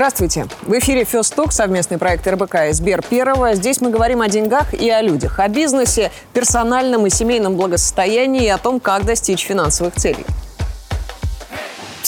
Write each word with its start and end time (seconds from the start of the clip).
Здравствуйте. 0.00 0.46
В 0.62 0.72
эфире 0.78 1.04
Фесток, 1.04 1.52
совместный 1.52 1.98
проект 1.98 2.26
РБК 2.26 2.70
и 2.70 2.72
Сбер 2.72 3.02
Первого. 3.02 3.54
Здесь 3.54 3.82
мы 3.82 3.90
говорим 3.90 4.22
о 4.22 4.28
деньгах 4.28 4.72
и 4.72 4.88
о 4.88 5.02
людях, 5.02 5.38
о 5.38 5.46
бизнесе, 5.46 6.10
персональном 6.32 7.04
и 7.04 7.10
семейном 7.10 7.56
благосостоянии 7.56 8.46
и 8.46 8.48
о 8.48 8.56
том, 8.56 8.80
как 8.80 9.04
достичь 9.04 9.44
финансовых 9.44 9.94
целей. 9.96 10.24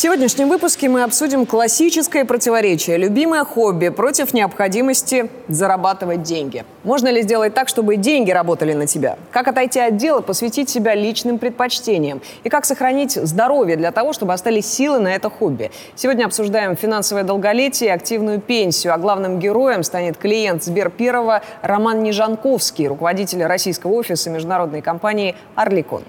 Сегодняшнем 0.03 0.49
выпуске 0.49 0.89
мы 0.89 1.05
обсудим 1.05 1.47
классическое 1.47 2.25
противоречие. 2.25 2.97
Любимое 2.97 3.45
хобби 3.45 3.89
против 3.89 4.35
необходимости 4.35 5.31
зарабатывать 5.47 6.25
деньги. 6.25 6.65
Можно 6.83 7.07
ли 7.07 7.23
сделать 7.23 7.55
так, 7.55 7.69
чтобы 7.69 7.95
деньги 7.95 8.33
работали 8.33 8.73
на 8.73 8.89
тебя? 8.89 9.17
Как 9.31 9.47
отойти 9.47 9.79
от 9.79 9.99
дела, 9.99 10.21
посвятить 10.21 10.69
себя 10.69 10.97
личным 10.97 11.39
предпочтениям? 11.39 12.21
И 12.43 12.49
как 12.49 12.65
сохранить 12.65 13.13
здоровье 13.13 13.77
для 13.77 13.93
того, 13.93 14.13
чтобы 14.13 14.33
остались 14.33 14.67
силы 14.67 14.99
на 14.99 15.15
это 15.15 15.31
хобби? 15.31 15.71
Сегодня 15.95 16.25
обсуждаем 16.25 16.75
финансовое 16.75 17.23
долголетие 17.23 17.91
и 17.91 17.93
активную 17.93 18.41
пенсию. 18.41 18.95
А 18.95 18.99
главным 18.99 19.39
героем 19.39 19.85
станет 19.85 20.17
клиент 20.17 20.65
Сбер 20.65 20.91
Первого 20.91 21.43
Роман 21.63 22.03
Нежанковский, 22.03 22.89
руководитель 22.89 23.45
российского 23.45 23.93
офиса 23.93 24.31
международной 24.31 24.83
компании 24.83 25.37
«Орликон». 25.55 26.03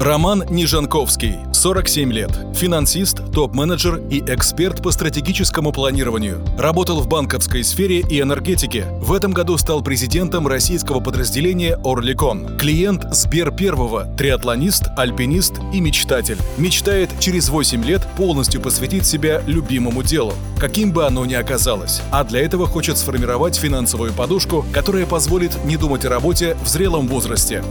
Роман 0.00 0.44
Нижанковский, 0.48 1.38
47 1.52 2.12
лет, 2.12 2.30
финансист, 2.54 3.20
топ-менеджер 3.32 4.00
и 4.10 4.20
эксперт 4.20 4.80
по 4.80 4.92
стратегическому 4.92 5.72
планированию. 5.72 6.40
Работал 6.56 7.00
в 7.00 7.08
банковской 7.08 7.64
сфере 7.64 8.04
и 8.08 8.20
энергетике. 8.20 8.86
В 9.00 9.12
этом 9.12 9.32
году 9.32 9.58
стал 9.58 9.82
президентом 9.82 10.46
российского 10.46 11.00
подразделения 11.00 11.76
«Орликон». 11.82 12.56
Клиент 12.58 13.12
Сбер 13.12 13.50
Первого, 13.50 14.04
триатлонист, 14.16 14.84
альпинист 14.96 15.54
и 15.74 15.80
мечтатель. 15.80 16.38
Мечтает 16.58 17.10
через 17.18 17.48
8 17.48 17.84
лет 17.84 18.06
полностью 18.16 18.60
посвятить 18.60 19.04
себя 19.04 19.42
любимому 19.48 20.04
делу, 20.04 20.32
каким 20.60 20.92
бы 20.92 21.06
оно 21.06 21.26
ни 21.26 21.34
оказалось. 21.34 22.02
А 22.12 22.22
для 22.22 22.40
этого 22.40 22.68
хочет 22.68 22.98
сформировать 22.98 23.56
финансовую 23.56 24.12
подушку, 24.12 24.64
которая 24.72 25.06
позволит 25.06 25.64
не 25.64 25.76
думать 25.76 26.04
о 26.04 26.08
работе 26.08 26.56
в 26.62 26.68
зрелом 26.68 27.08
возрасте. 27.08 27.64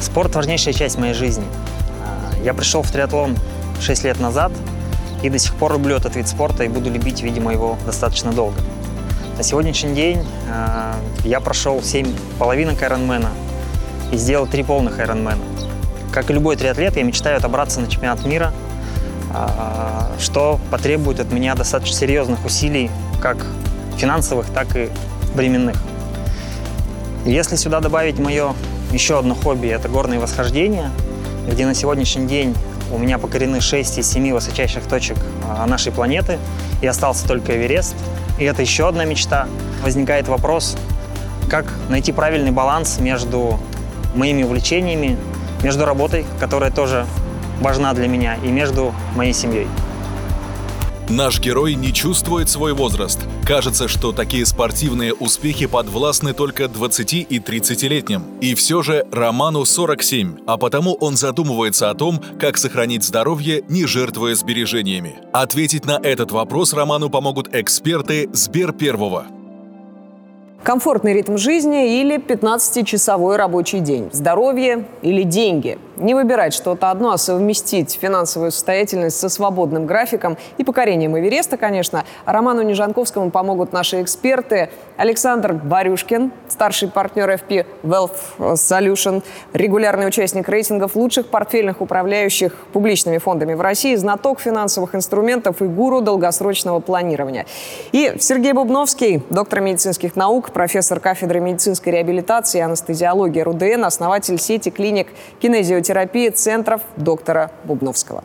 Спорт– 0.00 0.34
важнейшая 0.36 0.74
часть 0.74 0.96
моей 0.96 1.14
жизни. 1.14 1.44
А, 2.04 2.36
я 2.44 2.54
пришел 2.54 2.82
в 2.82 2.90
триатлон 2.90 3.36
6 3.80 4.04
лет 4.04 4.20
назад 4.20 4.52
и 5.22 5.30
до 5.30 5.38
сих 5.38 5.54
пор 5.54 5.72
люблю 5.72 5.96
этот 5.96 6.14
вид 6.14 6.28
спорта 6.28 6.64
и 6.64 6.68
буду 6.68 6.90
любить, 6.90 7.22
видимо, 7.22 7.52
его 7.52 7.76
достаточно 7.84 8.32
долго. 8.32 8.56
На 9.36 9.42
сегодняшний 9.42 9.94
день 9.94 10.24
а, 10.48 10.94
я 11.24 11.40
прошел 11.40 11.82
7 11.82 12.14
половинок 12.38 12.80
Ironman 12.80 13.26
и 14.12 14.16
сделал 14.16 14.46
3 14.46 14.62
полных 14.62 15.00
Ironman. 15.00 15.38
Как 16.12 16.30
и 16.30 16.32
любой 16.32 16.56
триатлет, 16.56 16.96
я 16.96 17.02
мечтаю 17.02 17.36
отобраться 17.36 17.80
на 17.80 17.88
чемпионат 17.88 18.24
мира, 18.24 18.52
а, 19.34 20.12
что 20.20 20.60
потребует 20.70 21.18
от 21.18 21.32
меня 21.32 21.56
достаточно 21.56 21.96
серьезных 21.96 22.44
усилий, 22.44 22.88
как 23.20 23.44
финансовых, 23.96 24.46
так 24.46 24.76
и 24.76 24.90
временных. 25.34 25.76
Если 27.24 27.56
сюда 27.56 27.80
добавить 27.80 28.18
мое 28.20 28.54
еще 28.92 29.18
одно 29.18 29.34
хобби– 29.34 29.66
это 29.68 29.88
горные 29.88 30.18
восхождения, 30.18 30.90
где 31.46 31.66
на 31.66 31.74
сегодняшний 31.74 32.26
день 32.26 32.54
у 32.90 32.98
меня 32.98 33.18
покорены 33.18 33.60
6 33.60 33.98
из 33.98 34.10
7 34.10 34.32
высочайших 34.32 34.84
точек 34.84 35.18
а, 35.46 35.66
нашей 35.66 35.92
планеты, 35.92 36.38
и 36.80 36.86
остался 36.86 37.26
только 37.26 37.56
Эверест. 37.56 37.94
И 38.38 38.44
это 38.44 38.62
еще 38.62 38.88
одна 38.88 39.04
мечта. 39.04 39.46
Возникает 39.82 40.28
вопрос, 40.28 40.76
как 41.50 41.72
найти 41.88 42.12
правильный 42.12 42.50
баланс 42.50 42.98
между 42.98 43.58
моими 44.14 44.42
увлечениями, 44.42 45.18
между 45.62 45.84
работой, 45.84 46.24
которая 46.40 46.70
тоже 46.70 47.06
важна 47.60 47.92
для 47.92 48.08
меня, 48.08 48.36
и 48.42 48.48
между 48.48 48.94
моей 49.14 49.32
семьей. 49.32 49.66
Наш 51.08 51.40
герой 51.40 51.74
не 51.74 51.90
чувствует 51.94 52.50
свой 52.50 52.74
возраст. 52.74 53.18
Кажется, 53.46 53.88
что 53.88 54.12
такие 54.12 54.44
спортивные 54.44 55.14
успехи 55.14 55.64
подвластны 55.64 56.34
только 56.34 56.68
20 56.68 57.14
и 57.14 57.38
30-летним. 57.38 58.24
И 58.42 58.54
все 58.54 58.82
же 58.82 59.06
Роману 59.10 59.64
47, 59.64 60.40
а 60.46 60.58
потому 60.58 60.92
он 60.92 61.16
задумывается 61.16 61.88
о 61.88 61.94
том, 61.94 62.22
как 62.38 62.58
сохранить 62.58 63.04
здоровье, 63.04 63.64
не 63.70 63.86
жертвуя 63.86 64.34
сбережениями. 64.34 65.16
Ответить 65.32 65.86
на 65.86 65.98
этот 66.02 66.30
вопрос 66.30 66.74
Роману 66.74 67.08
помогут 67.08 67.54
эксперты 67.54 68.28
Сбер 68.34 68.74
Первого. 68.74 69.37
Комфортный 70.68 71.14
ритм 71.14 71.38
жизни 71.38 71.98
или 71.98 72.18
15-часовой 72.18 73.36
рабочий 73.36 73.80
день? 73.80 74.10
Здоровье 74.12 74.84
или 75.00 75.22
деньги? 75.22 75.78
Не 75.96 76.14
выбирать 76.14 76.52
что-то 76.52 76.90
одно, 76.90 77.10
а 77.10 77.16
совместить 77.16 77.98
финансовую 77.98 78.52
состоятельность 78.52 79.18
со 79.18 79.30
свободным 79.30 79.86
графиком 79.86 80.36
и 80.58 80.64
покорением 80.64 81.18
Эвереста, 81.18 81.56
конечно. 81.56 82.04
Роману 82.26 82.60
Нежанковскому 82.60 83.30
помогут 83.30 83.72
наши 83.72 84.02
эксперты. 84.02 84.68
Александр 84.98 85.54
Барюшкин, 85.54 86.32
старший 86.48 86.88
партнер 86.88 87.30
FP 87.30 87.66
Wealth 87.82 88.12
Solution, 88.38 89.24
регулярный 89.54 90.06
участник 90.06 90.48
рейтингов 90.48 90.94
лучших 90.94 91.28
портфельных 91.28 91.80
управляющих 91.80 92.54
публичными 92.74 93.16
фондами 93.18 93.54
в 93.54 93.60
России, 93.62 93.94
знаток 93.96 94.40
финансовых 94.40 94.94
инструментов 94.94 95.62
и 95.62 95.64
гуру 95.64 96.02
долгосрочного 96.02 96.80
планирования. 96.80 97.46
И 97.92 98.14
Сергей 98.20 98.52
Бубновский, 98.52 99.22
доктор 99.30 99.62
медицинских 99.62 100.14
наук, 100.14 100.50
профессор 100.58 100.98
кафедры 100.98 101.38
медицинской 101.38 101.92
реабилитации 101.92 102.58
и 102.58 102.62
анестезиологии 102.62 103.42
РУДН, 103.42 103.84
основатель 103.84 104.40
сети 104.40 104.70
клиник 104.70 105.06
кинезиотерапии 105.40 106.30
центров 106.30 106.80
доктора 106.96 107.52
Бубновского. 107.62 108.24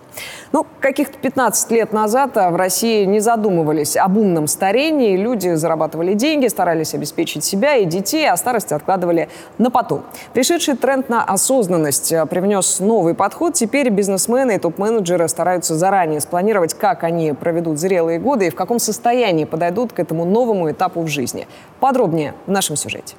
Ну, 0.52 0.66
каких-то 0.80 1.16
15 1.18 1.70
лет 1.70 1.94
назад 1.94 2.36
а, 2.38 2.50
в 2.50 2.56
России 2.56 3.06
не 3.06 3.20
задумывались 3.20 3.96
об 3.98 4.18
умном 4.18 4.48
старении. 4.48 5.16
Люди 5.16 5.54
зарабатывали 5.54 6.14
деньги, 6.14 6.48
старались 6.48 6.96
обеспечить 6.96 7.44
себя 7.44 7.76
и 7.76 7.86
детей, 7.86 8.28
а 8.28 8.36
старость 8.36 8.72
откладывали 8.72 9.30
на 9.60 9.70
потом. 9.70 10.04
Пришедший 10.34 10.76
тренд 10.76 11.10
на 11.10 11.24
осознанность 11.24 12.12
а, 12.14 12.26
привнес 12.26 12.80
новый 12.80 13.14
подход. 13.14 13.54
Теперь 13.54 13.90
бизнесмены 13.90 14.56
и 14.56 14.58
топ-менеджеры 14.58 15.28
стараются 15.28 15.76
заранее 15.76 16.20
спланировать, 16.20 16.74
как 16.74 17.04
они 17.04 17.34
проведут 17.34 17.78
зрелые 17.78 18.18
годы 18.18 18.48
и 18.48 18.50
в 18.50 18.56
каком 18.56 18.80
состоянии 18.80 19.46
подойдут 19.46 19.94
к 19.94 20.00
этому 20.00 20.26
новому 20.26 20.72
этапу 20.72 21.02
в 21.02 21.08
жизни. 21.08 21.48
Подробнее 21.84 22.34
в 22.48 22.50
нашем 22.50 22.78
сюжете. 22.78 23.16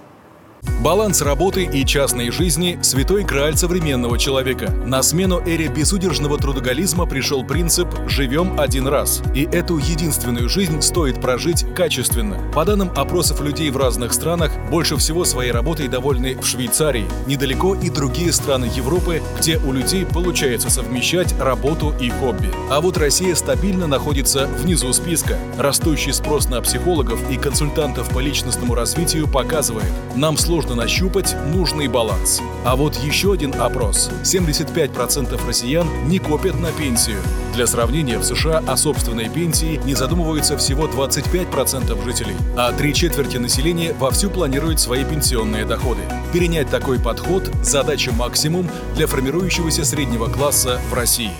Баланс 0.84 1.22
работы 1.22 1.64
и 1.64 1.86
частной 1.86 2.30
жизни– 2.30 2.78
святой 2.82 3.24
грааль 3.24 3.56
современного 3.56 4.18
человека. 4.18 4.70
На 4.84 5.02
смену 5.02 5.40
эре 5.40 5.68
безудержного 5.68 6.36
трудоголизма 6.36 7.06
пришел 7.06 7.42
принцип 7.42 7.88
«живем 8.06 8.60
один 8.60 8.86
раз». 8.86 9.22
И 9.34 9.44
эту 9.44 9.78
единственную 9.78 10.50
жизнь 10.50 10.82
стоит 10.82 11.22
прожить 11.22 11.64
качественно. 11.74 12.36
По 12.52 12.66
данным 12.66 12.90
опросов 12.96 13.40
людей 13.40 13.70
в 13.70 13.78
разных 13.78 14.12
странах, 14.12 14.52
больше 14.70 14.96
всего 14.96 15.24
своей 15.24 15.52
работой 15.52 15.88
довольны 15.88 16.36
в 16.36 16.44
Швейцарии. 16.44 17.06
Недалеко 17.26 17.74
и 17.74 17.88
другие 17.88 18.30
страны 18.32 18.66
Европы, 18.74 19.22
где 19.38 19.56
у 19.56 19.72
людей 19.72 20.04
получается 20.04 20.68
совмещать 20.68 21.34
работу 21.40 21.94
и 21.98 22.10
хобби. 22.10 22.50
А 22.70 22.82
вот 22.82 22.98
Россия 22.98 23.34
стабильно 23.36 23.86
находится 23.86 24.46
внизу 24.46 24.92
списка. 24.92 25.38
Растущий 25.56 26.12
спрос 26.12 26.50
на 26.50 26.60
психологов 26.60 27.20
и 27.30 27.36
консультантов 27.36 28.10
по 28.10 28.18
личностному 28.18 28.74
развитию 28.74 29.28
показывает, 29.28 29.90
нам 30.14 30.36
сложно 30.36 30.53
сложно 30.54 30.76
нащупать 30.76 31.34
нужный 31.52 31.88
баланс. 31.88 32.40
А 32.64 32.76
вот 32.76 32.94
еще 32.94 33.32
один 33.32 33.60
опрос. 33.60 34.08
75% 34.22 35.48
россиян 35.48 35.84
не 36.06 36.20
копят 36.20 36.54
на 36.60 36.70
пенсию. 36.70 37.16
Для 37.54 37.66
сравнения, 37.66 38.18
в 38.18 38.22
США 38.22 38.62
о 38.64 38.76
собственной 38.76 39.28
пенсии 39.28 39.80
не 39.84 39.96
задумываются 39.96 40.56
всего 40.56 40.86
25% 40.86 42.04
жителей, 42.04 42.36
а 42.56 42.70
три 42.72 42.94
четверти 42.94 43.36
населения 43.38 43.94
вовсю 43.94 44.30
планируют 44.30 44.78
свои 44.78 45.04
пенсионные 45.04 45.64
доходы. 45.64 46.02
Перенять 46.32 46.70
такой 46.70 47.00
подход– 47.00 47.50
задача 47.64 48.12
максимум 48.12 48.68
для 48.94 49.08
формирующегося 49.08 49.84
среднего 49.84 50.28
класса 50.28 50.78
в 50.88 50.94
России. 50.94 51.32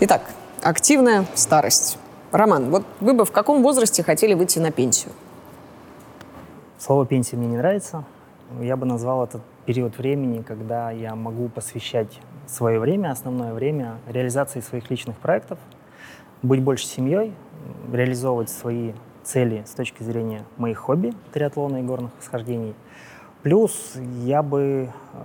Итак, 0.00 0.20
активная 0.60 1.24
старость. 1.34 1.96
Роман, 2.32 2.68
вот 2.68 2.84
вы 3.00 3.14
бы 3.14 3.24
в 3.24 3.32
каком 3.32 3.62
возрасте 3.62 4.02
хотели 4.02 4.34
выйти 4.34 4.58
на 4.58 4.70
пенсию? 4.70 5.12
Слово 6.78 7.06
пенсия 7.06 7.36
мне 7.36 7.46
не 7.46 7.56
нравится. 7.56 8.04
Я 8.60 8.76
бы 8.76 8.86
назвал 8.86 9.24
этот 9.24 9.42
период 9.66 9.98
времени, 9.98 10.42
когда 10.42 10.90
я 10.90 11.14
могу 11.14 11.48
посвящать 11.48 12.20
свое 12.46 12.78
время, 12.78 13.10
основное 13.10 13.54
время, 13.54 13.98
реализации 14.08 14.60
своих 14.60 14.90
личных 14.90 15.16
проектов, 15.16 15.58
быть 16.42 16.62
больше 16.62 16.86
семьей, 16.86 17.32
реализовывать 17.92 18.50
свои 18.50 18.92
цели 19.22 19.62
с 19.66 19.70
точки 19.70 20.02
зрения 20.02 20.44
моих 20.56 20.78
хобби, 20.78 21.12
триатлона 21.32 21.78
и 21.78 21.82
горных 21.82 22.10
восхождений. 22.18 22.74
Плюс 23.42 23.94
я 24.20 24.40
бы 24.42 24.88
э, 24.88 25.18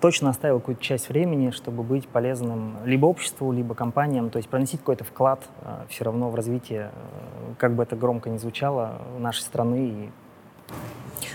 точно 0.00 0.30
оставил 0.30 0.60
какую-то 0.60 0.82
часть 0.82 1.08
времени, 1.08 1.50
чтобы 1.50 1.82
быть 1.82 2.06
полезным 2.06 2.76
либо 2.84 3.06
обществу, 3.06 3.50
либо 3.50 3.74
компаниям, 3.74 4.30
то 4.30 4.36
есть 4.36 4.48
проносить 4.48 4.80
какой-то 4.80 5.02
вклад 5.02 5.42
э, 5.62 5.84
все 5.88 6.04
равно 6.04 6.30
в 6.30 6.36
развитие, 6.36 6.90
э, 6.92 7.54
как 7.58 7.74
бы 7.74 7.82
это 7.82 7.96
громко 7.96 8.30
ни 8.30 8.36
звучало, 8.36 9.02
нашей 9.18 9.40
страны 9.40 9.88
и 9.88 10.10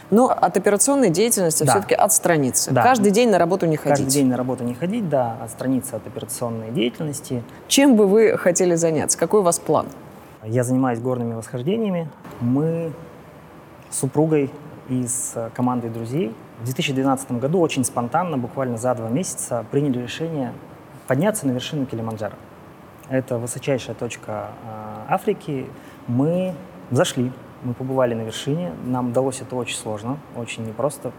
но 0.09 0.29
от 0.29 0.57
операционной 0.57 1.09
деятельности 1.09 1.63
да. 1.63 1.73
все-таки 1.73 1.95
отстраниться. 1.95 2.71
Да. 2.71 2.83
Каждый 2.83 3.11
день 3.11 3.29
на 3.29 3.37
работу 3.37 3.65
не 3.65 3.77
ходить. 3.77 3.97
Каждый 3.97 4.11
день 4.11 4.27
на 4.27 4.37
работу 4.37 4.63
не 4.63 4.73
ходить, 4.73 5.09
да, 5.09 5.37
отстраниться 5.43 5.97
от 5.97 6.07
операционной 6.07 6.71
деятельности. 6.71 7.43
Чем 7.67 7.95
бы 7.95 8.07
вы 8.07 8.37
хотели 8.37 8.75
заняться? 8.75 9.17
Какой 9.17 9.41
у 9.41 9.43
вас 9.43 9.59
план? 9.59 9.87
Я 10.43 10.63
занимаюсь 10.63 10.99
горными 10.99 11.33
восхождениями. 11.33 12.09
Мы 12.39 12.91
с 13.89 13.99
супругой 13.99 14.51
и 14.87 15.05
с 15.05 15.51
командой 15.53 15.89
друзей 15.89 16.33
в 16.61 16.65
2012 16.65 17.31
году 17.33 17.59
очень 17.59 17.85
спонтанно, 17.85 18.37
буквально 18.37 18.77
за 18.77 18.93
два 18.95 19.09
месяца, 19.09 19.65
приняли 19.71 20.01
решение 20.01 20.51
подняться 21.07 21.47
на 21.47 21.51
вершину 21.51 21.85
Килиманджаро. 21.85 22.35
Это 23.09 23.37
высочайшая 23.37 23.95
точка 23.95 24.49
э, 24.63 25.13
Африки. 25.13 25.67
Мы 26.07 26.53
зашли, 26.91 27.31
мы 27.63 27.73
побывали 27.73 28.13
на 28.13 28.21
вершине. 28.21 28.73
Нам 28.85 29.09
удалось 29.09 29.41
это 29.41 29.56
очень 29.56 29.77
сложно, 29.77 30.17
очень 30.35 30.65
непросто. 30.65 31.11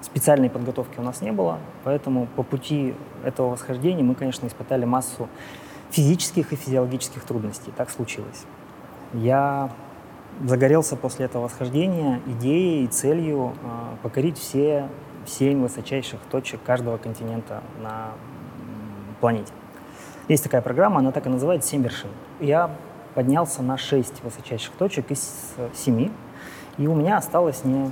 Специальной 0.00 0.50
подготовки 0.50 0.98
у 0.98 1.02
нас 1.02 1.20
не 1.20 1.32
было, 1.32 1.58
поэтому 1.82 2.26
по 2.36 2.42
пути 2.42 2.94
этого 3.24 3.50
восхождения 3.50 4.04
мы, 4.04 4.14
конечно, 4.14 4.46
испытали 4.46 4.84
массу 4.84 5.28
физических 5.90 6.52
и 6.52 6.56
физиологических 6.56 7.22
трудностей. 7.24 7.72
Так 7.76 7.90
случилось. 7.90 8.44
Я 9.12 9.70
загорелся 10.44 10.96
после 10.96 11.26
этого 11.26 11.44
восхождения 11.44 12.20
идеей 12.26 12.84
и 12.84 12.86
целью 12.88 13.54
э, 13.62 13.96
покорить 14.02 14.38
все 14.38 14.88
семь 15.26 15.62
высочайших 15.62 16.20
точек 16.30 16.60
каждого 16.62 16.98
континента 16.98 17.62
на 17.82 18.10
планете. 19.20 19.52
Есть 20.28 20.44
такая 20.44 20.60
программа, 20.60 20.98
она 20.98 21.12
так 21.12 21.26
и 21.26 21.28
называется 21.28 21.68
«Семь 21.70 21.82
вершин». 21.82 22.10
Я 22.40 22.70
поднялся 23.16 23.62
на 23.62 23.78
шесть 23.78 24.22
высочайших 24.22 24.74
точек 24.74 25.10
из 25.10 25.54
семи, 25.74 26.12
и 26.76 26.86
у 26.86 26.94
меня 26.94 27.16
осталась 27.16 27.64
не 27.64 27.90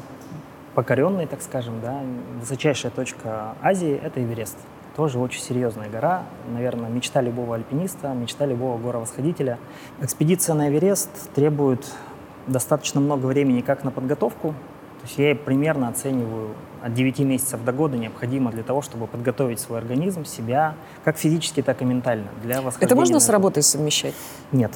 покоренной, 0.75 1.27
так 1.27 1.41
скажем, 1.41 1.81
да, 1.81 1.99
высочайшая 2.39 2.93
точка 2.93 3.55
Азии— 3.63 3.99
это 4.05 4.23
Эверест. 4.23 4.59
Тоже 4.97 5.19
очень 5.19 5.41
серьезная 5.41 5.89
гора, 5.89 6.25
наверное, 6.53 6.91
мечта 6.91 7.23
любого 7.23 7.55
альпиниста, 7.55 8.13
мечта 8.13 8.45
любого 8.45 8.77
горовосходителя. 8.77 9.59
Экспедиция 10.03 10.55
на 10.55 10.69
Эверест 10.69 11.31
требует 11.35 11.91
достаточно 12.47 13.01
много 13.01 13.25
времени 13.25 13.63
как 13.63 13.83
на 13.83 13.91
подготовку, 13.91 14.49
то 14.49 15.07
есть 15.07 15.19
я 15.19 15.35
примерно 15.35 15.89
оцениваю 15.89 16.51
от 16.83 16.93
9 16.93 17.21
месяцев 17.21 17.65
до 17.65 17.73
года 17.73 17.97
необходимо 17.97 18.51
для 18.51 18.63
того, 18.63 18.83
чтобы 18.83 19.07
подготовить 19.07 19.59
свой 19.59 19.79
организм, 19.79 20.27
себя, 20.27 20.75
как 21.03 21.17
физически, 21.17 21.63
так 21.63 21.81
и 21.81 21.87
ментально 21.87 22.29
для 22.43 22.61
восхождения. 22.61 22.89
Это 22.89 22.95
можно 22.95 23.21
с 23.21 23.31
работой 23.31 23.63
совмещать? 23.63 24.15
Нет. 24.53 24.73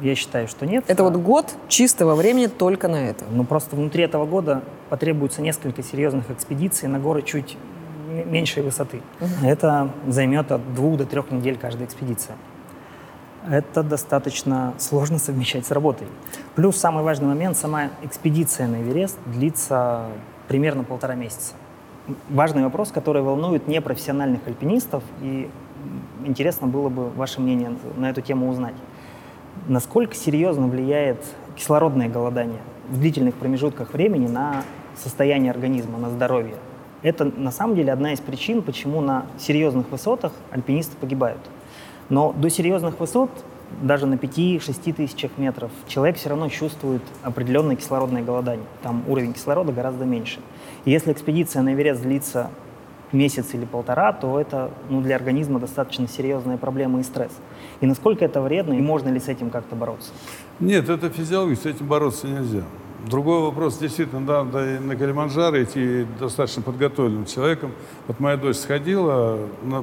Я 0.00 0.14
считаю, 0.14 0.46
что 0.46 0.64
нет. 0.64 0.84
Это 0.86 1.02
вот 1.02 1.16
год 1.16 1.54
чистого 1.68 2.14
времени 2.14 2.46
только 2.46 2.88
на 2.88 2.96
это? 3.08 3.24
Ну, 3.30 3.44
просто 3.44 3.74
внутри 3.74 4.04
этого 4.04 4.26
года 4.26 4.62
потребуется 4.90 5.42
несколько 5.42 5.82
серьезных 5.82 6.30
экспедиций 6.30 6.88
на 6.88 6.98
горы 7.00 7.22
чуть 7.22 7.56
меньшей 8.08 8.62
высоты. 8.62 9.00
Угу. 9.20 9.46
Это 9.46 9.90
займет 10.06 10.52
от 10.52 10.74
двух 10.74 10.98
до 10.98 11.04
трех 11.04 11.30
недель 11.30 11.58
каждая 11.60 11.86
экспедиция. 11.86 12.36
Это 13.48 13.82
достаточно 13.82 14.74
сложно 14.78 15.18
совмещать 15.18 15.66
с 15.66 15.70
работой. 15.70 16.06
Плюс 16.54 16.76
самый 16.76 17.02
важный 17.02 17.28
момент, 17.28 17.56
сама 17.56 17.90
экспедиция 18.02 18.66
на 18.66 18.82
Эверест 18.82 19.18
длится 19.26 20.06
примерно 20.48 20.84
полтора 20.84 21.14
месяца. 21.14 21.54
Важный 22.28 22.62
вопрос, 22.64 22.90
который 22.90 23.22
волнует 23.22 23.68
непрофессиональных 23.68 24.46
альпинистов, 24.46 25.02
и 25.22 25.50
интересно 26.24 26.66
было 26.66 26.88
бы 26.88 27.10
ваше 27.10 27.40
мнение 27.40 27.76
на 27.96 28.10
эту 28.10 28.20
тему 28.20 28.48
узнать. 28.48 28.74
Насколько 29.66 30.14
серьезно 30.14 30.66
влияет 30.66 31.24
кислородное 31.56 32.08
голодание 32.08 32.60
в 32.88 32.98
длительных 32.98 33.34
промежутках 33.34 33.92
времени 33.92 34.28
на 34.28 34.62
состояние 34.96 35.50
организма, 35.50 35.98
на 35.98 36.10
здоровье? 36.10 36.54
Это 37.02 37.24
на 37.24 37.50
самом 37.50 37.76
деле 37.76 37.92
одна 37.92 38.12
из 38.12 38.20
причин, 38.20 38.62
почему 38.62 39.00
на 39.00 39.26
серьезных 39.38 39.90
высотах 39.90 40.32
альпинисты 40.50 40.96
погибают. 40.96 41.40
Но 42.08 42.32
до 42.32 42.50
серьезных 42.50 42.98
высот, 42.98 43.30
даже 43.82 44.06
на 44.06 44.14
5-6 44.14 44.92
тысячах 44.94 45.32
метров, 45.36 45.70
человек 45.86 46.16
все 46.16 46.30
равно 46.30 46.48
чувствует 46.48 47.02
определенное 47.22 47.76
кислородное 47.76 48.22
голодание. 48.22 48.66
Там 48.82 49.04
уровень 49.06 49.34
кислорода 49.34 49.72
гораздо 49.72 50.04
меньше. 50.04 50.40
И 50.84 50.90
если 50.90 51.12
экспедиция 51.12 51.62
на 51.62 51.74
Эверест 51.74 52.02
длится 52.02 52.50
месяц 53.12 53.54
или 53.54 53.64
полтора, 53.64 54.12
то 54.12 54.40
это 54.40 54.70
ну, 54.88 55.00
для 55.00 55.16
организма 55.16 55.58
достаточно 55.58 56.08
серьезная 56.08 56.56
проблема 56.56 57.00
и 57.00 57.02
стресс. 57.02 57.32
И 57.80 57.86
насколько 57.86 58.24
это 58.24 58.40
вредно, 58.40 58.74
и 58.74 58.80
можно 58.80 59.08
ли 59.08 59.20
с 59.20 59.28
этим 59.28 59.50
как-то 59.50 59.76
бороться? 59.76 60.10
Нет, 60.60 60.88
это 60.88 61.08
физиология, 61.08 61.56
с 61.56 61.66
этим 61.66 61.86
бороться 61.86 62.26
нельзя. 62.26 62.62
Другой 63.06 63.42
вопрос, 63.42 63.78
действительно, 63.78 64.26
да, 64.26 64.42
да, 64.42 64.58
на 64.80 64.96
Калиманджаро 64.96 65.62
идти 65.62 66.04
достаточно 66.18 66.62
подготовленным 66.62 67.26
человеком. 67.26 67.72
Вот 68.08 68.18
моя 68.18 68.36
дочь 68.36 68.56
сходила, 68.56 69.38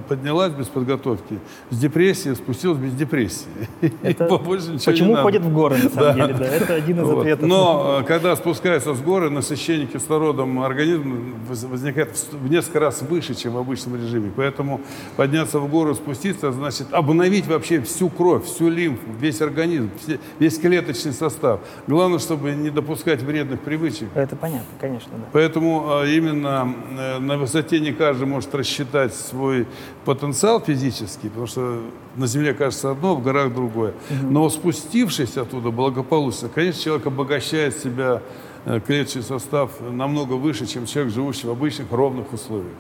поднялась 0.10 0.52
без 0.52 0.68
подготовки, 0.68 1.40
с 1.70 1.78
депрессией 1.78 2.36
спустилась 2.36 2.78
без 2.78 2.94
депрессии. 2.94 3.48
Это 4.02 4.26
почему 4.28 5.16
ходит 5.16 5.44
в 5.44 5.54
горы, 5.54 5.78
на 5.82 5.90
самом 5.90 6.18
да. 6.18 6.28
деле, 6.28 6.34
да, 6.34 6.46
это 6.46 6.74
один 6.74 7.00
из 7.00 7.04
вот. 7.04 7.20
ответов. 7.20 7.48
Но 7.48 8.00
э, 8.02 8.04
когда 8.04 8.36
спускается 8.36 8.94
с 8.94 9.02
горы, 9.02 9.30
насыщение 9.30 9.88
кислородом 9.88 10.60
организма 10.60 11.16
возникает 11.48 12.18
в 12.32 12.50
несколько 12.50 12.82
раз 12.82 13.02
выше, 13.02 13.34
чем 13.34 13.54
в 13.54 13.58
обычном 13.58 13.96
режиме. 13.96 14.32
Поэтому 14.36 14.82
подняться 15.16 15.60
в 15.60 15.70
гору, 15.70 15.96
спуститься, 15.96 16.52
значит 16.52 16.88
обновить 16.92 17.48
вообще 17.48 17.80
всю 17.82 18.10
кровь, 18.10 18.44
всю 18.46 18.70
лимфу, 18.70 19.10
весь 19.20 19.42
организм, 19.42 19.90
весь 20.38 20.60
клеточный 20.60 21.14
состав. 21.14 21.62
Главное, 21.88 22.20
чтобы 22.20 22.52
не 22.52 22.70
допускать 22.70 23.05
допускать 23.06 23.22
вредных 23.22 23.62
привычек. 23.62 24.08
Это 24.16 24.36
понятно, 24.36 24.68
конечно, 24.80 25.12
да. 25.14 25.26
Поэтому 25.32 26.00
а, 26.00 26.06
именно 26.06 26.74
э, 26.98 27.20
на 27.20 27.38
высоте 27.38 27.80
не 27.80 27.92
каждый 27.92 28.26
может 28.26 28.54
рассчитать 28.56 29.14
свой 29.14 29.68
потенциал 30.06 30.60
физический, 30.60 31.30
потому 31.30 31.48
что 31.48 31.82
на 32.16 32.28
Земле 32.28 32.54
кажется 32.54 32.92
одно, 32.92 33.16
в 33.16 33.24
горах 33.24 33.54
другое. 33.54 33.94
Угу. 34.10 34.32
Но 34.32 34.50
спустившись 34.50 35.38
оттуда 35.38 35.72
благополучно, 35.72 36.50
конечно, 36.54 36.82
человек 36.82 37.08
обогащает 37.08 37.78
себя 37.78 38.22
э, 38.66 38.80
клеточный 38.86 39.24
состав 39.24 39.72
намного 39.82 40.34
выше, 40.34 40.66
чем 40.66 40.86
человек, 40.86 41.14
живущий 41.14 41.48
в 41.48 41.52
обычных 41.52 41.92
ровных 41.92 42.34
условиях. 42.34 42.74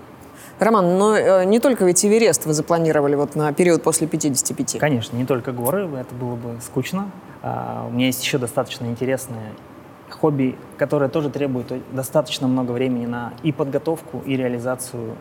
Роман, 0.57 0.97
но 0.97 1.15
э, 1.15 1.45
не 1.45 1.59
только 1.59 1.85
ведь 1.85 2.03
Эверест 2.03 2.45
вы 2.45 2.53
запланировали 2.53 3.15
вот 3.15 3.35
на 3.35 3.53
период 3.53 3.83
после 3.83 4.07
55. 4.07 4.77
Конечно, 4.79 5.17
не 5.17 5.25
только 5.25 5.51
горы, 5.51 5.87
это 5.99 6.15
было 6.15 6.35
бы 6.35 6.57
скучно. 6.61 7.11
А, 7.41 7.85
у 7.87 7.93
меня 7.93 8.07
есть 8.07 8.23
еще 8.23 8.37
достаточно 8.37 8.85
интересная 8.85 9.51
хобби, 10.09 10.55
которое 10.77 11.09
тоже 11.09 11.29
требует 11.29 11.71
достаточно 11.93 12.47
много 12.47 12.71
времени 12.71 13.05
на 13.05 13.33
и 13.43 13.51
подготовку, 13.51 14.21
и 14.25 14.35
реализацию 14.35 15.11
э, 15.11 15.15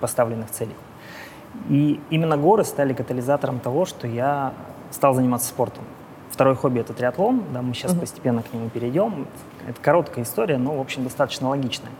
поставленных 0.00 0.50
целей. 0.50 0.74
И 1.68 2.00
именно 2.10 2.36
горы 2.36 2.64
стали 2.64 2.92
катализатором 2.92 3.60
того, 3.60 3.84
что 3.84 4.06
я 4.06 4.52
стал 4.90 5.14
заниматься 5.14 5.48
спортом. 5.48 5.84
Второе 6.30 6.54
хобби— 6.54 6.78
это 6.80 6.94
триатлон, 6.94 7.42
да, 7.52 7.60
мы 7.60 7.74
сейчас 7.74 7.92
uh-huh. 7.92 8.00
постепенно 8.00 8.42
к 8.42 8.52
нему 8.52 8.68
перейдем. 8.70 9.26
Это 9.66 9.80
короткая 9.80 10.24
история, 10.24 10.58
но, 10.58 10.76
в 10.76 10.80
общем, 10.80 11.02
достаточно 11.02 11.48
логичная. 11.48 11.90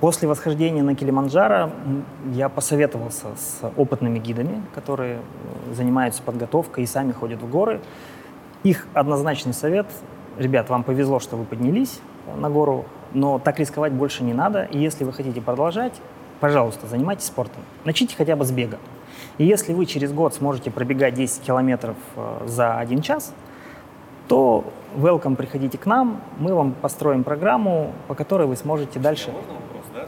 После 0.00 0.26
восхождения 0.28 0.82
на 0.82 0.94
Килиманджаро 0.94 1.70
я 2.32 2.48
посоветовался 2.48 3.28
с 3.36 3.60
опытными 3.76 4.18
гидами, 4.18 4.62
которые 4.74 5.18
э, 5.18 5.74
занимаются 5.74 6.22
подготовкой 6.22 6.84
и 6.84 6.86
сами 6.86 7.12
ходят 7.12 7.40
в 7.40 7.48
горы. 7.48 7.80
Их 8.64 8.86
однозначный 8.92 9.52
совет 9.52 9.86
ребят, 10.38 10.68
вам 10.68 10.84
повезло, 10.84 11.20
что 11.20 11.36
вы 11.36 11.44
поднялись 11.44 12.00
на 12.36 12.50
гору, 12.50 12.84
но 13.12 13.38
так 13.38 13.58
рисковать 13.58 13.92
больше 13.92 14.24
не 14.24 14.34
надо. 14.34 14.64
И 14.64 14.78
если 14.78 15.04
вы 15.04 15.12
хотите 15.12 15.40
продолжать, 15.40 15.94
пожалуйста, 16.40 16.86
занимайтесь 16.86 17.26
спортом. 17.26 17.62
Начните 17.84 18.16
хотя 18.16 18.36
бы 18.36 18.44
с 18.44 18.50
бега. 18.50 18.78
И 19.38 19.44
если 19.44 19.72
вы 19.72 19.86
через 19.86 20.12
год 20.12 20.34
сможете 20.34 20.70
пробегать 20.70 21.14
10 21.14 21.42
километров 21.42 21.96
э, 22.16 22.46
за 22.46 22.78
один 22.78 23.02
час, 23.02 23.32
то 24.28 24.64
welcome, 24.96 25.36
приходите 25.36 25.76
к 25.76 25.86
нам, 25.86 26.20
мы 26.38 26.54
вам 26.54 26.72
построим 26.72 27.24
программу, 27.24 27.92
по 28.08 28.14
которой 28.14 28.46
вы 28.46 28.56
сможете 28.56 28.98
дальше 28.98 29.32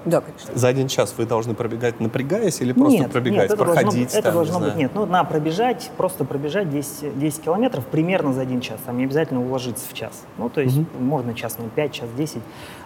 да, 0.06 0.20
конечно. 0.20 0.50
За 0.54 0.68
один 0.68 0.86
час 0.86 1.14
вы 1.18 1.26
должны 1.26 1.54
пробегать, 1.54 2.00
напрягаясь, 2.00 2.60
или 2.60 2.72
просто 2.72 2.98
нет, 3.00 3.12
пробегать, 3.12 3.38
нет, 3.38 3.50
это 3.50 3.56
проходить? 3.56 3.92
Должно, 3.92 4.08
там, 4.08 4.18
это 4.20 4.32
должно 4.32 4.60
быть, 4.60 4.76
нет, 4.76 4.90
ну, 4.94 5.04
на 5.04 5.24
пробежать, 5.24 5.90
просто 5.96 6.24
пробежать 6.24 6.70
10, 6.70 7.18
10 7.18 7.42
километров 7.42 7.84
примерно 7.86 8.32
за 8.32 8.42
один 8.42 8.60
час. 8.60 8.78
Там 8.86 8.98
не 8.98 9.04
обязательно 9.04 9.44
уложиться 9.44 9.84
в 9.88 9.92
час. 9.92 10.22
Ну, 10.38 10.48
то 10.48 10.60
есть 10.60 10.78
угу. 10.78 10.86
можно 11.00 11.34
час, 11.34 11.56
ну, 11.58 11.68
5, 11.74 11.92
час 11.92 12.08
10. 12.16 12.38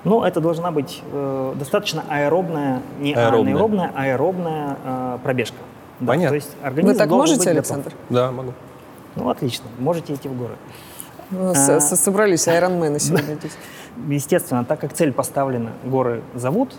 Но 0.04 0.26
это 0.26 0.40
должна 0.40 0.70
быть 0.70 1.02
э, 1.12 1.54
достаточно 1.56 2.04
аэробная, 2.08 2.80
не 2.98 3.12
аэробная, 3.12 3.54
аэробная, 3.54 3.92
аэробная 3.94 4.76
э, 4.82 5.18
пробежка. 5.22 5.58
Да, 6.00 6.06
Понятно. 6.06 6.28
То 6.30 6.34
есть 6.36 6.50
организм 6.62 6.92
Вы 6.94 6.98
так 6.98 7.10
можете, 7.10 7.50
Александр? 7.50 7.92
Да, 8.08 8.32
могу. 8.32 8.54
Ну, 9.16 9.28
отлично. 9.28 9.66
Можете 9.78 10.14
идти 10.14 10.28
в 10.28 10.38
горы. 10.38 10.54
Ну, 11.30 11.50
а, 11.50 11.80
собрались 11.80 12.48
айронмены 12.48 12.98
сегодня 12.98 13.34
здесь. 13.34 13.52
Естественно, 14.08 14.64
так 14.64 14.80
как 14.80 14.94
цель 14.94 15.12
поставлена, 15.12 15.72
горы 15.84 16.22
зовут, 16.34 16.74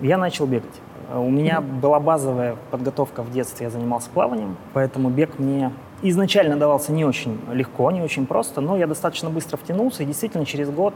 я 0.00 0.18
начал 0.18 0.46
бегать. 0.46 0.80
У 1.14 1.30
меня 1.30 1.60
была 1.60 2.00
базовая 2.00 2.56
подготовка 2.70 3.22
в 3.22 3.30
детстве, 3.30 3.66
я 3.66 3.70
занимался 3.70 4.10
плаванием, 4.10 4.56
поэтому 4.72 5.08
бег 5.08 5.38
мне 5.38 5.70
изначально 6.02 6.56
давался 6.56 6.92
не 6.92 7.04
очень 7.04 7.40
легко, 7.52 7.90
не 7.90 8.02
очень 8.02 8.26
просто, 8.26 8.60
но 8.60 8.76
я 8.76 8.86
достаточно 8.86 9.30
быстро 9.30 9.56
втянулся 9.56 10.02
и 10.02 10.06
действительно 10.06 10.44
через 10.44 10.68
год 10.68 10.94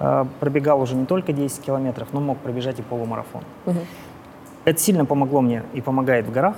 э, 0.00 0.24
пробегал 0.40 0.80
уже 0.80 0.96
не 0.96 1.06
только 1.06 1.32
10 1.32 1.62
километров, 1.62 2.08
но 2.12 2.20
мог 2.20 2.38
пробежать 2.38 2.80
и 2.80 2.82
полумарафон. 2.82 3.42
Mm-hmm. 3.66 3.86
Это 4.64 4.80
сильно 4.80 5.04
помогло 5.04 5.40
мне 5.40 5.62
и 5.72 5.80
помогает 5.80 6.26
в 6.26 6.32
горах, 6.32 6.56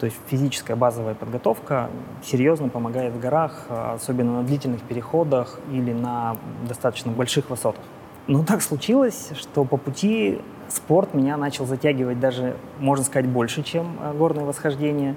То 0.00 0.06
есть 0.06 0.16
физическая 0.28 0.76
базовая 0.76 1.14
подготовка 1.14 1.90
серьезно 2.24 2.68
помогает 2.68 3.12
в 3.12 3.20
горах, 3.20 3.66
особенно 3.68 4.38
на 4.38 4.42
длительных 4.44 4.80
переходах 4.82 5.58
или 5.72 5.92
на 5.92 6.36
достаточно 6.66 7.10
больших 7.12 7.50
высотах. 7.50 7.82
Но 8.28 8.44
так 8.44 8.60
случилось, 8.60 9.30
что 9.34 9.64
по 9.64 9.78
пути 9.78 10.38
спорт 10.68 11.14
меня 11.14 11.38
начал 11.38 11.64
затягивать 11.64 12.20
даже, 12.20 12.56
можно 12.78 13.02
сказать, 13.02 13.26
больше, 13.26 13.62
чем 13.62 13.96
э, 14.02 14.12
горное 14.12 14.44
восхождение. 14.44 15.14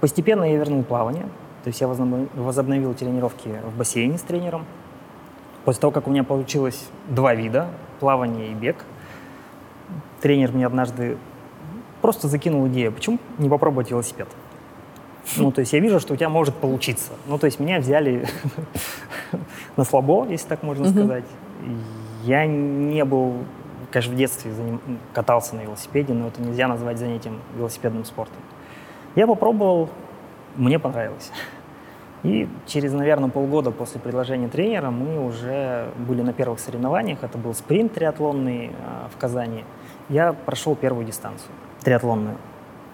Постепенно 0.00 0.44
я 0.44 0.56
вернул 0.56 0.84
плавание, 0.84 1.24
то 1.64 1.68
есть 1.68 1.80
я 1.80 1.88
возобновил 1.88 2.94
тренировки 2.94 3.50
в 3.64 3.76
бассейне 3.76 4.16
с 4.16 4.22
тренером. 4.22 4.64
После 5.64 5.80
того, 5.80 5.90
как 5.90 6.06
у 6.06 6.10
меня 6.10 6.22
получилось 6.22 6.86
два 7.08 7.34
вида, 7.34 7.66
плавание 7.98 8.52
и 8.52 8.54
бег, 8.54 8.76
тренер 10.20 10.52
мне 10.52 10.66
однажды 10.66 11.18
просто 12.00 12.28
закинул 12.28 12.68
идею, 12.68 12.92
почему 12.92 13.18
не 13.38 13.48
попробовать 13.48 13.90
велосипед? 13.90 14.28
Ну, 15.36 15.50
то 15.50 15.58
есть 15.58 15.72
я 15.72 15.80
вижу, 15.80 15.98
что 15.98 16.14
у 16.14 16.16
тебя 16.16 16.28
может 16.28 16.54
получиться. 16.54 17.10
Ну, 17.26 17.36
то 17.36 17.46
есть 17.46 17.58
меня 17.58 17.80
взяли 17.80 18.28
на 19.76 19.82
слабо, 19.82 20.24
если 20.28 20.46
так 20.46 20.62
можно 20.62 20.88
сказать. 20.88 21.24
Я 22.26 22.44
не 22.44 23.04
был, 23.04 23.34
конечно, 23.92 24.12
в 24.12 24.16
детстве 24.16 24.52
катался 25.12 25.54
на 25.54 25.60
велосипеде, 25.60 26.12
но 26.12 26.26
это 26.26 26.42
нельзя 26.42 26.66
назвать 26.66 26.98
занятием 26.98 27.40
велосипедным 27.56 28.04
спортом. 28.04 28.38
Я 29.14 29.28
попробовал, 29.28 29.88
мне 30.56 30.80
понравилось. 30.80 31.30
И 32.24 32.48
через, 32.66 32.92
наверное, 32.92 33.30
полгода 33.30 33.70
после 33.70 34.00
предложения 34.00 34.48
тренера 34.48 34.90
мы 34.90 35.24
уже 35.24 35.90
были 35.96 36.22
на 36.22 36.32
первых 36.32 36.58
соревнованиях. 36.58 37.22
Это 37.22 37.38
был 37.38 37.54
спринт 37.54 37.94
триатлонный 37.94 38.66
э, 38.66 38.72
в 39.14 39.16
Казани. 39.16 39.62
Я 40.08 40.32
прошел 40.32 40.74
первую 40.74 41.06
дистанцию 41.06 41.52
триатлонную. 41.84 42.38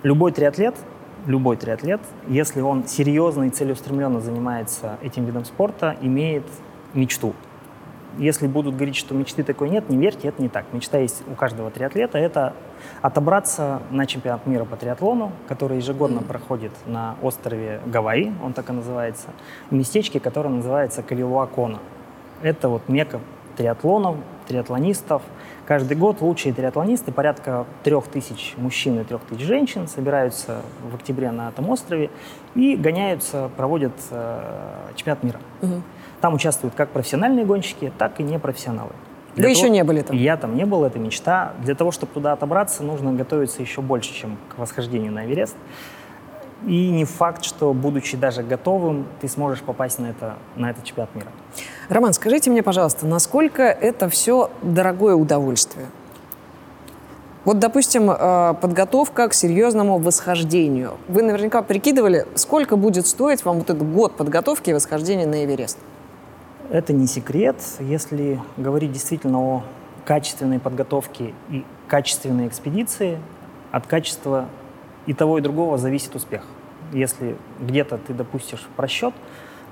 Любой 0.02 0.32
триатлет, 0.32 0.74
любой 1.24 1.56
триатлет, 1.56 2.02
если 2.28 2.60
он 2.60 2.86
серьезно 2.86 3.44
и 3.44 3.48
целеустремленно 3.48 4.20
занимается 4.20 4.98
этим 5.00 5.24
видом 5.24 5.46
спорта, 5.46 5.96
имеет 6.02 6.44
мечту. 6.92 7.32
Если 8.19 8.47
будут 8.47 8.75
говорить, 8.75 8.97
что 8.97 9.14
мечты 9.14 9.42
такой 9.42 9.71
нет, 9.71 9.88
не 9.88 9.97
верьте, 9.97 10.28
это 10.28 10.42
не 10.42 10.49
так. 10.49 10.66
Мечта 10.73 10.99
есть 10.99 11.23
у 11.31 11.35
каждого 11.35 11.71
триатлета. 11.71 12.19
Это 12.19 12.52
отобраться 13.00 13.81
на 13.90 14.07
чемпионат 14.07 14.47
мира 14.47 14.64
по 14.64 14.76
триатлону, 14.76 15.33
который 15.49 15.78
ежегодно 15.78 16.19
mm. 16.21 16.25
проходит 16.25 16.73
на 16.87 17.16
острове 17.23 17.81
Гавайи, 17.87 18.33
он 18.42 18.52
так 18.52 18.69
и 18.71 18.73
называется, 18.73 19.28
в 19.71 19.75
местечке, 19.75 20.21
которое 20.21 20.50
называется 20.50 21.02
Калилуакона. 21.02 21.78
Это 22.42 22.69
вот 22.69 22.88
мека 22.88 23.21
триатлонов, 23.57 24.16
триатлонистов. 24.47 25.23
Каждый 25.66 25.97
год 25.97 26.21
лучшие 26.21 26.52
триатлонисты, 26.52 27.12
порядка 27.12 27.66
трех 27.85 28.09
тысяч 28.09 28.54
мужчин 28.57 29.00
и 29.00 29.04
трех 29.04 29.21
тысяч 29.23 29.42
женщин, 29.42 29.87
собираются 29.87 30.62
в 30.90 30.97
октябре 30.97 31.31
на 31.31 31.50
этом 31.50 31.71
острове 31.71 32.11
и 32.54 32.76
гоняются, 32.76 33.49
проводят 33.57 33.92
э, 34.11 34.40
чемпионат 34.97 35.23
мира. 35.23 35.40
Угу. 35.62 35.83
Там 36.21 36.35
участвуют 36.35 36.75
как 36.75 36.90
профессиональные 36.90 37.45
гонщики, 37.45 37.92
так 37.97 38.19
и 38.19 38.25
непрофессионалы. 38.25 38.90
Для 39.35 39.49
Вы 39.49 39.54
того, 39.54 39.64
еще 39.64 39.71
не 39.71 39.85
были 39.85 40.02
там? 40.02 40.16
Я 40.16 40.37
там 40.37 40.57
не 40.57 40.66
был, 40.66 40.85
это 40.85 40.99
мечта. 40.99 41.52
Для 41.61 41.75
того, 41.75 41.90
чтобы 41.90 42.12
туда 42.12 42.33
отобраться, 42.33 42.83
нужно 42.83 43.12
готовиться 43.12 43.62
еще 43.62 43.81
больше, 43.81 44.12
чем 44.12 44.37
к 44.54 44.59
восхождению 44.59 45.12
на 45.12 45.25
Эверест. 45.25 45.57
И 46.66 46.90
не 46.90 47.04
факт, 47.04 47.45
что, 47.45 47.73
будучи 47.73 48.16
даже 48.16 48.42
готовым, 48.42 49.07
ты 49.21 49.28
сможешь 49.28 49.62
попасть 49.62 49.99
на, 49.99 50.07
это, 50.07 50.37
на 50.54 50.71
этот 50.71 50.85
чемпионат 50.85 51.14
мира. 51.14 51.28
Роман, 51.88 52.12
скажите 52.12 52.50
мне, 52.50 52.62
пожалуйста, 52.62 53.07
насколько 53.07 53.62
это 53.62 54.09
все 54.09 54.50
дорогое 54.62 55.14
удовольствие? 55.14 55.87
Вот, 57.45 57.59
допустим, 57.59 58.09
э, 58.09 58.54
подготовка 58.61 59.28
к 59.28 59.35
серьезному 59.35 59.99
восхождению. 59.99 60.92
Вы 61.09 61.23
наверняка 61.23 61.62
прикидывали, 61.62 62.26
сколько 62.37 62.76
будет 62.76 63.09
стоить 63.09 63.45
вам 63.45 63.59
вот 63.59 63.71
этот 63.71 63.92
год 63.92 64.16
подготовки 64.16 64.71
и 64.71 64.73
восхождения 64.73 65.26
на 65.26 65.45
Эверест? 65.45 65.78
Это 66.71 66.92
не 66.92 67.09
секрет. 67.09 67.57
Если 67.81 68.40
говорить 68.57 68.92
действительно 68.92 69.40
о 69.40 69.64
качественной 70.04 70.61
подготовке 70.61 71.35
и 71.50 71.64
качественной 71.88 72.47
экспедиции, 72.47 73.19
от 73.73 73.88
качества 73.88 74.47
и 75.07 75.14
того, 75.14 75.38
и 75.38 75.40
другого 75.40 75.78
зависит 75.78 76.14
успех. 76.14 76.45
Если 76.92 77.37
где-то 77.61 77.99
ты 77.99 78.14
допустишь 78.14 78.66
просчет, 78.76 79.14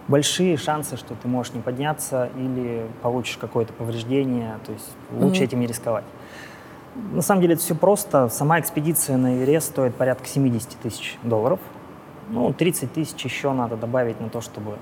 большие 0.08 0.56
шансы, 0.56 0.96
что 0.96 1.14
ты 1.14 1.28
можешь 1.28 1.52
не 1.52 1.60
подняться 1.60 2.30
или 2.36 2.86
получишь 3.02 3.36
какое-то 3.36 3.72
повреждение, 3.72 4.58
то 4.66 4.72
есть 4.72 4.90
лучше 5.12 5.42
mm-hmm. 5.42 5.44
этим 5.44 5.60
не 5.60 5.66
рисковать. 5.66 6.04
На 7.12 7.22
самом 7.22 7.40
деле 7.40 7.54
это 7.54 7.62
все 7.62 7.74
просто. 7.74 8.28
Сама 8.28 8.58
экспедиция 8.58 9.16
на 9.16 9.36
Эверест 9.36 9.68
стоит 9.68 9.94
порядка 9.94 10.26
70 10.26 10.70
тысяч 10.82 11.18
долларов. 11.22 11.60
Ну, 12.28 12.52
30 12.52 12.92
тысяч 12.92 13.24
еще 13.24 13.52
надо 13.52 13.76
добавить 13.76 14.20
на 14.20 14.28
то, 14.28 14.40
чтобы 14.40 14.76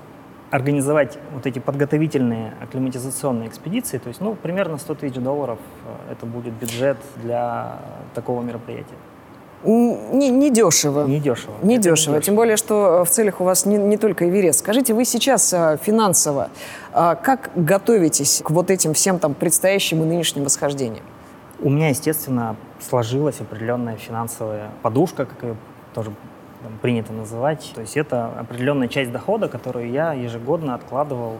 организовать 0.51 1.19
вот 1.31 1.45
эти 1.45 1.59
подготовительные 1.59 2.53
акклиматизационные 2.61 3.47
экспедиции. 3.47 3.99
То 3.99 4.07
есть, 4.07 4.21
ну, 4.21 4.35
примерно 4.35 4.77
100 4.77 4.95
тысяч 4.95 5.15
долларов 5.15 5.59
э, 5.85 6.13
это 6.13 6.25
будет 6.25 6.53
бюджет 6.53 6.97
для 7.17 7.79
такого 8.15 8.41
мероприятия. 8.41 8.95
Не, 9.63 10.29
не 10.29 10.49
дешево. 10.51 11.05
Не 11.05 11.19
дешево. 11.19 11.53
Не 11.61 11.77
дешево. 11.77 12.15
Не 12.15 12.21
Тем 12.21 12.35
более, 12.35 12.55
что 12.55 13.03
в 13.03 13.09
целях 13.09 13.41
у 13.41 13.43
вас 13.43 13.65
не, 13.65 13.77
не 13.77 13.97
только 13.97 14.29
Эверест. 14.29 14.59
Скажите, 14.59 14.93
вы 14.93 15.03
сейчас 15.03 15.53
а, 15.53 15.77
финансово 15.77 16.49
а, 16.93 17.15
как 17.15 17.51
готовитесь 17.55 18.41
к 18.43 18.51
вот 18.51 18.71
этим 18.71 18.93
всем 18.93 19.19
там 19.19 19.33
предстоящим 19.33 20.01
и 20.01 20.05
нынешним 20.05 20.45
восхождениям? 20.45 21.03
У 21.59 21.69
меня, 21.69 21.89
естественно, 21.89 22.55
сложилась 22.79 23.41
определенная 23.41 23.97
финансовая 23.97 24.69
подушка, 24.81 25.25
как 25.25 25.43
ее 25.43 25.55
тоже 25.93 26.11
там, 26.63 26.77
принято 26.81 27.11
называть. 27.11 27.71
То 27.75 27.81
есть 27.81 27.97
это 27.97 28.27
определенная 28.39 28.87
часть 28.87 29.11
дохода, 29.11 29.49
которую 29.49 29.91
я 29.91 30.13
ежегодно 30.13 30.73
откладывал 30.75 31.39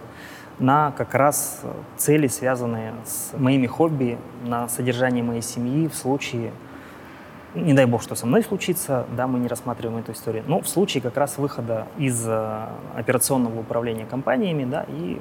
на 0.60 0.92
как 0.92 1.14
раз 1.14 1.62
цели, 1.96 2.28
связанные 2.28 2.94
с 3.06 3.32
моими 3.38 3.66
хобби, 3.66 4.18
на 4.44 4.68
содержание 4.68 5.24
моей 5.24 5.42
семьи 5.42 5.88
в 5.88 5.96
случае 5.96 6.52
не 7.56 7.74
дай 7.74 7.86
бог, 7.86 8.02
что 8.02 8.16
со 8.16 8.26
мной 8.26 8.44
случится, 8.44 9.06
да, 9.16 9.28
мы 9.28 9.40
не 9.40 9.48
рассматриваем 9.48 10.00
эту 10.00 10.12
историю. 10.12 10.44
Но 10.48 10.62
в 10.62 10.68
случае 10.68 11.02
как 11.02 11.18
раз 11.18 11.38
выхода 11.38 11.88
из 11.98 12.24
э, 12.28 12.66
операционного 12.96 13.60
управления 13.60 14.06
компаниями, 14.06 14.66
да, 14.66 14.86
и 14.88 15.20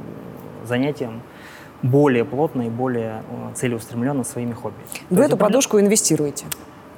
занятием 0.65 1.23
более 1.83 2.25
плотно 2.25 2.63
и 2.63 2.71
более 2.71 3.23
э, 3.31 3.55
целеустремленно 3.55 4.25
своими 4.25 4.53
хобби. 4.53 4.77
Вы 5.11 5.25
эту 5.25 5.37
подушку 5.37 5.81
инвестируете? 5.81 6.47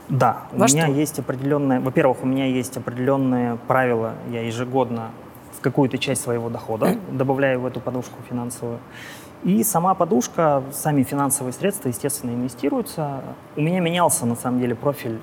Да, 0.08 0.48
Во 0.52 0.64
у 0.64 0.68
что? 0.68 0.76
меня 0.76 0.86
есть 0.88 1.18
определенные, 1.20 1.78
во-первых, 1.78 2.18
у 2.22 2.26
меня 2.26 2.46
есть 2.46 2.76
определенные 2.76 3.56
правила, 3.68 4.14
я 4.30 4.42
ежегодно 4.42 5.12
в 5.56 5.60
какую-то 5.60 5.98
часть 5.98 6.22
своего 6.22 6.48
дохода 6.50 6.96
добавляю 7.12 7.60
в 7.60 7.66
эту 7.66 7.80
подушку 7.80 8.16
финансовую. 8.28 8.80
И 9.42 9.64
сама 9.64 9.94
подушка, 9.94 10.62
сами 10.70 11.02
финансовые 11.02 11.54
средства, 11.54 11.88
естественно, 11.88 12.30
инвестируются. 12.32 13.22
У 13.56 13.62
меня 13.62 13.80
менялся, 13.80 14.26
на 14.26 14.36
самом 14.36 14.60
деле, 14.60 14.74
профиль 14.74 15.18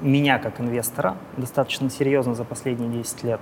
меня 0.00 0.38
как 0.38 0.60
инвестора 0.60 1.16
достаточно 1.36 1.90
серьезно 1.90 2.34
за 2.34 2.44
последние 2.44 2.88
10 2.90 3.24
лет. 3.24 3.40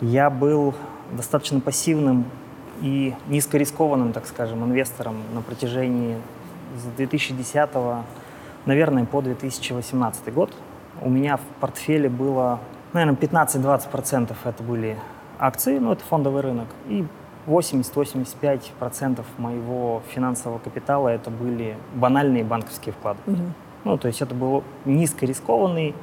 Я 0.00 0.28
был 0.28 0.74
достаточно 1.12 1.60
пассивным 1.60 2.26
и 2.82 3.14
низкорискованным, 3.28 4.12
так 4.12 4.26
скажем, 4.26 4.64
инвестором 4.64 5.16
на 5.32 5.40
протяжении 5.40 6.18
с 6.76 6.82
2010, 6.96 7.70
наверное, 8.66 9.06
по 9.06 9.22
2018 9.22 10.34
год. 10.34 10.52
У 11.00 11.08
меня 11.08 11.38
в 11.38 11.60
портфеле 11.60 12.10
было, 12.10 12.60
наверное, 12.92 13.16
15-20% 13.16 14.36
это 14.44 14.62
были 14.62 14.98
акции, 15.38 15.78
ну, 15.78 15.92
это 15.92 16.04
фондовый 16.04 16.42
рынок, 16.42 16.66
и 16.88 17.06
80-85% 17.46 19.24
моего 19.38 20.02
финансового 20.10 20.58
капитала 20.58 21.08
это 21.08 21.30
были 21.30 21.76
банальные 21.94 22.44
банковские 22.44 22.92
вклады. 22.92 23.20
Угу. 23.26 23.42
Ну, 23.84 23.98
то 23.98 24.08
есть 24.08 24.20
это 24.20 24.34
был 24.34 24.64
низкорискованный, 24.84 25.94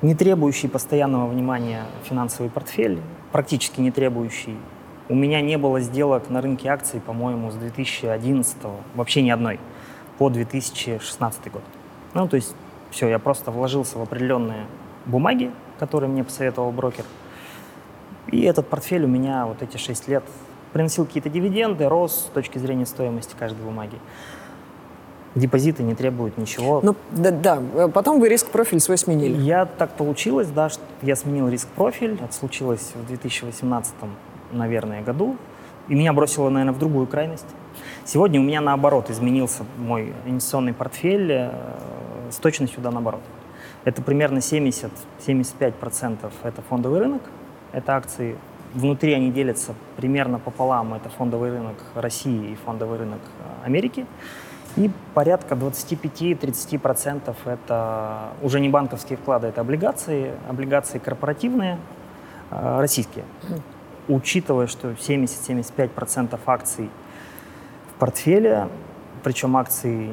не 0.00 0.14
требующий 0.14 0.68
постоянного 0.68 1.28
внимания 1.28 1.84
финансовый 2.04 2.50
портфель, 2.50 3.00
практически 3.30 3.80
не 3.80 3.90
требующий. 3.90 4.56
У 5.08 5.14
меня 5.14 5.40
не 5.40 5.58
было 5.58 5.80
сделок 5.80 6.30
на 6.30 6.40
рынке 6.40 6.68
акций, 6.68 7.00
по-моему, 7.00 7.50
с 7.50 7.54
2011, 7.54 8.56
вообще 8.94 9.22
ни 9.22 9.30
одной, 9.30 9.60
по 10.18 10.30
2016 10.30 11.52
год. 11.52 11.62
Ну, 12.14 12.28
то 12.28 12.36
есть 12.36 12.54
все, 12.90 13.08
я 13.08 13.18
просто 13.18 13.50
вложился 13.50 13.98
в 13.98 14.02
определенные 14.02 14.66
бумаги, 15.06 15.50
которые 15.78 16.10
мне 16.10 16.24
посоветовал 16.24 16.72
брокер. 16.72 17.04
И 18.28 18.42
этот 18.42 18.68
портфель 18.68 19.04
у 19.04 19.08
меня 19.08 19.46
вот 19.46 19.62
эти 19.62 19.76
6 19.76 20.08
лет 20.08 20.24
приносил 20.72 21.06
какие-то 21.06 21.28
дивиденды, 21.28 21.88
рос 21.88 22.26
с 22.28 22.34
точки 22.34 22.58
зрения 22.58 22.86
стоимости 22.86 23.34
каждой 23.38 23.62
бумаги. 23.62 23.98
Депозиты 25.34 25.82
не 25.82 25.94
требуют 25.94 26.36
ничего. 26.36 26.80
Ну, 26.82 26.94
да, 27.10 27.30
да, 27.30 27.88
потом 27.88 28.20
вы 28.20 28.28
риск-профиль 28.28 28.80
свой 28.80 28.98
сменили. 28.98 29.40
Я 29.40 29.64
так 29.64 29.92
получилось, 29.92 30.48
да, 30.48 30.68
что 30.68 30.82
я 31.00 31.16
сменил 31.16 31.48
риск-профиль. 31.48 32.18
Это 32.22 32.34
случилось 32.34 32.92
в 32.94 33.06
2018, 33.06 33.94
наверное, 34.52 35.02
году. 35.02 35.36
И 35.88 35.94
меня 35.94 36.12
бросило, 36.12 36.50
наверное, 36.50 36.74
в 36.74 36.78
другую 36.78 37.06
крайность. 37.06 37.46
Сегодня 38.04 38.40
у 38.40 38.42
меня 38.42 38.60
наоборот 38.60 39.10
изменился 39.10 39.64
мой 39.78 40.12
инвестиционный 40.26 40.74
портфель 40.74 41.32
э, 41.32 41.50
с 42.30 42.36
точностью 42.36 42.82
да 42.82 42.90
наоборот. 42.90 43.22
Это 43.84 44.02
примерно 44.02 44.38
70-75% 44.38 46.32
это 46.42 46.62
фондовый 46.68 47.00
рынок, 47.00 47.22
это 47.72 47.96
акции. 47.96 48.36
Внутри 48.74 49.12
они 49.12 49.30
делятся 49.30 49.74
примерно 49.96 50.38
пополам. 50.38 50.94
Это 50.94 51.10
фондовый 51.10 51.50
рынок 51.50 51.76
России 51.94 52.52
и 52.52 52.54
фондовый 52.54 52.98
рынок 52.98 53.20
э, 53.20 53.66
Америки. 53.66 54.06
И 54.76 54.90
порядка 55.12 55.54
25-30% 55.54 57.34
это 57.44 58.28
уже 58.40 58.60
не 58.60 58.70
банковские 58.70 59.18
вклады, 59.18 59.48
это 59.48 59.60
облигации, 59.60 60.32
облигации 60.48 60.98
корпоративные, 60.98 61.78
э, 62.50 62.80
российские. 62.80 63.26
Учитывая, 64.08 64.66
что 64.66 64.92
70-75% 64.92 66.38
акций 66.46 66.88
в 67.90 67.98
портфеле, 67.98 68.68
причем 69.22 69.54
акции 69.58 70.08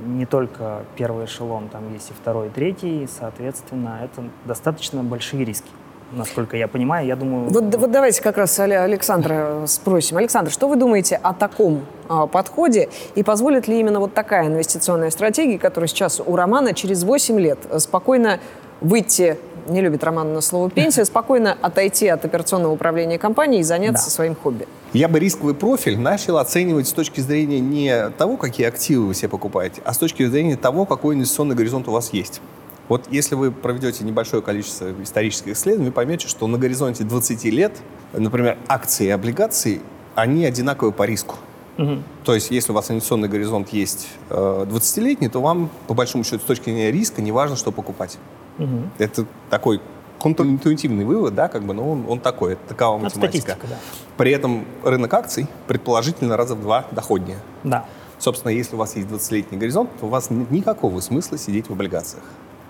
не 0.00 0.26
только 0.26 0.84
первый 0.96 1.24
эшелон, 1.24 1.68
там 1.68 1.92
есть 1.94 2.10
и 2.10 2.12
второй, 2.12 2.48
и 2.48 2.50
третий, 2.50 3.08
соответственно, 3.08 4.00
это 4.04 4.22
достаточно 4.44 5.02
большие 5.02 5.44
риски 5.44 5.70
насколько 6.12 6.56
я 6.56 6.68
понимаю. 6.68 7.06
Я 7.06 7.16
думаю... 7.16 7.48
Вот, 7.50 7.74
вот 7.74 7.90
давайте 7.90 8.22
как 8.22 8.36
раз 8.36 8.58
Александра 8.58 9.64
спросим. 9.66 10.16
Александр, 10.16 10.50
что 10.50 10.68
вы 10.68 10.76
думаете 10.76 11.18
о 11.22 11.32
таком 11.32 11.84
а, 12.08 12.26
подходе 12.26 12.88
и 13.14 13.22
позволит 13.22 13.68
ли 13.68 13.80
именно 13.80 14.00
вот 14.00 14.14
такая 14.14 14.46
инвестиционная 14.46 15.10
стратегия, 15.10 15.58
которая 15.58 15.88
сейчас 15.88 16.20
у 16.24 16.36
Романа 16.36 16.74
через 16.74 17.04
8 17.04 17.40
лет 17.40 17.58
спокойно 17.78 18.40
выйти 18.80 19.36
не 19.68 19.80
любит 19.80 20.04
Роман 20.04 20.32
на 20.32 20.40
слово 20.40 20.70
пенсия, 20.70 21.04
спокойно 21.06 21.56
отойти 21.60 22.08
от 22.08 22.24
операционного 22.24 22.72
управления 22.72 23.18
компанией 23.18 23.60
и 23.60 23.64
заняться 23.64 24.04
да. 24.04 24.10
своим 24.10 24.34
хобби. 24.34 24.66
Я 24.92 25.08
бы 25.08 25.18
рисковый 25.18 25.54
профиль 25.54 25.98
начал 25.98 26.38
оценивать 26.38 26.88
с 26.88 26.92
точки 26.92 27.20
зрения 27.20 27.60
не 27.60 28.10
того, 28.10 28.36
какие 28.36 28.66
активы 28.66 29.08
вы 29.08 29.14
себе 29.14 29.28
покупаете, 29.28 29.82
а 29.84 29.92
с 29.92 29.98
точки 29.98 30.24
зрения 30.26 30.56
того, 30.56 30.86
какой 30.86 31.16
инвестиционный 31.16 31.56
горизонт 31.56 31.88
у 31.88 31.92
вас 31.92 32.12
есть. 32.12 32.40
Вот 32.88 33.06
если 33.10 33.34
вы 33.34 33.50
проведете 33.50 34.04
небольшое 34.04 34.42
количество 34.42 34.92
исторических 35.02 35.52
исследований, 35.52 35.88
вы 35.88 35.92
поймете, 35.92 36.28
что 36.28 36.46
на 36.46 36.58
горизонте 36.58 37.04
20 37.04 37.44
лет, 37.46 37.76
например, 38.12 38.58
акции 38.68 39.06
и 39.06 39.10
облигации, 39.10 39.80
они 40.14 40.44
одинаковы 40.44 40.92
по 40.92 41.02
риску. 41.04 41.36
Угу. 41.78 41.98
То 42.24 42.34
есть, 42.34 42.50
если 42.50 42.72
у 42.72 42.74
вас 42.74 42.90
инвестиционный 42.90 43.28
горизонт 43.28 43.68
есть 43.70 44.08
э, 44.30 44.66
20-летний, 44.68 45.28
то 45.28 45.40
вам, 45.40 45.68
по 45.88 45.94
большому 45.94 46.24
счету, 46.24 46.38
с 46.38 46.46
точки 46.46 46.64
зрения 46.64 46.90
риска, 46.90 47.20
не 47.20 47.32
важно, 47.32 47.56
что 47.56 47.70
покупать. 47.70 48.18
Угу. 48.58 48.90
Это 48.98 49.26
такой 49.50 49.80
контринтуитивный 50.18 51.04
вывод, 51.04 51.34
да, 51.34 51.48
как 51.48 51.64
бы, 51.64 51.74
но 51.74 51.90
он, 51.90 52.06
он 52.08 52.20
такой, 52.20 52.54
это 52.54 52.68
такова 52.68 52.96
математика. 52.98 53.58
Да. 53.62 53.76
При 54.16 54.30
этом 54.30 54.64
рынок 54.82 55.12
акций 55.12 55.46
предположительно 55.66 56.36
раза 56.36 56.54
в 56.54 56.62
два 56.62 56.86
доходнее. 56.90 57.38
Да. 57.64 57.84
Собственно, 58.18 58.50
если 58.50 58.76
у 58.76 58.78
вас 58.78 58.96
есть 58.96 59.08
20-летний 59.08 59.58
горизонт, 59.58 59.90
то 60.00 60.06
у 60.06 60.08
вас 60.08 60.30
нет 60.30 60.50
никакого 60.50 61.00
смысла 61.00 61.36
сидеть 61.36 61.68
в 61.68 61.72
облигациях. 61.72 62.22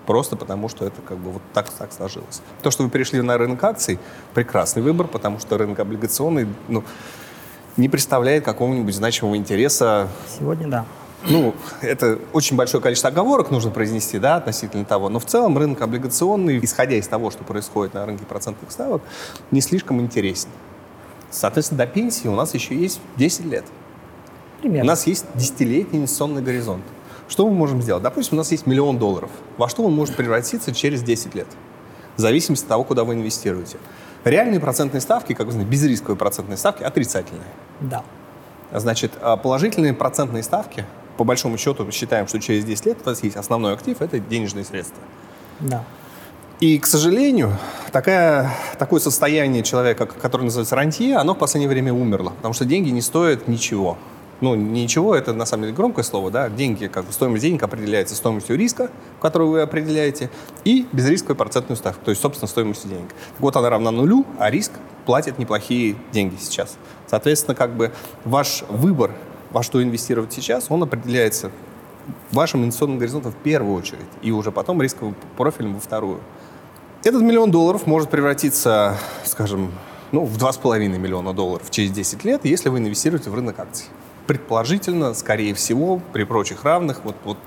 Просто 0.07 0.37
потому, 0.37 0.69
что 0.69 0.85
это 0.85 1.01
как 1.01 1.17
бы 1.17 1.31
вот 1.31 1.41
так, 1.53 1.69
так 1.69 1.91
сложилось. 1.91 2.41
То, 2.63 2.71
что 2.71 2.83
вы 2.83 2.89
перешли 2.89 3.21
на 3.21 3.37
рынок 3.37 3.61
акций, 3.61 3.99
прекрасный 4.33 4.81
выбор, 4.81 5.05
потому 5.05 5.37
что 5.37 5.57
рынок 5.57 5.77
облигационный, 5.79 6.47
ну, 6.69 6.85
не 7.75 7.89
представляет 7.89 8.45
какого-нибудь 8.45 8.95
значимого 8.95 9.35
интереса. 9.35 10.07
Сегодня 10.39 10.67
да. 10.67 10.85
Ну, 11.27 11.53
это 11.81 12.19
очень 12.31 12.55
большое 12.55 12.81
количество 12.81 13.09
оговорок 13.09 13.51
нужно 13.51 13.69
произнести, 13.69 14.17
да, 14.17 14.37
относительно 14.37 14.85
того. 14.85 15.09
Но 15.09 15.19
в 15.19 15.25
целом 15.25 15.57
рынок 15.57 15.81
облигационный, 15.81 16.63
исходя 16.63 16.95
из 16.95 17.07
того, 17.07 17.29
что 17.29 17.43
происходит 17.43 17.93
на 17.93 18.05
рынке 18.05 18.23
процентных 18.23 18.71
ставок, 18.71 19.01
не 19.51 19.59
слишком 19.59 19.99
интересен. 19.99 20.49
Соответственно, 21.29 21.79
до 21.79 21.87
пенсии 21.87 22.29
у 22.29 22.35
нас 22.35 22.53
еще 22.53 22.75
есть 22.75 23.01
10 23.17 23.45
лет. 23.45 23.65
Примерно. 24.61 24.83
У 24.83 24.87
нас 24.87 25.05
есть 25.05 25.25
десятилетний 25.35 25.99
инвестиционный 25.99 26.41
горизонт. 26.41 26.83
Что 27.27 27.47
мы 27.47 27.53
можем 27.53 27.81
сделать? 27.81 28.03
Допустим, 28.03 28.37
у 28.37 28.37
нас 28.37 28.51
есть 28.51 28.65
миллион 28.67 28.97
долларов. 28.97 29.29
Во 29.57 29.67
что 29.67 29.83
он 29.83 29.93
может 29.93 30.15
превратиться 30.15 30.73
через 30.73 31.03
10 31.03 31.35
лет? 31.35 31.47
В 32.15 32.21
зависимости 32.21 32.63
от 32.63 32.69
того, 32.69 32.83
куда 32.83 33.03
вы 33.03 33.15
инвестируете. 33.15 33.77
Реальные 34.23 34.59
процентные 34.59 35.01
ставки, 35.01 35.33
как 35.33 35.45
вы 35.45 35.51
знаете, 35.51 35.69
безрисковые 35.69 36.17
процентные 36.17 36.57
ставки, 36.57 36.83
отрицательные. 36.83 37.47
Да. 37.81 38.03
Значит, 38.73 39.13
а 39.21 39.37
положительные 39.37 39.93
процентные 39.93 40.43
ставки, 40.43 40.85
по 41.17 41.23
большому 41.23 41.57
счету, 41.57 41.89
считаем, 41.91 42.27
что 42.27 42.39
через 42.39 42.65
10 42.65 42.85
лет 42.85 42.97
у 43.03 43.09
вас 43.09 43.23
есть 43.23 43.35
основной 43.35 43.73
актив, 43.73 44.01
это 44.01 44.19
денежные 44.19 44.65
средства. 44.65 45.01
Да. 45.59 45.83
И, 46.59 46.79
к 46.79 46.87
сожалению, 46.87 47.55
такая, 47.91 48.51
такое 48.79 48.99
состояние 48.99 49.63
человека, 49.63 50.07
которое 50.07 50.45
называется 50.45 50.75
рантье, 50.75 51.17
оно 51.17 51.35
в 51.35 51.37
последнее 51.37 51.69
время 51.69 51.93
умерло, 51.93 52.31
потому 52.31 52.53
что 52.53 52.65
деньги 52.65 52.89
не 52.89 53.01
стоят 53.01 53.47
ничего 53.47 53.97
ну, 54.39 54.53
ничего, 54.55 55.15
это 55.15 55.33
на 55.33 55.45
самом 55.45 55.63
деле 55.63 55.75
громкое 55.75 56.03
слово, 56.03 56.29
да, 56.29 56.49
деньги, 56.49 56.87
как 56.87 57.05
бы 57.05 57.11
стоимость 57.11 57.41
денег 57.41 57.63
определяется 57.63 58.15
стоимостью 58.15 58.55
риска, 58.55 58.91
которую 59.19 59.51
вы 59.51 59.61
определяете, 59.61 60.29
и 60.63 60.85
безрисковой 60.91 61.35
процентную 61.35 61.77
ставку, 61.77 62.05
то 62.05 62.11
есть, 62.11 62.21
собственно, 62.21 62.47
стоимостью 62.47 62.89
денег. 62.89 63.09
Вот 63.39 63.55
она 63.55 63.69
равна 63.69 63.91
нулю, 63.91 64.25
а 64.37 64.51
риск 64.51 64.71
платит 65.05 65.39
неплохие 65.39 65.95
деньги 66.11 66.35
сейчас. 66.39 66.77
Соответственно, 67.07 67.55
как 67.55 67.75
бы 67.75 67.91
ваш 68.25 68.63
выбор, 68.69 69.11
во 69.51 69.63
что 69.63 69.81
инвестировать 69.81 70.31
сейчас, 70.33 70.67
он 70.69 70.83
определяется 70.83 71.51
вашим 72.31 72.63
инвестиционным 72.63 72.99
горизонтом 72.99 73.31
в 73.31 73.37
первую 73.37 73.75
очередь, 73.75 74.05
и 74.21 74.31
уже 74.31 74.51
потом 74.51 74.81
рисковым 74.81 75.15
профилем 75.35 75.73
во 75.73 75.79
вторую. 75.79 76.19
Этот 77.03 77.21
миллион 77.21 77.51
долларов 77.51 77.87
может 77.87 78.09
превратиться, 78.09 78.97
скажем, 79.23 79.71
ну, 80.11 80.25
в 80.25 80.37
2,5 80.37 80.87
миллиона 80.97 81.33
долларов 81.33 81.69
через 81.71 81.91
10 81.91 82.23
лет, 82.23 82.45
если 82.45 82.69
вы 82.69 82.79
инвестируете 82.79 83.29
в 83.29 83.35
рынок 83.35 83.59
акций 83.59 83.87
предположительно, 84.27 85.13
скорее 85.13 85.53
всего, 85.53 86.01
при 86.13 86.23
прочих 86.23 86.63
равных, 86.63 87.03
вот, 87.03 87.15
вот 87.23 87.37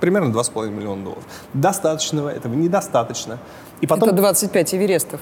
примерно 0.00 0.32
2,5 0.32 0.70
миллиона 0.70 1.04
долларов. 1.04 1.24
Достаточного 1.52 2.28
этого 2.28 2.54
недостаточно. 2.54 3.38
И 3.80 3.86
потом... 3.86 4.08
Это 4.08 4.16
25 4.16 4.74
эверестов. 4.74 5.20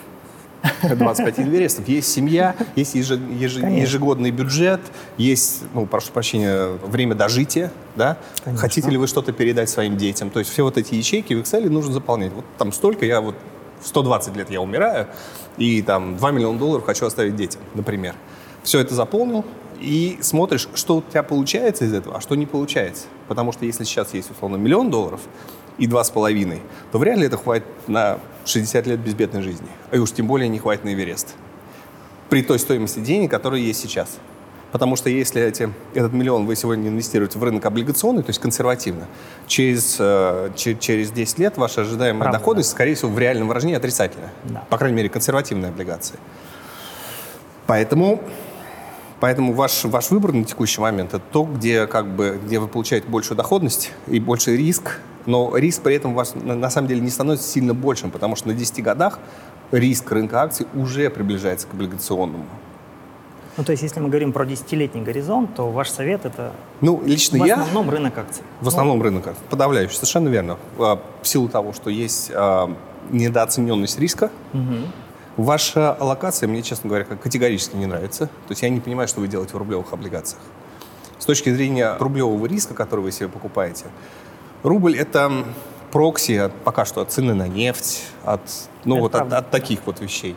25 0.83 1.41
инвесторов. 1.41 1.89
Есть 1.89 2.13
семья, 2.13 2.55
есть 2.77 2.95
еж, 2.95 3.11
еж, 3.11 3.57
ежегодный 3.57 4.31
бюджет, 4.31 4.81
есть, 5.17 5.65
ну, 5.75 5.87
прошу 5.87 6.13
прощения, 6.13 6.69
время 6.85 7.15
дожития, 7.15 7.73
да? 7.97 8.17
Конечно. 8.45 8.61
Хотите 8.61 8.91
ли 8.91 8.97
вы 8.97 9.07
что-то 9.07 9.33
передать 9.33 9.69
своим 9.71 9.97
детям? 9.97 10.31
То 10.31 10.39
есть 10.39 10.51
все 10.53 10.63
вот 10.63 10.79
эти 10.79 10.95
ячейки 10.95 11.35
в 11.35 11.41
Excel 11.41 11.69
нужно 11.69 11.93
заполнять. 11.93 12.33
Вот 12.33 12.45
там 12.59 12.73
столько, 12.73 13.05
я 13.05 13.21
вот 13.21 13.35
в 13.81 13.89
120 13.89 14.37
лет 14.37 14.51
я 14.51 14.61
умираю, 14.61 15.09
и 15.57 15.83
там 15.83 16.17
2 16.17 16.31
миллиона 16.31 16.59
долларов 16.59 16.85
хочу 16.85 17.07
оставить 17.07 17.35
детям, 17.37 17.61
например. 17.75 18.15
Все 18.63 18.81
это 18.81 18.95
заполнил, 18.95 19.45
и 19.83 20.19
смотришь, 20.21 20.69
что 20.75 20.99
у 20.99 21.03
тебя 21.03 21.23
получается 21.23 21.85
из 21.85 21.93
этого, 21.93 22.17
а 22.17 22.21
что 22.21 22.37
не 22.37 22.47
получается. 22.47 23.07
Потому 23.27 23.53
что 23.53 23.67
если 23.67 23.85
сейчас 23.85 24.15
есть, 24.15 24.31
условно, 24.31 24.57
миллион 24.57 24.91
долларов 24.91 25.21
и 25.77 25.87
два 25.87 26.05
с 26.05 26.11
половиной, 26.11 26.63
то 26.93 26.99
вряд 26.99 27.19
ли 27.19 27.27
это 27.27 27.37
хватит 27.37 27.67
на 27.89 28.21
60 28.45 28.87
лет 28.87 29.01
безбедной 29.01 29.43
жизни. 29.43 29.69
И 29.91 29.99
уж 29.99 30.13
тем 30.13 30.29
более 30.29 30.49
не 30.49 30.59
хватит 30.59 30.85
на 30.85 30.93
Эверест. 30.95 31.35
При 32.29 32.43
той 32.43 32.59
стоимости 32.59 33.01
денег, 33.01 33.31
которая 33.31 33.61
есть 33.61 33.81
сейчас. 33.81 34.19
Потому 34.71 34.97
что 34.97 35.11
если 35.11 35.43
эти, 35.43 35.71
этот 35.93 36.15
миллион 36.15 36.47
вы 36.47 36.57
сегодня 36.57 36.89
инвестируете 36.89 37.39
в 37.39 37.45
рынок 37.45 37.67
облигационный, 37.67 38.23
то 38.23 38.31
есть 38.31 38.41
консервативно, 38.41 39.07
через, 39.47 39.97
э, 39.99 40.51
через 40.57 41.11
10 41.11 41.39
лет 41.41 41.59
ваша 41.59 41.83
ожидаемая 41.83 42.23
Правда, 42.23 42.39
доходность, 42.39 42.71
да. 42.71 42.75
скорее 42.75 42.95
всего, 42.95 43.11
в 43.11 43.19
реальном 43.19 43.49
выражении 43.49 43.75
отрицательная. 43.75 44.31
Да. 44.45 44.65
По 44.71 44.79
крайней 44.79 44.97
мере, 44.97 45.09
консервативные 45.11 45.71
облигации. 45.71 46.19
Поэтому 47.67 48.23
Поэтому 49.23 49.53
ваш, 49.53 49.85
ваш 49.85 50.11
выбор 50.11 50.33
на 50.33 50.43
текущий 50.43 50.81
момент– 50.81 51.11
это 51.15 51.23
то, 51.31 51.45
где, 51.45 51.87
как 51.87 52.09
бы, 52.09 52.41
где 52.45 52.59
вы 52.59 52.67
получаете 52.67 53.07
большую 53.07 53.37
доходность 53.37 53.93
и 54.09 54.19
больший 54.19 54.57
риск, 54.57 54.99
но 55.27 55.57
риск 55.57 55.83
при 55.83 55.95
этом 55.95 56.11
у 56.11 56.15
вас 56.17 56.35
на, 56.35 56.57
на 56.57 56.71
самом 56.71 56.89
деле 56.89 57.01
не 57.01 57.11
становится 57.11 57.49
сильно 57.49 57.73
большим, 57.73 58.11
потому 58.11 58.35
что 58.35 58.49
на 58.49 58.55
10 58.55 58.83
годах 58.83 59.21
риск 59.71 60.11
рынка 60.11 60.43
акций 60.43 60.67
уже 60.75 61.09
приближается 61.09 61.69
к 61.69 61.73
облигационному. 61.73 62.45
Ну, 63.57 63.63
то 63.63 63.71
есть, 63.71 63.85
если 63.85 64.01
мы 64.01 64.09
говорим 64.09 64.33
про 64.33 64.45
десятилетний 64.45 65.03
горизонт, 65.03 65.55
то 65.55 65.71
ваш 65.71 65.91
совет 65.91 66.25
это 66.25 66.53
ну, 66.81 67.01
лично 67.07 67.39
в 67.39 67.47
я, 67.47 67.55
основном 67.55 67.91
рынок 67.91 68.19
акций. 68.19 68.43
В 68.61 68.67
основном 68.67 68.99
ну, 68.99 69.05
рынок 69.05 69.29
акций, 69.29 69.45
подавляющий, 69.49 69.95
совершенно 69.95 70.31
верно. 70.31 70.59
А, 70.81 71.01
в 71.23 71.29
силу 71.29 71.49
того, 71.49 71.73
что 71.73 71.91
есть 71.91 72.33
а, 72.35 72.75
недооцененность 73.11 74.01
риска, 74.01 74.33
угу. 74.53 74.89
Ваша 75.37 75.93
аллокация 75.95 76.49
мне, 76.49 76.63
честно 76.63 76.89
говоря, 76.89 77.05
категорически 77.05 77.77
не 77.77 77.87
нравится. 77.87 78.27
То 78.27 78.51
есть 78.51 78.63
я 78.63 78.69
не 78.69 78.81
понимаю, 78.81 79.09
что 79.09 79.21
вы 79.21 79.29
делаете 79.29 79.55
в 79.55 79.57
рублевых 79.57 79.93
облигациях. 79.93 80.43
С 81.19 81.25
точки 81.25 81.53
зрения 81.55 81.97
рублевого 81.99 82.47
риска, 82.47 82.75
который 82.75 83.01
вы 83.01 83.13
себе 83.13 83.29
покупаете, 83.29 83.87
рубль– 84.63 84.97
это 84.99 85.45
прокси 85.91 86.33
от, 86.33 86.55
пока 86.65 86.85
что 86.85 87.01
от 87.01 87.13
цены 87.13 87.35
на 87.35 87.49
нефть, 87.49 88.03
от, 88.25 88.41
ну, 88.85 88.99
вот 88.99 89.15
от, 89.15 89.33
от 89.33 89.51
таких 89.51 89.81
вот 89.87 90.01
вещей. 90.01 90.35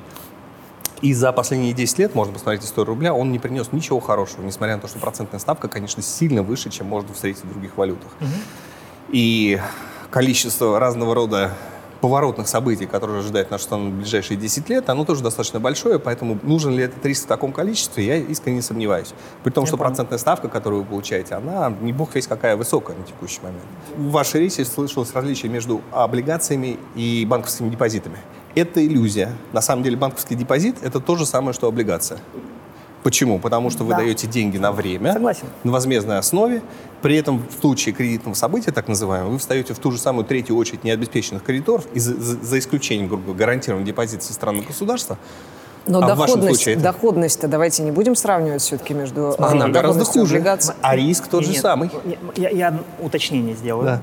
И 1.01 1.13
за 1.13 1.31
последние 1.33 1.73
10 1.73 1.99
лет, 1.99 2.15
можно 2.15 2.33
посмотреть 2.33 2.63
историю 2.63 2.93
рубля, 2.93 3.13
он 3.13 3.31
не 3.31 3.39
принес 3.39 3.71
ничего 3.71 3.99
хорошего, 3.99 4.43
несмотря 4.43 4.75
на 4.75 4.81
то, 4.81 4.87
что 4.87 4.99
процентная 4.99 5.39
ставка, 5.39 5.67
конечно, 5.67 6.01
сильно 6.01 6.41
выше, 6.41 6.69
чем 6.69 6.87
можно 6.87 7.13
встретить 7.13 7.43
в 7.43 7.49
других 7.49 7.77
валютах. 7.77 8.11
Угу. 8.21 8.29
И 9.11 9.59
количество 10.09 10.79
разного 10.79 11.13
рода 11.13 11.51
поворотных 12.05 12.47
событий, 12.47 12.85
которые 12.85 13.21
ожидают 13.21 13.49
нашу 13.49 13.63
страну 13.63 13.89
в 13.89 13.93
ближайшие 13.93 14.37
10 14.37 14.69
лет, 14.69 14.91
оно 14.91 15.05
тоже 15.05 15.23
достаточно 15.23 15.59
большое, 15.59 15.97
поэтому 15.97 16.37
нужен 16.43 16.75
ли 16.75 16.83
этот 16.83 17.03
риск 17.03 17.23
в 17.23 17.27
таком 17.27 17.51
количестве, 17.51 18.05
я 18.05 18.17
искренне 18.17 18.61
сомневаюсь. 18.61 19.15
При 19.43 19.49
том, 19.49 19.63
Я 19.63 19.69
что 19.69 19.77
понял. 19.77 19.89
процентная 19.89 20.19
ставка, 20.19 20.47
которую 20.47 20.83
вы 20.83 20.87
получаете, 20.87 21.33
она 21.33 21.73
не 21.81 21.93
бог 21.93 22.13
весь 22.13 22.27
какая 22.27 22.57
высокая 22.57 22.95
на 22.95 23.03
текущий 23.05 23.41
момент. 23.41 23.63
В 23.97 24.11
вашей 24.11 24.41
речи 24.41 24.61
слышалось 24.61 25.15
различие 25.15 25.51
между 25.51 25.81
облигациями 25.91 26.77
и 26.93 27.25
банковскими 27.27 27.69
депозитами. 27.69 28.19
Это 28.53 28.85
иллюзия. 28.85 29.31
На 29.51 29.61
самом 29.61 29.81
деле 29.81 29.97
банковский 29.97 30.35
депозит– 30.35 30.75
это 30.83 30.99
то 30.99 31.15
же 31.15 31.25
самое, 31.25 31.53
что 31.53 31.67
облигация. 31.67 32.19
Почему? 33.05 33.37
Потому 33.37 33.69
что 33.69 33.83
вы 33.83 33.91
Да. 33.91 33.97
даете 33.97 34.25
деньги 34.25 34.57
на 34.57 34.71
время, 34.71 35.13
Согласен. 35.13 35.45
на 35.63 35.71
возмездной 35.71 36.17
основе. 36.17 36.63
При 37.03 37.15
этом 37.15 37.37
в 37.47 37.59
случае 37.61 37.93
кредитного 37.93 38.33
события, 38.33 38.71
так 38.71 38.87
называемого, 38.87 39.29
вы 39.33 39.37
встаете 39.37 39.75
в 39.75 39.77
ту 39.77 39.91
же 39.91 39.99
самую 39.99 40.25
третью 40.25 40.57
очередь 40.57 40.83
необеспеченных 40.83 41.43
кредиторов, 41.43 41.85
и 41.93 41.99
за, 41.99 42.15
за- 42.15 42.57
исключением, 42.57 43.07
грубо 43.07 43.25
говоря, 43.25 43.37
гарантированного 43.45 43.85
депозита 43.85 44.23
со 44.25 44.33
стороны 44.33 44.63
государства. 44.63 45.19
Но 45.85 45.99
А 45.99 46.15
в 46.15 46.17
вашем 46.17 46.17
доходность, 46.39 46.55
случае 46.63 46.73
это? 46.77 46.83
доходность-то 46.85 47.47
давайте 47.47 47.83
не 47.83 47.91
будем 47.91 48.15
сравнивать 48.15 48.63
все-таки 48.63 48.95
между 48.95 49.35
Она 49.37 49.67
гораздо 49.67 50.03
хуже, 50.03 50.37
облигаций. 50.37 50.73
а 50.81 50.95
риск 50.95 51.27
тот 51.27 51.43
же 51.45 51.51
Нет, 51.51 51.61
самый. 51.61 51.91
Я, 52.35 52.49
я- 52.49 52.57
я 52.71 52.79
уточнение 53.03 53.53
сделаю. 53.55 53.85
Да. 53.85 54.01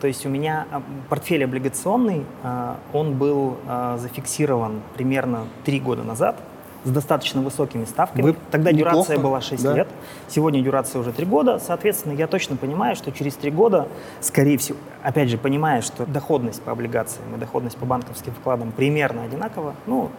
То 0.00 0.06
есть 0.06 0.24
у 0.24 0.30
меня 0.30 0.64
а, 0.70 0.80
портфель 1.10 1.44
облигационный, 1.44 2.24
а, 2.42 2.78
он 2.94 3.12
был 3.18 3.58
а, 3.66 3.98
зафиксирован 3.98 4.80
примерно 4.94 5.40
три 5.66 5.80
года 5.80 6.02
назад 6.02 6.36
с 6.84 6.90
достаточно 6.90 7.42
высокими 7.42 7.84
ставками. 7.84 8.22
Вы 8.22 8.36
Тогда 8.50 8.72
неплохо, 8.72 8.94
дюрация 8.94 9.18
была 9.18 9.40
6 9.40 9.62
да. 9.62 9.74
лет, 9.74 9.88
сегодня 10.28 10.62
дюрация 10.62 11.00
уже 11.00 11.12
3 11.12 11.26
года. 11.26 11.58
Соответственно, 11.58 12.12
я 12.12 12.26
точно 12.26 12.56
понимаю, 12.56 12.96
что 12.96 13.10
через 13.12 13.34
3 13.34 13.50
года, 13.50 13.88
скорее 14.20 14.58
всего, 14.58 14.78
опять 15.02 15.28
же, 15.28 15.38
понимая, 15.38 15.82
что 15.82 16.06
доходность 16.06 16.62
по 16.62 16.72
облигациям 16.72 17.34
и 17.34 17.38
доходность 17.38 17.76
по 17.76 17.86
банковским 17.86 18.32
вкладам 18.32 18.72
примерно 18.72 19.24
одинакова, 19.24 19.74
ну, 19.86 20.10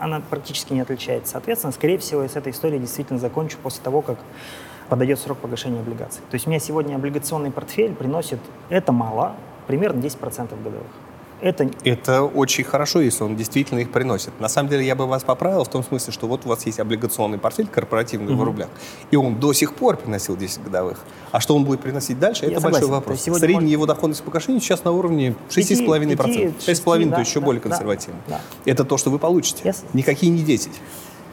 она 0.00 0.20
практически 0.28 0.72
не 0.72 0.80
отличается. 0.80 1.32
Соответственно, 1.32 1.72
скорее 1.72 1.98
всего, 1.98 2.22
я 2.22 2.28
с 2.28 2.36
этой 2.36 2.52
историей 2.52 2.80
действительно 2.80 3.18
закончу 3.18 3.58
после 3.62 3.82
того, 3.82 4.02
как 4.02 4.18
подойдет 4.88 5.20
срок 5.20 5.38
погашения 5.38 5.80
облигаций. 5.80 6.22
То 6.30 6.34
есть 6.34 6.46
у 6.46 6.50
меня 6.50 6.58
сегодня 6.58 6.96
облигационный 6.96 7.52
портфель 7.52 7.94
приносит, 7.94 8.40
это 8.70 8.92
мало, 8.92 9.34
примерно 9.66 10.00
10% 10.00 10.62
годовых. 10.62 10.88
Это 11.40 11.68
Это 11.84 12.22
очень 12.22 12.64
хорошо, 12.64 13.00
если 13.00 13.24
он 13.24 13.34
действительно 13.36 13.78
их 13.80 13.90
приносит. 13.90 14.38
На 14.40 14.48
самом 14.48 14.68
деле 14.68 14.84
я 14.84 14.94
бы 14.94 15.06
вас 15.06 15.22
поправил 15.22 15.64
в 15.64 15.68
том 15.68 15.82
смысле, 15.82 16.12
что 16.12 16.26
вот 16.26 16.44
у 16.44 16.48
вас 16.48 16.66
есть 16.66 16.78
облигационный 16.80 17.38
портфель 17.38 17.66
корпоративный 17.66 18.34
в 18.34 18.42
рублях, 18.42 18.68
и 19.10 19.16
он 19.16 19.40
до 19.40 19.52
сих 19.52 19.74
пор 19.74 19.96
приносил 19.96 20.36
10 20.36 20.62
годовых. 20.64 20.98
А 21.32 21.40
что 21.40 21.56
он 21.56 21.64
будет 21.64 21.80
приносить 21.80 22.18
дальше, 22.18 22.44
Я 22.44 22.52
это 22.52 22.60
согласен. 22.60 22.88
большой 22.88 22.90
вопрос. 22.90 23.20
Средняя 23.22 23.54
может- 23.54 23.70
его 23.70 23.86
доходность 23.86 24.22
по 24.22 24.30
погашению 24.30 24.60
сейчас 24.60 24.84
на 24.84 24.90
уровне 24.92 25.34
6,5%. 25.48 26.52
Пяти- 26.56 26.72
6,5%, 26.72 27.10
да, 27.10 27.16
то 27.16 27.22
еще 27.22 27.40
да, 27.40 27.46
более 27.46 27.62
да, 27.62 27.68
консервативно. 27.70 28.20
да. 28.28 28.40
Это 28.64 28.84
то, 28.84 28.96
что 28.98 29.10
вы 29.10 29.18
получите. 29.18 29.62
Yes. 29.68 29.76
Никакие 29.92 30.30
не 30.32 30.42
10. 30.42 30.72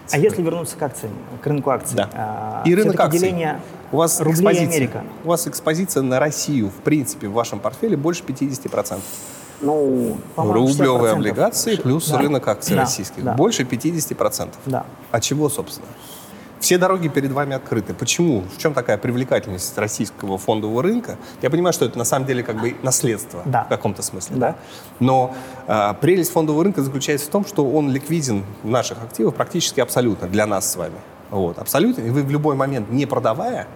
А 0.10 0.18
если 0.18 0.42
вернуться 0.42 0.78
к 0.78 0.82
акциям, 0.84 1.12
к 1.42 1.46
рынку 1.48 1.70
акций? 1.70 1.98
Да. 1.98 2.10
а, 2.14 2.64
И 2.66 2.74
рынок 2.74 2.98
акций. 2.98 3.20
деление 3.20 3.60
У 3.92 3.98
вас 3.98 4.20
рублей 4.22 4.36
экспозиция. 4.36 4.68
Америка. 4.78 5.04
У 5.26 5.28
вас 5.28 5.48
экспозиция 5.48 6.02
на 6.04 6.20
Россию, 6.20 6.70
в 6.70 6.82
принципе, 6.82 7.28
в 7.28 7.34
вашем 7.34 7.60
портфеле 7.60 7.98
больше 7.98 8.24
50%. 8.24 9.02
Ну, 9.62 10.18
Рублевые 10.36 10.68
60%. 10.68 11.12
облигации 11.14 11.76
плюс 11.78 12.08
Да. 12.10 12.18
рынок 12.20 12.48
акций 12.48 12.76
Да, 12.76 12.82
российских. 12.82 13.24
да. 13.24 13.34
Больше 13.34 13.64
50%. 13.64 14.50
Да. 14.66 14.86
От 15.12 15.24
чего, 15.24 15.50
собственно? 15.50 15.88
Все 16.60 16.80
дороги 16.80 17.08
перед 17.08 17.32
вами 17.32 17.56
открыты. 17.56 17.94
Почему? 17.94 18.44
В 18.56 18.58
чем 18.60 18.74
такая 18.74 18.98
привлекательность 18.98 19.78
российского 19.78 20.40
фондового 20.40 20.82
рынка? 20.82 21.18
Я 21.44 21.52
понимаю, 21.52 21.72
что 21.72 21.86
это 21.86 21.98
на 22.00 22.04
самом 22.04 22.26
деле 22.26 22.42
как 22.44 22.60
бы 22.60 22.76
наследство 22.82 23.44
Да. 23.46 23.66
в 23.66 23.70
каком-то 23.70 24.02
смысле, 24.02 24.36
Да. 24.38 24.48
да? 24.52 24.56
Но 25.00 25.36
а, 25.68 25.94
прелесть 25.94 26.32
фондового 26.32 26.64
рынка 26.64 26.82
заключается 26.82 27.28
в 27.28 27.30
том, 27.30 27.46
что 27.46 27.64
он 27.70 27.92
ликвиден 27.92 28.44
в 28.64 28.70
наших 28.70 28.98
активах 29.04 29.36
практически 29.36 29.80
абсолютно 29.82 30.28
для 30.28 30.48
нас 30.48 30.72
с 30.72 30.76
вами. 30.76 30.96
Вот, 31.30 31.60
абсолютно. 31.60 32.02
И 32.02 32.10
вы 32.10 32.24
в 32.24 32.32
любой 32.32 32.56
момент, 32.56 32.90
не 32.90 33.06
продавая, 33.06 33.68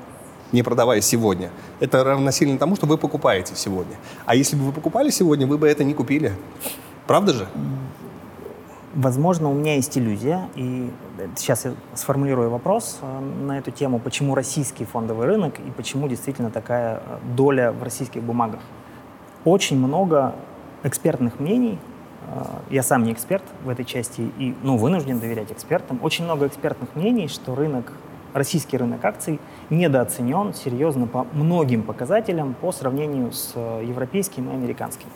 не 0.52 0.64
продавая 0.64 1.02
сегодня, 1.02 1.52
это 1.80 2.04
равносильно 2.04 2.58
тому, 2.58 2.76
что 2.76 2.86
вы 2.86 2.98
покупаете 2.98 3.56
сегодня. 3.56 3.96
А 4.26 4.36
если 4.36 4.56
бы 4.56 4.66
вы 4.66 4.72
покупали 4.72 5.10
сегодня, 5.10 5.48
вы 5.48 5.58
бы 5.58 5.68
это 5.68 5.84
не 5.84 5.94
купили. 5.94 6.34
Правда 7.08 7.34
же? 7.34 7.48
Возможно, 8.94 9.50
у 9.50 9.54
меня 9.54 9.76
есть 9.76 9.98
иллюзия, 9.98 10.50
и 10.56 10.92
сейчас 11.38 11.64
я 11.64 11.74
сформулирую 11.94 12.50
вопрос 12.50 13.00
э, 13.02 13.20
на 13.20 13.58
эту 13.58 13.72
тему, 13.72 14.00
почему 14.00 14.36
российский 14.36 14.84
фондовый 14.84 15.28
рынок 15.28 15.60
и 15.60 15.72
почему 15.72 16.10
действительно 16.10 16.52
такая 16.52 16.98
э, 16.98 17.20
доля 17.38 17.72
в 17.72 17.82
российских 17.84 18.22
бумагах. 18.22 18.60
Очень 19.46 19.78
много 19.78 20.36
экспертных 20.84 21.40
мнений, 21.40 21.80
э, 22.28 22.44
я 22.70 22.84
сам 22.84 23.06
не 23.06 23.14
эксперт 23.14 23.44
в 23.64 23.70
этой 23.70 23.86
части 23.86 24.30
и 24.38 24.54
ну, 24.62 24.76
вынужден 24.76 25.22
доверять 25.22 25.54
экспертам, 25.54 25.98
очень 26.02 26.26
много 26.26 26.48
экспертных 26.48 26.94
мнений, 26.94 27.30
что 27.30 27.56
рынок, 27.56 27.94
российский 28.34 28.78
рынок 28.78 29.04
акций 29.04 29.40
недооценен 29.70 30.54
серьезно 30.54 31.08
по 31.08 31.26
многим 31.34 31.84
показателям 31.84 32.56
по 32.60 32.72
сравнению 32.72 33.32
с 33.32 33.54
э, 33.56 33.84
европейским 33.88 34.50
и 34.50 34.54
американским. 34.54 35.08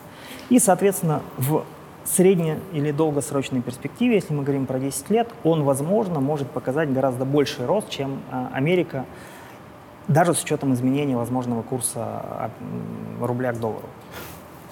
И, 0.50 0.60
соответственно, 0.60 1.22
в 1.38 1.64
средне- 2.06 2.60
или 2.72 2.92
долгосрочной 2.92 3.62
перспективе, 3.62 4.16
если 4.16 4.34
мы 4.34 4.44
говорим 4.44 4.66
про 4.66 4.80
10 4.80 5.10
лет, 5.10 5.30
он, 5.44 5.64
возможно, 5.64 6.20
может 6.20 6.50
показать 6.50 6.92
гораздо 6.94 7.26
больший 7.26 7.66
рост, 7.66 7.90
чем 7.90 8.20
э, 8.32 8.48
Америка, 8.54 9.06
даже 10.08 10.34
с 10.36 10.44
учетом 10.44 10.74
изменения 10.74 11.18
возможного 11.18 11.64
курса 11.64 12.52
м, 12.62 13.26
рубля 13.26 13.54
к 13.54 13.60
доллару. 13.60 13.88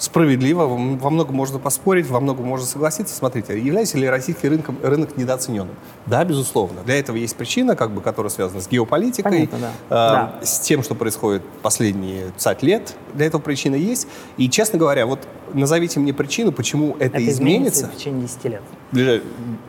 Справедливо, 0.03 0.65
во 0.65 1.09
многом 1.09 1.37
можно 1.37 1.59
поспорить, 1.59 2.07
во 2.09 2.19
многом 2.19 2.45
можно 2.45 2.67
согласиться. 2.67 3.15
Смотрите, 3.15 3.57
является 3.57 3.97
ли 3.97 4.05
российский 4.09 4.49
рынок, 4.49 4.65
рынок 4.83 5.15
недооцененным? 5.15 5.73
Да, 6.07 6.25
безусловно. 6.25 6.81
Для 6.83 6.99
этого 6.99 7.15
есть 7.15 7.37
причина, 7.37 7.77
как 7.77 7.91
бы, 7.91 8.01
которая 8.01 8.29
связана 8.29 8.59
с 8.59 8.67
геополитикой, 8.67 9.47
Понятно, 9.47 9.71
а, 9.89 10.37
да. 10.41 10.45
с 10.45 10.59
тем, 10.59 10.83
что 10.83 10.93
происходит 10.93 11.41
последние 11.61 12.31
50 12.31 12.63
лет. 12.63 12.95
Для 13.13 13.27
этого 13.27 13.39
причина 13.39 13.75
есть. 13.75 14.09
И, 14.35 14.49
честно 14.49 14.77
говоря, 14.77 15.05
вот 15.05 15.25
назовите 15.53 16.01
мне 16.01 16.13
причину, 16.13 16.51
почему 16.51 16.97
это, 16.99 17.15
Это 17.15 17.29
изменится 17.29 17.85
изменится. 17.85 17.87
в 17.87 17.95
течение 17.95 18.21
10 18.23 18.43
лет. 18.43 18.61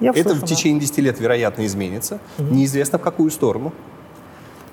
Я 0.00 0.10
это 0.10 0.30
слышу, 0.30 0.38
в 0.38 0.40
да. 0.40 0.46
течение 0.48 0.80
10 0.80 0.98
лет, 0.98 1.20
вероятно, 1.20 1.64
изменится. 1.64 2.18
Неизвестно, 2.38 2.98
в 2.98 3.02
какую 3.02 3.30
сторону. 3.30 3.72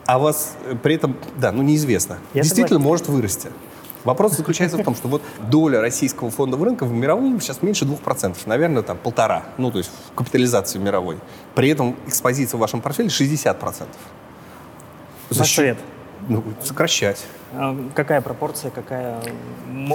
А 0.08 0.17
вас 0.17 0.56
э, 0.65 0.76
при 0.82 0.95
этом, 0.95 1.15
да, 1.38 1.52
ну 1.52 1.62
неизвестно. 1.62 2.17
Я 2.34 2.41
Действительно 2.41 2.80
согласен. 2.80 2.89
может 2.89 3.08
вырасти. 3.10 3.50
Вопрос 4.03 4.33
заключается 4.33 4.77
в 4.77 4.83
том, 4.83 4.95
что 4.95 5.07
вот 5.07 5.21
доля 5.49 5.79
российского 5.79 6.31
фондового 6.31 6.65
рынка 6.65 6.85
в 6.85 6.91
мировом 6.91 7.39
сейчас 7.39 7.61
меньше 7.61 7.85
2%, 7.85 8.35
наверное, 8.45 8.81
там 8.81 8.97
полтора, 8.97 9.43
ну 9.57 9.71
то 9.71 9.77
есть 9.77 9.91
в 10.11 10.15
капитализации 10.15 10.79
мировой. 10.79 11.17
При 11.55 11.69
этом 11.69 11.95
экспозиция 12.07 12.57
в 12.57 12.61
вашем 12.61 12.81
портфеле 12.81 13.09
60%. 13.09 13.85
За 15.29 15.43
счет-. 15.45 15.77
Ну, 16.27 16.43
сокращать. 16.63 17.25
А 17.53 17.75
Какая 17.95 18.21
пропорция, 18.21 18.69
какая, 18.71 19.19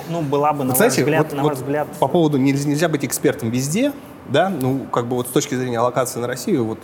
ну, 0.09 0.23
была 0.23 0.53
бы, 0.53 0.65
на, 0.65 0.75
знаете, 0.75 1.03
ваш, 1.05 1.05
взгляд, 1.05 1.25
вот- 1.27 1.37
на 1.37 1.43
вот 1.43 1.49
ваш 1.51 1.59
взгляд, 1.59 1.89
по 2.01 2.09
поводу 2.09 2.37
нельзя, 2.37 2.69
нельзя 2.69 2.89
быть 2.89 3.05
экспертом 3.05 3.51
везде, 3.51 3.93
да, 4.29 4.49
ну, 4.49 4.87
как 4.93 5.07
бы 5.07 5.17
вот 5.17 5.29
с 5.29 5.31
точки 5.31 5.55
зрения 5.55 5.79
аллокации 5.79 6.19
на 6.21 6.27
Россию, 6.27 6.65
вот 6.65 6.79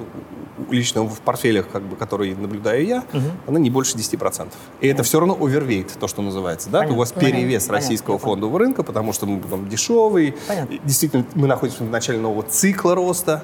лично 0.71 1.03
в 1.03 1.21
портфелях, 1.21 1.69
как 1.71 1.83
бы, 1.83 1.97
которые 1.97 2.37
наблюдаю 2.37 2.85
я, 2.87 3.05
она 3.47 3.59
не 3.59 3.71
больше 3.71 3.97
10%. 3.97 4.49
И 4.81 4.87
это 4.89 5.03
все 5.03 5.19
равно 5.19 5.37
овервейт, 5.41 5.93
то, 5.99 6.07
что 6.09 6.23
называется, 6.23 6.71
да, 6.71 6.79
Понятно, 6.79 6.97
у 6.97 6.99
вас 7.01 7.13
понятно, 7.13 7.37
перевес 7.39 7.63
понятно, 7.65 7.75
российского 7.87 8.19
понял. 8.19 8.33
фондового 8.35 8.59
рынка, 8.61 8.83
потому 8.83 9.13
что 9.13 9.27
мы 9.27 9.41
там 9.41 9.69
дешевый, 9.69 10.35
Понятно. 10.47 10.79
Действительно, 10.85 11.25
мы 11.35 11.47
находимся 11.49 11.83
в 11.85 11.91
начале 11.91 12.19
нового 12.21 12.43
цикла 12.45 12.95
роста, 12.95 13.43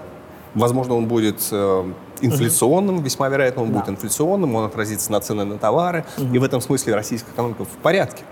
возможно, 0.55 0.95
он 0.95 1.07
будет 1.07 1.41
э, 1.51 1.93
инфляционным, 2.21 3.03
весьма 3.03 3.29
вероятно, 3.29 3.63
он 3.63 3.73
Да. 3.73 3.81
будет 3.81 3.89
инфляционным, 3.91 4.55
он 4.55 4.65
отразится 4.67 5.11
на 5.13 5.21
цены 5.21 5.45
на 5.45 5.59
товары, 5.59 6.05
и 6.33 6.39
в 6.39 6.45
этом 6.45 6.61
смысле 6.61 6.95
российская 6.95 7.31
экономика 7.33 7.65
в 7.65 7.69
порядке. 7.83 8.23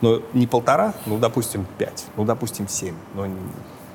Но 0.00 0.20
не 0.32 0.46
полтора, 0.46 0.94
ну, 1.06 1.18
допустим, 1.18 1.66
пять, 1.76 2.06
ну, 2.16 2.24
допустим, 2.24 2.68
семь. 2.68 2.94
Но, 3.16 3.26
не- 3.26 3.34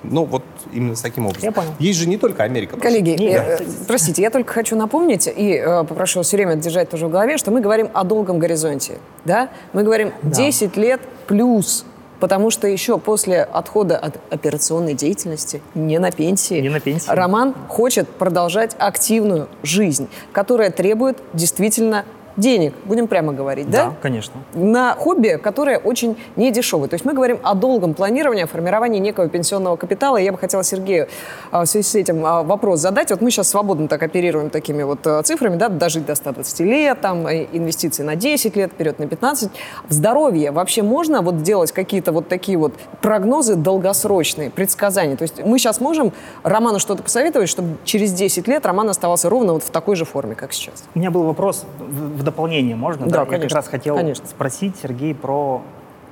ну, 0.04 0.26
вот 0.26 0.44
именно 0.72 0.96
с 0.96 1.02
таким 1.02 1.26
образом. 1.26 1.44
Я 1.44 1.52
понял. 1.52 1.72
Есть 1.80 2.00
же 2.00 2.08
не 2.08 2.18
только 2.18 2.44
Америка. 2.44 2.78
Коллеги, 2.78 3.12
Не, 3.12 3.36
э, 3.38 3.60
простите, 3.88 4.22
я 4.22 4.30
только 4.30 4.54
хочу 4.54 4.76
напомнить 4.76 5.28
и 5.28 5.54
э, 5.54 5.84
попрошу 5.84 6.22
все 6.24 6.38
время 6.38 6.56
держать 6.56 6.90
тоже 6.90 7.08
в 7.08 7.12
голове, 7.12 7.38
что 7.38 7.52
мы 7.52 7.62
говорим 7.62 7.90
о 7.94 8.04
долгом 8.04 8.40
горизонте. 8.40 8.98
Да? 9.26 9.50
Мы 9.72 9.84
говорим 9.84 10.12
10 10.24 10.76
лет 10.78 11.02
плюс, 11.28 11.86
потому 12.20 12.50
что 12.50 12.68
еще 12.68 12.98
после 12.98 13.44
отхода 13.44 13.98
от 13.98 14.20
операционной 14.30 14.94
деятельности, 14.94 15.62
не 15.74 16.00
на 16.00 16.12
пенсии, 16.12 16.60
Не 16.60 16.70
на 16.70 16.80
пенсии. 16.80 17.10
Роман 17.10 17.56
хочет 17.68 18.08
продолжать 18.10 18.76
активную 18.80 19.48
жизнь, 19.64 20.10
которая 20.32 20.72
требует 20.72 21.18
действительно 21.34 22.06
денег, 22.38 22.74
будем 22.86 23.08
прямо 23.08 23.34
говорить, 23.34 23.70
да? 23.70 23.86
Да, 23.86 23.94
конечно. 24.02 24.34
На 24.54 24.96
хобби, 24.96 25.40
которое 25.42 25.78
очень 25.78 26.18
недешевое. 26.36 26.88
То 26.88 26.96
есть 26.96 27.06
мы 27.06 27.14
говорим 27.14 27.40
о 27.44 27.54
долгом 27.54 27.94
планировании, 27.94 28.44
о 28.44 28.48
формировании 28.48 29.00
некого 29.00 29.30
пенсионного 29.30 29.76
капитала. 29.76 30.18
И 30.18 30.24
я 30.24 30.32
бы 30.32 30.38
хотела 30.38 30.64
Сергею 30.64 31.08
а, 31.52 31.66
в 31.66 31.68
связи 31.68 31.88
с 31.88 31.96
этим 31.96 32.26
а, 32.26 32.44
вопрос 32.44 32.80
задать. 32.80 33.12
Вот 33.12 33.22
мы 33.22 33.32
сейчас 33.32 33.50
свободно 33.50 33.88
так 33.88 34.02
оперируем 34.04 34.50
такими 34.50 34.84
вот 34.84 35.06
а, 35.06 35.22
цифрами, 35.24 35.58
да, 35.58 35.70
дожить 35.70 36.06
до 36.06 36.16
120 36.16 36.60
лет, 36.62 37.02
там, 37.02 37.28
инвестиции 37.30 38.04
на 38.04 38.16
10 38.16 38.56
лет, 38.56 38.72
вперед 38.72 39.00
на 39.00 39.08
15. 39.08 39.52
В 39.88 39.94
здоровье 39.94 40.52
вообще 40.52 40.82
можно 40.82 41.22
вот 41.22 41.44
делать 41.44 41.72
какие-то 41.72 42.12
вот 42.12 42.28
такие 42.28 42.58
вот 42.58 42.74
прогнозы 43.02 43.56
долгосрочные, 43.56 44.50
предсказания? 44.50 45.16
То 45.16 45.24
есть 45.24 45.44
мы 45.44 45.60
сейчас 45.60 45.80
можем 45.80 46.14
Роману 46.44 46.80
что-то 46.80 47.04
посоветовать, 47.04 47.50
чтобы 47.50 47.78
через 47.84 48.14
10 48.14 48.48
лет 48.48 48.66
Роман 48.66 48.90
оставался 48.90 49.30
ровно 49.30 49.54
вот 49.54 49.64
в 49.64 49.70
такой 49.70 49.96
же 49.96 50.06
форме, 50.06 50.36
как 50.36 50.54
сейчас? 50.54 50.84
У 50.96 51.00
меня 51.00 51.12
был 51.12 51.24
вопрос 51.24 51.66
в, 51.80 52.23
в 52.24 52.26
дополнение, 52.26 52.76
можно? 52.76 53.08
Да, 53.08 53.20
Я 53.20 53.26
конечно, 53.26 53.50
как 53.50 53.56
раз 53.58 53.68
хотел 53.68 53.96
конечно. 53.96 54.26
спросить, 54.26 54.76
Сергей, 54.82 55.14
про 55.14 55.62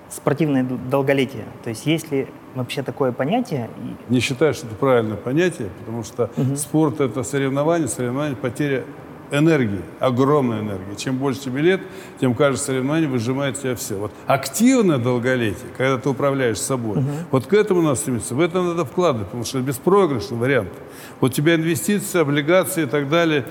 спортивное 0.10 0.64
долголетие. 0.64 1.46
То 1.64 1.70
есть 1.70 1.86
есть 1.86 2.12
ли 2.12 2.28
вообще 2.54 2.84
такое 2.84 3.14
понятие? 3.14 3.70
Не 4.10 4.20
считаю, 4.20 4.54
что 4.54 4.68
это 4.68 4.76
правильное 4.76 5.16
понятие, 5.16 5.70
потому 5.80 6.04
что 6.04 6.30
спорт– 6.58 7.00
это 7.00 7.24
соревнование, 7.24 7.88
соревнование– 7.88 8.36
потеря 8.42 8.84
энергии, 9.32 9.80
огромной 10.02 10.60
энергии. 10.60 10.96
Чем 10.98 11.18
больше 11.18 11.40
тебе 11.40 11.62
лет, 11.62 11.82
тем 12.20 12.36
каждое 12.36 12.62
соревнование 12.62 13.08
выжимает 13.08 13.58
тебя 13.58 13.78
все. 13.78 13.96
Вот 13.96 14.12
активное 14.28 14.98
долголетие, 14.98 15.70
когда 15.78 15.98
ты 15.98 16.10
управляешь 16.10 16.60
собой, 16.60 17.02
вот 17.32 17.46
к 17.46 17.54
этому 17.54 17.82
надо 17.82 17.96
стремиться, 17.96 18.36
в 18.36 18.42
это 18.42 18.62
надо 18.62 18.84
вкладывать, 18.84 19.28
потому 19.28 19.46
что 19.46 19.60
это 19.60 19.68
беспроигрышный 19.68 20.38
вариант. 20.38 20.74
Вот 21.22 21.32
у 21.32 21.34
тебя 21.34 21.56
инвестиции, 21.56 22.20
облигации 22.20 22.84
и 22.84 22.88
так 22.88 23.08
далее, 23.08 23.46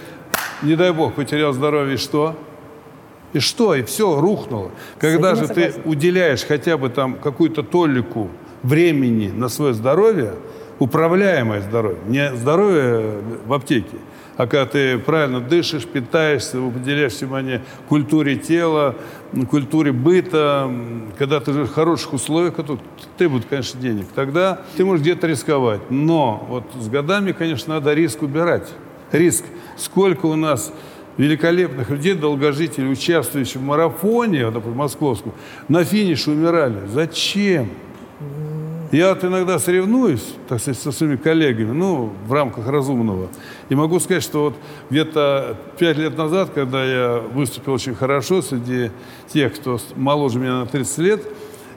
не 0.62 0.76
дай 0.76 0.92
бог, 0.92 1.14
потерял 1.14 1.54
здоровье, 1.54 1.94
и 1.94 1.96
что? 1.96 2.36
И 3.32 3.38
что? 3.38 3.74
И 3.74 3.82
все, 3.82 4.20
рухнуло. 4.20 4.70
Когда 4.98 5.34
же 5.34 5.46
ты 5.48 5.74
уделяешь 5.84 6.44
хотя 6.44 6.76
бы 6.76 6.88
там 6.88 7.14
какую-то 7.14 7.62
толику 7.62 8.28
времени 8.62 9.28
на 9.28 9.48
свое 9.48 9.72
здоровье, 9.72 10.34
управляемое 10.78 11.60
здоровье, 11.60 11.98
не 12.06 12.34
здоровье 12.34 13.18
в 13.46 13.52
аптеке, 13.52 13.98
а 14.36 14.46
когда 14.46 14.64
ты 14.64 14.98
правильно 14.98 15.40
дышишь, 15.40 15.84
питаешься, 15.84 16.58
уделяешь 16.60 17.20
внимание 17.20 17.60
культуре 17.90 18.36
тела, 18.36 18.96
культуре 19.50 19.92
быта, 19.92 20.70
когда 21.18 21.40
ты 21.40 21.52
живешь 21.52 21.68
в 21.68 21.74
хороших 21.74 22.14
условиях, 22.14 22.54
которые 22.54 22.80
требуют, 23.18 23.44
конечно, 23.44 23.78
денег, 23.78 24.06
тогда 24.14 24.62
ты 24.78 24.84
можешь 24.86 25.02
где-то 25.02 25.26
рисковать. 25.26 25.82
Но 25.90 26.46
вот 26.48 26.64
с 26.82 26.88
годами, 26.88 27.32
конечно, 27.32 27.74
надо 27.74 27.92
риск 27.92 28.22
убирать. 28.22 28.68
Риск. 29.12 29.44
Сколько 29.76 30.24
у 30.24 30.36
нас 30.36 30.72
великолепных 31.16 31.90
людей, 31.90 32.14
долгожителей, 32.14 32.90
участвующих 32.90 33.60
в 33.60 33.64
марафоне, 33.64 34.48
например, 34.50 34.76
московском, 34.76 35.32
на 35.68 35.84
финише 35.84 36.30
умирали. 36.30 36.86
Зачем? 36.88 37.68
Я 38.92 39.10
вот 39.10 39.24
иногда 39.24 39.60
соревнуюсь, 39.60 40.34
так 40.48 40.60
сказать, 40.60 40.80
со 40.80 40.90
своими 40.90 41.14
коллегами, 41.14 41.70
ну, 41.70 42.12
в 42.26 42.32
рамках 42.32 42.66
разумного. 42.66 43.28
И 43.68 43.74
могу 43.76 44.00
сказать, 44.00 44.22
что 44.22 44.44
вот 44.46 44.56
где-то 44.90 45.56
пять 45.78 45.96
лет 45.96 46.18
назад, 46.18 46.50
когда 46.52 46.84
я 46.84 47.18
выступил 47.18 47.74
очень 47.74 47.94
хорошо 47.94 48.42
среди 48.42 48.90
тех, 49.32 49.54
кто 49.54 49.78
моложе 49.94 50.40
меня 50.40 50.60
на 50.60 50.66
30 50.66 50.98
лет, 50.98 51.22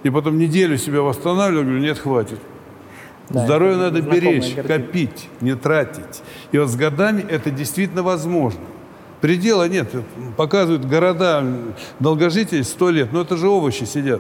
и 0.02 0.10
потом 0.10 0.40
неделю 0.40 0.78
себя 0.78 1.02
восстанавливал, 1.02 1.64
говорю, 1.64 1.82
нет, 1.82 2.00
хватит. 2.00 2.40
Да, 3.30 3.46
Здоровье 3.46 3.78
надо 3.78 4.02
беречь, 4.02 4.56
копить, 4.56 5.30
не 5.40 5.56
тратить. 5.56 6.24
И 6.52 6.58
вот 6.58 6.70
с 6.70 6.76
годами 6.76 7.24
это 7.30 7.52
действительно 7.52 8.02
возможно. 8.02 8.60
Предела 9.24 9.70
нет. 9.70 9.90
Показывают 10.36 10.84
города 10.84 11.46
долгожителей 12.02 12.66
100 12.66 12.90
лет, 12.90 13.14
но 13.14 13.22
это 13.22 13.38
же 13.38 13.48
овощи 13.48 13.86
сидят. 13.86 14.20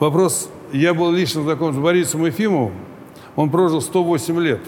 Вопрос, 0.00 0.50
я 0.72 0.92
был 0.92 1.12
лично 1.12 1.42
знаком 1.42 1.72
с 1.72 1.76
Борисом 1.76 2.26
Ефимовым, 2.26 2.72
он 3.36 3.48
прожил 3.48 3.80
108 3.80 4.40
лет. 4.40 4.60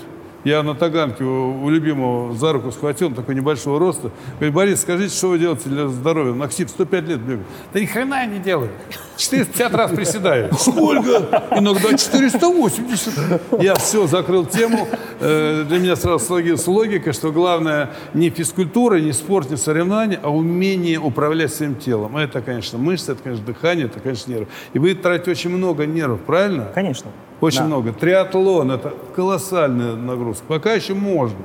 Я 0.44 0.62
на 0.62 0.74
Таганке 0.74 1.22
у, 1.22 1.64
у 1.64 1.70
любимого 1.70 2.34
за 2.34 2.52
руку 2.52 2.72
схватил, 2.72 3.08
он 3.08 3.14
такой 3.14 3.34
небольшого 3.34 3.78
роста. 3.78 4.10
Говорит, 4.36 4.54
Борис, 4.54 4.80
скажите, 4.82 5.14
что 5.14 5.28
вы 5.28 5.38
делаете 5.38 5.68
для 5.68 5.88
здоровья? 5.88 6.32
Наксип 6.32 6.70
105 6.70 7.04
лет 7.08 7.20
бегает. 7.20 7.46
Да 7.74 7.80
ни 7.80 7.84
хрена 7.84 8.14
я 8.22 8.26
не 8.26 8.38
делаю. 8.38 8.70
450 9.16 9.74
раз 9.74 9.90
приседаю. 9.90 10.50
Сколько? 10.54 11.44
Иногда 11.56 11.90
480. 11.96 13.62
Я 13.62 13.74
все, 13.74 14.06
закрыл 14.06 14.46
тему. 14.46 14.88
Э, 15.20 15.64
Для 15.68 15.78
меня 15.78 15.96
сразу 15.96 16.24
сложилась 16.24 16.66
логика, 16.66 17.12
что 17.12 17.32
главное 17.32 17.90
не 18.14 18.30
физкультура, 18.30 18.98
не 18.98 19.12
спорт, 19.12 19.50
не 19.50 19.56
соревнования, 19.58 20.18
а 20.22 20.30
умение 20.30 20.98
управлять 20.98 21.52
своим 21.52 21.74
телом. 21.74 22.16
Это, 22.16 22.40
конечно, 22.40 22.78
мышцы, 22.78 23.12
это, 23.12 23.22
конечно, 23.22 23.44
дыхание, 23.44 23.86
это, 23.86 24.00
конечно, 24.00 24.30
нервы. 24.32 24.46
И 24.72 24.78
вы 24.78 24.94
тратите 24.94 25.30
очень 25.32 25.50
много 25.50 25.84
нервов, 25.84 26.20
правильно? 26.20 26.70
Конечно. 26.74 27.10
Очень 27.40 27.60
Да. 27.60 27.64
много. 27.66 27.92
Триатлон– 27.92 28.70
это 28.72 28.92
колоссальная 29.14 29.94
нагрузка. 29.96 30.44
Пока 30.46 30.72
еще 30.74 30.94
можно. 30.94 31.38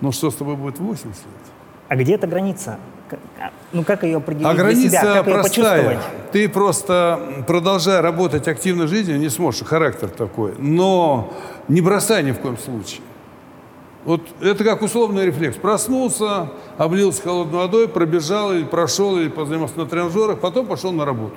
Но 0.00 0.12
что 0.12 0.30
с 0.30 0.34
тобой 0.34 0.56
будет 0.56 0.78
80 0.78 1.16
лет? 1.16 1.24
А 1.88 1.96
где 1.96 2.14
эта 2.14 2.26
граница? 2.26 2.78
А, 3.40 3.50
Ну, 3.72 3.82
как 3.84 4.02
ее 4.04 4.18
определить 4.18 4.46
А 4.46 4.54
для 4.54 4.62
граница 4.64 4.88
себя? 4.90 5.02
Как 5.02 5.26
ее 5.26 5.34
простая. 5.34 5.82
почувствовать? 5.82 6.30
Ты 6.32 6.48
просто, 6.48 7.20
продолжая 7.46 8.02
работать 8.02 8.46
активной 8.48 8.86
жизнью, 8.86 9.18
не 9.18 9.28
сможешь, 9.28 9.62
характер 9.66 10.08
такой. 10.08 10.54
Но 10.58 11.32
не 11.68 11.80
бросай 11.80 12.22
ни 12.22 12.32
в 12.32 12.38
коем 12.38 12.56
случае. 12.58 13.02
Вот 14.04 14.22
это 14.40 14.64
как 14.64 14.82
условный 14.82 15.26
рефлекс. 15.26 15.56
Проснулся, 15.56 16.50
облился 16.78 17.22
холодной 17.22 17.58
водой, 17.58 17.88
пробежал 17.88 18.52
или 18.52 18.64
прошел, 18.64 19.18
или 19.18 19.28
позанимался 19.28 19.78
на 19.78 19.86
тренажерах, 19.86 20.38
потом 20.38 20.66
пошел 20.66 20.92
на 20.92 21.04
работу. 21.04 21.34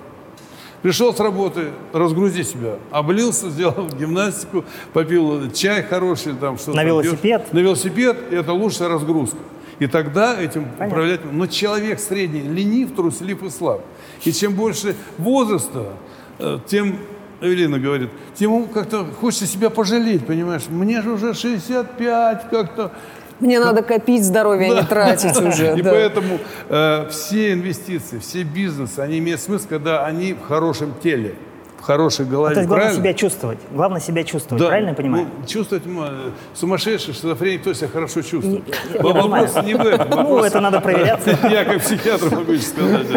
Пришел 0.84 1.14
с 1.16 1.20
работы, 1.22 1.70
разгрузи 1.94 2.44
себя. 2.44 2.76
Облился, 2.92 3.50
сделал 3.50 3.88
гимнастику, 3.88 4.66
попил 4.92 5.50
чай 5.52 5.82
хороший, 5.82 6.34
там 6.34 6.58
что-то. 6.58 6.76
На 6.76 6.84
там 6.84 6.92
пьешь. 6.92 7.06
велосипед? 7.06 7.54
На 7.54 7.60
велосипед– 7.60 8.18
это 8.32 8.52
лучшая 8.52 8.90
разгрузка. 8.90 9.38
И 9.80 9.88
тогда 9.88 10.40
этим 10.40 10.66
Понятно. 10.66 10.88
управлять... 10.88 11.22
Но 11.32 11.48
человек 11.48 12.02
средний 12.02 12.42
ленив, 12.42 12.94
труслив 12.96 13.42
и 13.44 13.50
слаб. 13.50 13.82
И 14.26 14.34
чем 14.34 14.56
больше 14.56 14.98
возраста, 15.18 15.94
э, 16.40 16.60
тем, 16.68 16.98
Эвелина 17.40 17.80
говорит, 17.80 18.10
тем 18.36 18.54
ему 18.54 18.68
как-то 18.68 19.06
хочется 19.06 19.48
себя 19.48 19.70
пожалеть, 19.70 20.26
понимаешь? 20.26 20.64
Мне 20.68 21.02
же 21.02 21.14
уже 21.14 21.34
65, 21.34 22.50
как-то... 22.50 22.92
Мне 23.40 23.60
надо 23.60 23.82
копить 23.82 24.24
здоровье, 24.24 24.72
а 24.72 24.82
не 24.82 24.88
тратить 24.88 25.36
уже. 25.42 25.78
И 25.78 25.82
поэтому 25.84 26.40
э, 26.70 27.08
все 27.10 27.54
инвестиции, 27.54 28.20
все 28.20 28.44
бизнесы, 28.44 29.00
они 29.00 29.20
имеют 29.20 29.42
смысл, 29.42 29.68
когда 29.70 30.06
они 30.06 30.34
в 30.34 30.42
хорошем 30.42 30.94
теле, 31.02 31.36
в 31.80 31.86
хорошей 31.86 32.26
голове. 32.26 32.50
Ну, 32.50 32.54
То 32.56 32.60
есть 32.62 32.68
главное 32.70 32.86
правильно? 32.86 33.04
себя 33.04 33.14
чувствовать. 33.14 33.60
Главное 33.72 34.00
себя 34.00 34.24
чувствовать. 34.24 34.62
Да. 34.62 34.70
Правильно 34.70 34.90
я 34.90 34.96
понимаю? 34.96 35.28
Ну, 35.38 35.46
чувствовать 35.46 35.84
э, 35.86 36.30
сумасшедший, 36.54 37.14
шизофреник, 37.14 37.62
кто 37.62 37.74
себя 37.74 37.90
хорошо 37.90 38.22
чувствует. 38.22 38.64
я 38.94 39.02
Вопрос 39.02 39.56
не 39.66 39.74
в 39.74 39.82
этом. 39.86 40.10
Ну, 40.24 40.44
это 40.44 40.62
надо 40.62 40.80
проверяться. 40.82 41.38
Я 41.50 41.66
как 41.66 41.82
психиатр 41.82 42.34
могу 42.34 42.54
еще 42.54 42.64
сказать, 42.64 43.08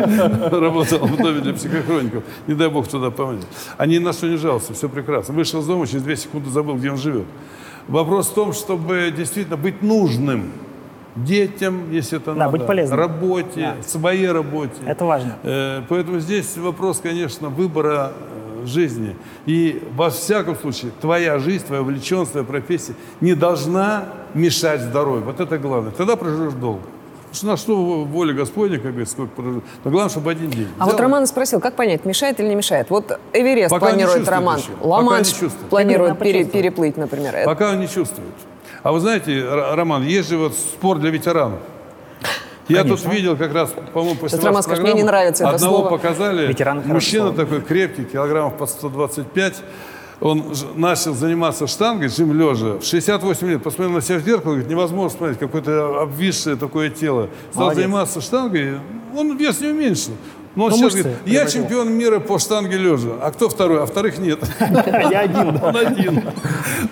работал 0.51 0.99
в 0.99 1.17
доме 1.17 1.41
для 1.43 1.53
психохроников. 1.53 2.25
Не 2.49 2.55
дай 2.55 2.69
бог 2.69 2.89
туда 2.89 3.11
помнить. 3.11 3.47
Они 3.77 3.99
ни 3.99 4.03
на 4.03 4.13
что 4.13 4.27
не 4.27 4.37
жалуются, 4.37 4.75
все 4.75 4.89
прекрасно. 4.89 5.35
Вышел 5.35 5.61
из 5.61 5.67
дома, 5.67 5.87
через 5.87 6.03
две 6.03 6.17
секунды 6.17 6.51
забыл, 6.51 6.75
где 6.75 6.91
он 6.91 6.97
живет. 6.97 7.27
Вопрос 7.88 8.29
в 8.29 8.35
том, 8.35 8.53
чтобы 8.53 9.12
действительно 9.16 9.57
быть 9.57 9.83
нужным 9.83 10.51
детям, 11.14 11.90
если 11.92 12.18
это 12.18 12.33
Да, 12.33 12.38
надо, 12.40 12.53
быть 12.59 12.66
полезным. 12.66 12.99
работе, 12.99 13.75
своей 13.87 14.31
работе. 14.31 14.75
Это 14.85 15.05
важно. 15.05 15.37
Э, 15.42 15.83
Поэтому 15.88 16.18
здесь 16.20 16.57
вопрос, 16.57 17.01
конечно, 17.01 17.49
выбора 17.49 18.12
э, 18.62 18.66
жизни. 18.66 19.16
И 19.46 19.83
во 19.94 20.11
всяком 20.11 20.57
случае, 20.57 20.90
твоя 21.01 21.38
жизнь, 21.38 21.64
твоя 21.64 21.83
увлеченность, 21.83 22.33
твоя 22.33 22.44
профессия 22.46 22.94
не 23.20 23.35
должна 23.35 24.05
мешать 24.35 24.81
здоровью. 24.83 25.25
Вот 25.25 25.40
это 25.40 25.57
главное. 25.57 25.92
Тогда 25.92 26.16
проживешь 26.16 26.53
долго. 26.55 26.83
Что 27.37 27.46
на 27.49 27.57
что 27.59 27.77
воля 27.77 28.33
Господня, 28.33 28.79
как 28.79 28.92
говорится, 28.92 29.12
сколько 29.14 29.33
проживешь. 29.35 29.62
Но 29.85 29.90
главное, 29.90 30.11
чтобы 30.11 30.31
один 30.31 30.49
день. 30.51 30.68
А 30.79 30.85
вот 30.87 30.94
Взял, 30.94 31.03
Роман 31.03 31.27
спросил, 31.27 31.61
как 31.61 31.75
понять, 31.75 32.05
мешает 32.07 32.40
или 32.40 32.49
не 32.49 32.55
мешает? 32.55 32.88
Вот 32.88 33.18
Эверест 33.35 33.70
Пока 33.70 33.88
планирует 33.88 34.27
Роман, 34.27 34.59
еще. 34.59 34.68
Пока 34.70 34.87
ла 34.87 35.18
не 35.18 35.25
чувствует. 35.25 35.68
планирует 35.68 36.18
пере- 36.18 36.44
переплыть, 36.44 36.96
например. 36.96 37.35
Это- 37.35 37.44
Пока 37.44 37.70
он 37.72 37.81
не 37.81 37.88
чувствует. 37.88 38.31
А 38.83 38.92
вы 38.92 39.01
знаете, 39.01 39.44
Роман, 39.46 40.03
есть 40.05 40.31
же 40.31 40.38
вот 40.38 40.55
спор 40.55 40.99
для 40.99 41.11
ветеранов. 41.11 41.59
Я 42.68 42.83
тут 42.83 43.01
Конечно. 43.01 43.11
видел 43.11 43.37
как 43.37 43.53
раз, 43.53 43.70
по-моему, 43.92 44.16
после 44.16 44.38
Сейчас 44.38 44.44
Роман 44.46 44.62
скажет, 44.62 44.83
мне 44.83 44.94
не 44.94 45.03
нравится 45.05 45.44
это 45.44 45.55
Одного 45.55 45.77
слово. 45.81 45.90
показали. 45.90 46.46
Ветеран 46.49 46.83
Мужчина 46.87 47.33
такой 47.33 47.61
крепкий, 47.61 48.05
килограммов 48.05 48.57
под 48.57 48.70
125. 48.70 49.62
Он 50.21 50.45
начал 50.77 51.15
заниматься 51.15 51.67
штангой, 51.67 52.09
жим 52.09 52.33
лежа, 52.33 52.79
в 52.79 52.85
68 52.85 53.49
лет. 53.49 53.63
Посмотрел 53.63 53.91
на 53.97 54.01
себя 54.01 54.19
в 54.19 54.23
зеркало, 54.25 54.53
говорит, 54.53 54.69
невозможно 54.71 55.17
смотреть, 55.19 55.39
какое-то 55.39 56.01
обвисшее 56.03 56.57
такое 56.57 56.89
тело. 56.91 57.29
Стал 57.51 57.65
Молодец. 57.65 57.83
заниматься 57.83 58.21
штангой, 58.23 58.79
он 59.15 59.37
вес 59.37 59.61
не 59.61 59.69
уменьшил. 59.69 60.13
Ну, 60.55 60.65
он 60.65 60.71
Ну, 60.71 60.77
сейчас 60.77 60.85
мышцы 60.95 60.99
говорит, 61.03 61.19
я 61.27 61.33
превратил. 61.45 61.63
чемпион 61.63 61.93
мира 61.93 62.19
по 62.19 62.39
штанге 62.39 62.79
лежа. 62.79 63.11
А 63.21 63.31
кто 63.31 63.51
второй? 63.51 63.83
А 63.83 63.85
вторых 63.85 64.17
нет. 64.17 64.39
Я 64.59 65.21
один. 65.21 65.63
Он 65.63 65.77
один. 65.77 66.23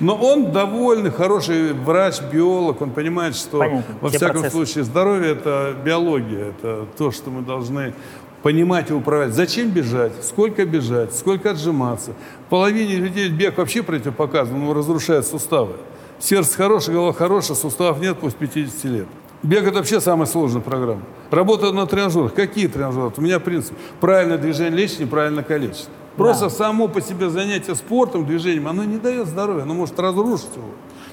Но 0.00 0.16
он 0.16 0.52
довольный, 0.52 1.10
хороший 1.10 1.72
врач, 1.72 2.20
биолог. 2.30 2.82
Он 2.82 2.90
понимает, 2.90 3.34
что 3.36 3.64
во 4.02 4.10
всяком 4.10 4.50
случае 4.50 4.84
здоровье– 4.84 5.32
это 5.32 5.74
биология. 5.82 6.50
Это 6.50 6.84
то, 6.98 7.10
что 7.10 7.30
мы 7.30 7.40
должны 7.40 7.94
понимать 8.44 8.90
и 8.90 8.92
управлять. 8.92 9.32
Зачем 9.32 9.70
бежать? 9.70 10.12
Сколько 10.22 10.66
бежать? 10.66 11.16
Сколько 11.16 11.52
отжиматься? 11.52 12.12
Половине 12.50 12.96
людей 12.96 13.30
бег 13.30 13.56
вообще 13.56 13.82
противопоказан, 13.82 14.62
он 14.62 14.76
разрушает 14.76 15.26
суставы. 15.26 15.76
Сердце 16.20 16.54
хорошее, 16.54 16.94
голова 16.94 17.14
хорошая, 17.14 17.56
суставов 17.56 18.00
нет 18.00 18.18
после 18.18 18.46
50 18.46 18.84
лет. 18.84 19.06
Бег– 19.42 19.62
это 19.64 19.78
вообще 19.78 19.98
самая 19.98 20.26
сложная 20.26 20.60
программа. 20.60 21.00
Работа 21.30 21.72
на 21.72 21.86
тренажерах. 21.86 22.34
Какие 22.34 22.66
тренажеры? 22.66 23.10
У 23.16 23.20
меня 23.22 23.40
принцип. 23.40 23.74
Правильное 24.00 24.36
движение 24.36 24.76
лечит, 24.76 25.00
неправильно 25.00 25.42
калечит. 25.42 25.88
Просто 26.16 26.50
само 26.50 26.86
по 26.88 27.00
себе 27.00 27.30
занятие 27.30 27.74
спортом, 27.74 28.26
движением, 28.26 28.68
оно 28.68 28.84
не 28.84 28.98
дает 28.98 29.26
здоровья, 29.26 29.62
оно 29.62 29.72
может 29.72 29.98
разрушить 29.98 30.54
его. 30.54 30.68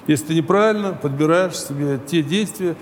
Если 0.06 0.28
ты 0.28 0.36
неправильно 0.36 0.94
подбираешь 0.94 1.58
себе 1.58 1.98
те 2.06 2.22
действия 2.24 2.76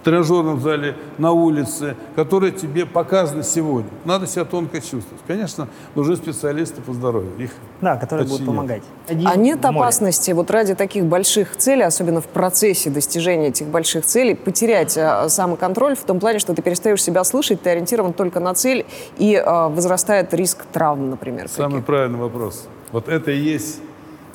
в 0.00 0.04
тренажерном 0.04 0.60
зале, 0.60 0.96
на 1.18 1.32
улице, 1.32 1.96
которые 2.16 2.52
тебе 2.52 2.86
показаны 2.86 3.42
сегодня. 3.42 3.90
Надо 4.04 4.26
себя 4.26 4.44
тонко 4.44 4.80
чувствовать. 4.80 5.22
Конечно, 5.26 5.68
нужны 5.94 6.16
специалисты 6.16 6.80
по 6.82 6.92
здоровью. 6.92 7.30
Их 7.38 7.50
Да, 7.80 7.96
которые 7.96 8.26
будут 8.26 8.46
помогать. 8.46 8.82
Один 9.08 9.26
А 9.28 9.36
нет 9.36 9.62
море. 9.62 9.76
опасности 9.76 10.30
вот 10.32 10.50
ради 10.50 10.74
таких 10.74 11.04
больших 11.04 11.56
целей, 11.56 11.82
особенно 11.82 12.20
в 12.20 12.26
процессе 12.26 12.90
достижения 12.90 13.48
этих 13.48 13.66
больших 13.66 14.04
целей, 14.04 14.34
потерять 14.34 14.96
а, 14.96 15.28
самоконтроль 15.28 15.96
в 15.96 16.02
том 16.04 16.20
плане, 16.20 16.38
что 16.38 16.54
ты 16.54 16.62
перестаешь 16.62 17.02
себя 17.02 17.24
слышать, 17.24 17.62
ты 17.62 17.70
ориентирован 17.70 18.12
только 18.12 18.40
на 18.40 18.54
цель, 18.54 18.86
и 19.18 19.34
а, 19.36 19.68
возрастает 19.68 20.32
риск 20.34 20.64
травм, 20.72 21.10
например. 21.10 21.48
Самый 21.48 21.74
каких. 21.76 21.86
правильный 21.86 22.18
вопрос. 22.18 22.66
Вот 22.92 23.08
это 23.08 23.30
и 23.30 23.38
есть 23.38 23.80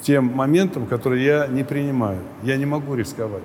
тем 0.01 0.25
моментом, 0.35 0.85
который 0.85 1.23
я 1.23 1.47
не 1.47 1.63
принимаю. 1.63 2.19
Я 2.43 2.57
не 2.57 2.65
могу 2.65 2.95
рисковать. 2.95 3.43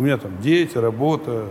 У 0.00 0.02
меня 0.02 0.16
там 0.16 0.40
дети, 0.40 0.78
работа, 0.78 1.44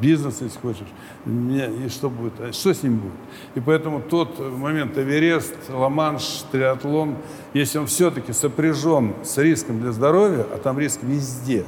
бизнес, 0.00 0.40
если 0.40 0.58
хочешь. 0.58 0.88
Меня, 1.24 1.66
и 1.66 1.88
что 1.88 2.10
будет? 2.10 2.32
А 2.40 2.52
Что 2.52 2.74
с 2.74 2.82
ним 2.82 2.96
будет? 2.96 3.12
И 3.54 3.60
поэтому 3.60 4.00
тот 4.00 4.40
момент 4.40 4.98
Эверест, 4.98 5.54
Ла-Манш, 5.68 6.42
триатлон, 6.50 7.14
если 7.54 7.78
он 7.78 7.86
все-таки 7.86 8.32
сопряжен 8.32 9.14
с 9.22 9.38
риском 9.38 9.80
для 9.80 9.92
здоровья, 9.92 10.44
а 10.52 10.58
там 10.58 10.80
риск 10.80 10.98
везде, 11.02 11.64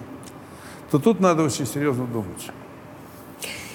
то 0.91 0.99
тут 0.99 1.21
надо 1.21 1.45
очень 1.45 1.67
серьезно 1.67 2.05
думать. 2.05 2.51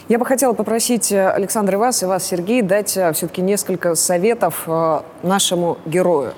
Я 0.10 0.20
бы 0.20 0.26
хотела 0.26 0.52
попросить 0.52 1.14
э, 1.14 1.30
Александра 1.30 1.78
вас, 1.78 2.04
и 2.04 2.08
вас, 2.08 2.28
Сергей, 2.28 2.62
дать 2.62 2.90
все-таки 2.90 3.42
несколько 3.42 3.96
советов 3.96 4.64
э, 4.68 5.00
нашему 5.24 5.78
герою. 5.86 6.34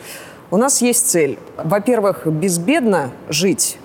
У 0.51 0.57
нас 0.57 0.83
есть 0.83 1.07
цель. 1.07 1.39
Во-первых, 1.57 2.27
безбедно 2.27 3.09
жить. 3.27 3.79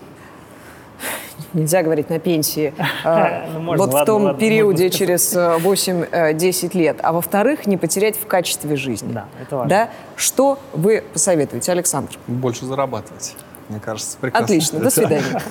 Нельзя 1.52 1.82
говорить 1.82 2.10
на 2.10 2.18
пенсии. 2.18 2.74
э, 3.04 3.46
Ну, 3.54 3.60
можно, 3.60 3.84
вот 3.86 3.94
в 3.94 4.04
том 4.04 4.24
ладно, 4.24 4.38
периоде 4.38 4.90
через 4.90 5.34
э, 5.34 5.58
8-10 5.58 6.76
лет. 6.76 6.98
А 7.02 7.12
во-вторых, 7.12 7.66
не 7.66 7.76
потерять 7.76 8.16
в 8.18 8.26
качестве 8.26 8.76
жизни. 8.76 9.12
Да, 9.12 9.26
это 9.40 9.56
важно. 9.56 9.68
Да? 9.70 9.90
Что 10.16 10.58
вы 10.72 11.02
посоветуете, 11.12 11.72
Александр? 11.72 12.18
Больше 12.26 12.66
зарабатывать. 12.66 13.34
Мне 13.68 13.80
кажется, 13.80 14.16
прекрасно. 14.20 14.44
Отлично, 14.44 14.78
до 14.78 14.90
свидания. 14.90 15.42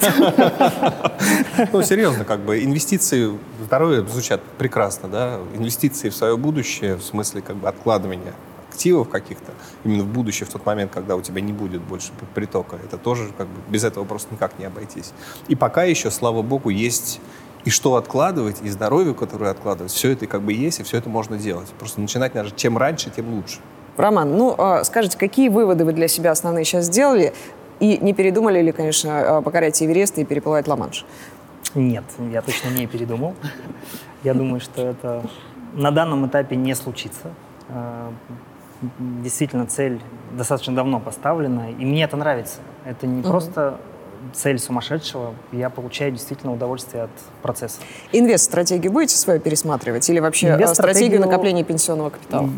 Ну, 1.73 1.81
серьезно, 1.81 2.23
как 2.25 2.41
бы 2.41 2.63
инвестиции 2.63 3.31
здоровье 3.63 4.05
звучат 4.05 4.41
прекрасно, 4.58 5.10
да? 5.10 5.39
Инвестиции 5.55 6.10
в 6.10 6.15
свое 6.15 6.38
будущее, 6.38 6.95
в 6.95 7.01
смысле 7.03 7.41
как 7.41 7.55
бы 7.55 7.67
откладывания 7.67 8.34
активов 8.76 9.10
каких-то, 9.10 9.54
именно 9.86 10.04
в 10.04 10.08
будущее, 10.08 10.46
в 10.46 10.52
тот 10.52 10.66
момент, 10.66 10.92
когда 10.94 11.16
у 11.16 11.22
тебя 11.22 11.42
не 11.42 11.54
будет 11.54 11.82
больше 11.82 12.12
притока. 12.34 12.78
Это 12.84 12.98
тоже 12.98 13.30
как 13.38 13.48
бы 13.48 13.62
без 13.70 13.84
этого 13.84 14.04
просто 14.04 14.34
никак 14.34 14.60
не 14.60 14.66
обойтись. 14.66 15.14
И 15.48 15.56
пока 15.56 15.84
еще, 15.84 16.12
слава 16.12 16.42
богу, 16.42 16.70
есть 16.70 17.22
и 17.64 17.70
что 17.70 17.96
откладывать, 17.96 18.58
и 18.62 18.70
здоровье, 18.70 19.14
которое 19.14 19.50
откладывать. 19.52 19.92
Все 19.92 20.12
это 20.12 20.28
как 20.28 20.42
бы 20.42 20.54
есть, 20.54 20.82
и 20.82 20.84
все 20.84 20.98
это 20.98 21.10
можно 21.10 21.38
делать. 21.38 21.70
Просто 21.80 22.02
начинать 22.02 22.36
надо 22.36 22.52
чем 22.52 22.78
раньше, 22.78 23.10
тем 23.10 23.34
лучше. 23.34 23.60
Роман, 23.98 24.38
ну, 24.38 24.54
э, 24.58 24.84
скажите, 24.84 25.18
какие 25.18 25.50
выводы 25.50 25.86
вы 25.86 25.94
для 25.94 26.08
себя 26.08 26.32
основные 26.32 26.66
сейчас 26.66 26.86
сделали? 26.86 27.34
И 27.80 27.98
не 27.98 28.14
передумали 28.14 28.62
ли, 28.62 28.72
конечно, 28.72 29.10
э, 29.10 29.42
покорять 29.42 29.82
Эверест 29.82 30.18
и 30.18 30.26
переплывать 30.26 30.68
Ла-Манш? 30.68 31.06
Нет, 31.76 32.04
я 32.32 32.42
точно 32.42 32.70
не 32.70 32.88
передумал. 32.88 33.36
Я 34.24 34.34
думаю, 34.34 34.60
что 34.60 34.82
это 34.82 35.24
на 35.74 35.92
данном 35.92 36.28
этапе 36.28 36.56
не 36.56 36.76
случится. 36.76 37.34
Действительно, 39.00 39.66
цель 39.66 40.00
достаточно 40.34 40.76
давно 40.76 41.00
поставлена, 41.00 41.72
и 41.72 41.86
мне 41.86 42.04
это 42.04 42.18
нравится. 42.18 42.60
Это 42.86 43.08
не 43.08 43.22
просто 43.22 43.78
цель 44.34 44.58
сумасшедшего, 44.60 45.34
я 45.52 45.70
получаю 45.70 46.12
действительно 46.12 46.52
удовольствие 46.54 47.04
от 47.04 47.12
процесса. 47.42 47.80
Инвест-стратегию 48.12 48.92
будете 48.92 49.16
свою 49.18 49.40
пересматривать? 49.40 50.10
Или 50.10 50.20
вообще 50.20 50.48
э, 50.48 50.56
Инвест-стратегию- 50.56 50.94
стратегию 50.94 51.22
накопления 51.22 51.64
пенсионного 51.64 52.10
капитала? 52.10 52.50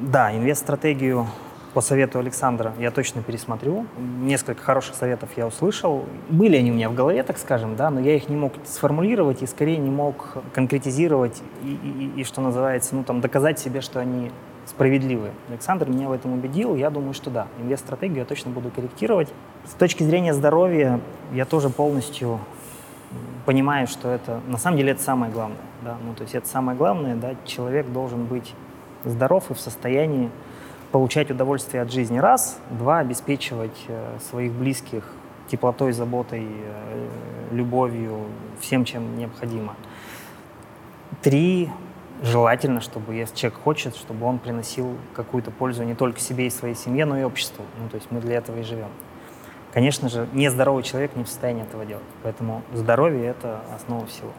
Да, 0.00 0.32
инвест-стратегию 0.34 1.26
по 1.74 1.80
совету 1.80 2.18
Александра 2.18 2.72
я 2.78 2.90
точно 2.90 3.22
пересмотрю. 3.22 3.86
Несколько 4.22 4.62
хороших 4.62 4.94
советов 4.94 5.30
я 5.36 5.46
услышал. 5.46 6.04
Были 6.28 6.56
они 6.56 6.70
у 6.70 6.74
меня 6.74 6.88
в 6.90 6.94
голове, 6.94 7.22
так 7.22 7.38
скажем, 7.38 7.76
да, 7.76 7.90
но 7.90 8.00
я 8.00 8.14
их 8.16 8.28
не 8.28 8.36
мог 8.36 8.52
сформулировать 8.66 9.42
и 9.42 9.46
скорее 9.46 9.76
не 9.78 9.90
мог 9.90 10.38
конкретизировать 10.54 11.42
и, 11.62 11.78
и- 12.16 12.20
и, 12.20 12.24
что 12.24 12.40
называется, 12.40 12.94
ну 12.94 13.04
там 13.04 13.20
доказать 13.20 13.58
себе, 13.58 13.80
что 13.80 14.00
они 14.00 14.30
справедливы. 14.66 15.30
Александр 15.48 15.88
меня 15.88 16.08
в 16.08 16.12
этом 16.12 16.32
убедил, 16.32 16.76
я 16.76 16.90
думаю, 16.90 17.14
что 17.14 17.30
да, 17.30 17.48
инвест-стратегию 17.58 18.20
я 18.20 18.24
точно 18.24 18.50
буду 18.50 18.70
корректировать. 18.70 19.28
С 19.66 19.74
точки 19.74 20.02
зрения 20.02 20.34
здоровья 20.34 21.00
я 21.32 21.44
тоже 21.44 21.68
полностью 21.68 22.40
понимаю, 23.44 23.86
что 23.86 24.08
это 24.08 24.40
на 24.46 24.58
самом 24.58 24.76
деле 24.76 24.92
это 24.92 25.02
самое 25.02 25.32
главное. 25.32 25.58
Да? 25.82 25.96
Ну, 26.04 26.14
то 26.14 26.22
есть 26.22 26.34
это 26.34 26.46
самое 26.46 26.76
главное, 26.78 27.16
да, 27.16 27.34
человек 27.44 27.90
должен 27.90 28.24
быть 28.24 28.54
здоров 29.04 29.50
и 29.50 29.54
в 29.54 29.60
состоянии 29.60 30.30
получать 30.92 31.30
удовольствие 31.30 31.82
от 31.82 31.90
жизни. 31.90 32.18
Раз, 32.18 32.58
два, 32.70 32.98
обеспечивать 32.98 33.84
э, 33.88 34.18
своих 34.30 34.52
близких 34.52 35.04
теплотой, 35.48 35.92
заботой, 35.92 36.46
э, 36.46 37.08
любовью, 37.50 38.20
всем, 38.60 38.84
чем 38.84 39.18
необходимо. 39.18 39.74
Три, 41.22 41.70
желательно, 42.22 42.80
чтобы, 42.80 43.14
если 43.14 43.34
человек 43.36 43.60
хочет, 43.60 43.96
чтобы 43.96 44.26
он 44.26 44.38
приносил 44.38 44.96
какую-то 45.14 45.50
пользу 45.50 45.82
не 45.82 45.94
только 45.94 46.20
себе 46.20 46.46
и 46.46 46.50
своей 46.50 46.74
семье, 46.74 47.04
но 47.04 47.18
и 47.18 47.22
обществу. 47.24 47.64
Ну, 47.78 47.88
то 47.88 47.96
есть 47.96 48.08
мы 48.10 48.20
для 48.20 48.36
этого 48.36 48.58
и 48.58 48.62
живем. 48.62 48.88
Конечно 49.72 50.08
же, 50.08 50.28
нездоровый 50.32 50.82
человек 50.82 51.16
не 51.16 51.24
в 51.24 51.28
состоянии 51.28 51.62
этого 51.62 51.84
делать. 51.84 52.04
Поэтому 52.22 52.62
здоровье– 52.74 53.26
это 53.28 53.60
основа 53.74 54.06
всего. 54.06 54.30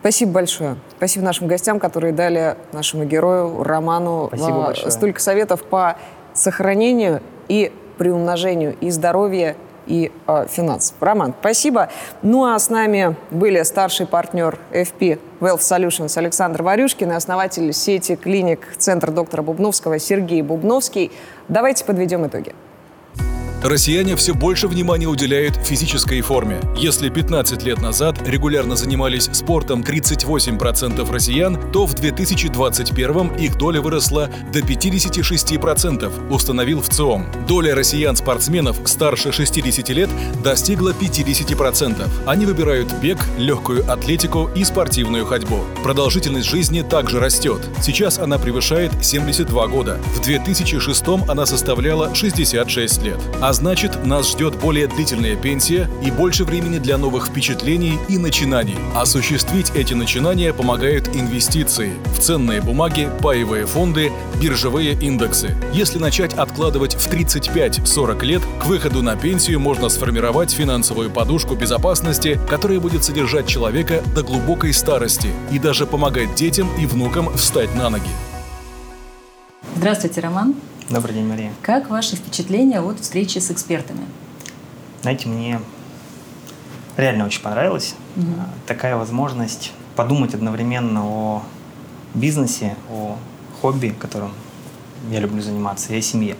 Спасибо 0.00 0.32
большое. 0.32 0.76
Спасибо 0.96 1.24
нашим 1.24 1.46
гостям, 1.46 1.78
которые 1.78 2.12
дали 2.12 2.56
нашему 2.72 3.04
герою 3.04 3.62
Роману 3.62 4.26
Спасибо 4.28 4.64
а, 4.64 4.66
большое. 4.66 4.90
столько 4.90 5.20
советов 5.20 5.62
по 5.62 5.96
сохранению 6.34 7.22
и 7.48 7.72
приумножению 7.98 8.76
и 8.80 8.90
здоровья, 8.90 9.56
и 9.86 10.10
а, 10.26 10.46
финансов. 10.46 10.94
Роман, 11.00 11.34
спасибо. 11.40 11.88
Ну 12.22 12.44
а 12.44 12.58
с 12.58 12.70
нами 12.70 13.16
были 13.30 13.62
старший 13.62 14.06
партнер 14.06 14.58
FP 14.70 15.18
Wealth 15.40 15.60
Solutions 15.60 16.16
Александр 16.18 16.62
Варюшкин 16.62 17.12
и 17.12 17.14
основатель 17.14 17.72
сети 17.72 18.16
клиник 18.16 18.76
Центр 18.78 19.10
доктора 19.10 19.42
Бубновского 19.42 19.98
Сергей 19.98 20.42
Бубновский. 20.42 21.10
Давайте 21.48 21.84
подведем 21.84 22.26
итоги. 22.26 22.54
Россияне 23.62 24.16
все 24.16 24.34
больше 24.34 24.66
внимания 24.66 25.06
уделяют 25.06 25.54
физической 25.54 26.20
форме. 26.20 26.60
Если 26.76 27.08
15 27.10 27.62
лет 27.62 27.80
назад 27.80 28.16
регулярно 28.26 28.74
занимались 28.74 29.30
спортом 29.32 29.82
38% 29.82 31.08
россиян, 31.12 31.70
то 31.70 31.86
в 31.86 31.94
2021 31.94 33.36
их 33.36 33.56
доля 33.56 33.80
выросла 33.80 34.28
до 34.52 34.58
56%, 34.58 36.32
установил 36.32 36.82
ВЦИОМ. 36.82 37.46
Доля 37.46 37.76
россиян-спортсменов 37.76 38.80
старше 38.84 39.30
60 39.30 39.88
лет 39.90 40.10
достигла 40.42 40.90
50%. 40.90 42.08
Они 42.26 42.46
выбирают 42.46 42.92
бег, 43.00 43.24
легкую 43.38 43.88
атлетику 43.88 44.50
и 44.56 44.64
спортивную 44.64 45.24
ходьбу. 45.24 45.60
Продолжительность 45.84 46.48
жизни 46.48 46.82
также 46.82 47.20
растет. 47.20 47.60
Сейчас 47.80 48.18
она 48.18 48.40
превышает 48.40 48.92
72 49.04 49.68
года. 49.68 50.00
В 50.16 50.22
2006 50.22 51.04
она 51.28 51.46
составляла 51.46 52.12
66 52.12 53.02
лет. 53.04 53.20
А 53.40 53.51
значит, 53.52 54.04
нас 54.04 54.30
ждет 54.30 54.58
более 54.58 54.86
длительная 54.86 55.36
пенсия 55.36 55.88
и 56.04 56.10
больше 56.10 56.44
времени 56.44 56.78
для 56.78 56.98
новых 56.98 57.26
впечатлений 57.26 57.98
и 58.08 58.18
начинаний. 58.18 58.76
Осуществить 58.94 59.70
эти 59.74 59.94
начинания 59.94 60.52
помогают 60.52 61.08
инвестиции 61.08 61.92
в 62.16 62.20
ценные 62.20 62.60
бумаги, 62.60 63.08
паевые 63.20 63.66
фонды, 63.66 64.12
биржевые 64.40 64.92
индексы. 64.92 65.56
Если 65.72 65.98
начать 65.98 66.34
откладывать 66.34 66.94
в 66.94 67.10
35-40 67.10 68.24
лет, 68.24 68.42
к 68.60 68.66
выходу 68.66 69.02
на 69.02 69.16
пенсию 69.16 69.60
можно 69.60 69.88
сформировать 69.88 70.50
финансовую 70.50 71.10
подушку 71.10 71.54
безопасности, 71.54 72.40
которая 72.48 72.80
будет 72.80 73.04
содержать 73.04 73.46
человека 73.46 74.02
до 74.14 74.22
глубокой 74.22 74.72
старости 74.72 75.28
и 75.50 75.58
даже 75.58 75.86
помогать 75.86 76.34
детям 76.34 76.68
и 76.80 76.86
внукам 76.86 77.32
встать 77.36 77.74
на 77.74 77.90
ноги. 77.90 78.10
Здравствуйте, 79.76 80.20
Роман. 80.20 80.54
Добрый 80.92 81.14
день, 81.14 81.26
Мария. 81.26 81.54
Как 81.62 81.88
ваши 81.88 82.16
впечатления 82.16 82.82
от 82.82 83.00
встречи 83.00 83.38
с 83.38 83.50
экспертами? 83.50 84.04
Знаете, 85.00 85.26
мне 85.26 85.58
реально 86.98 87.24
очень 87.24 87.40
понравилось. 87.40 87.94
А, 88.18 88.50
Такая 88.66 88.94
возможность 88.96 89.72
подумать 89.96 90.34
одновременно 90.34 91.02
о 91.02 91.42
бизнесе, 92.12 92.76
о 92.90 93.16
хобби, 93.62 93.94
которым 93.98 94.32
я 95.10 95.20
люблю 95.20 95.40
заниматься, 95.40 95.94
и 95.94 95.96
о 95.96 96.02
семье. 96.02 96.36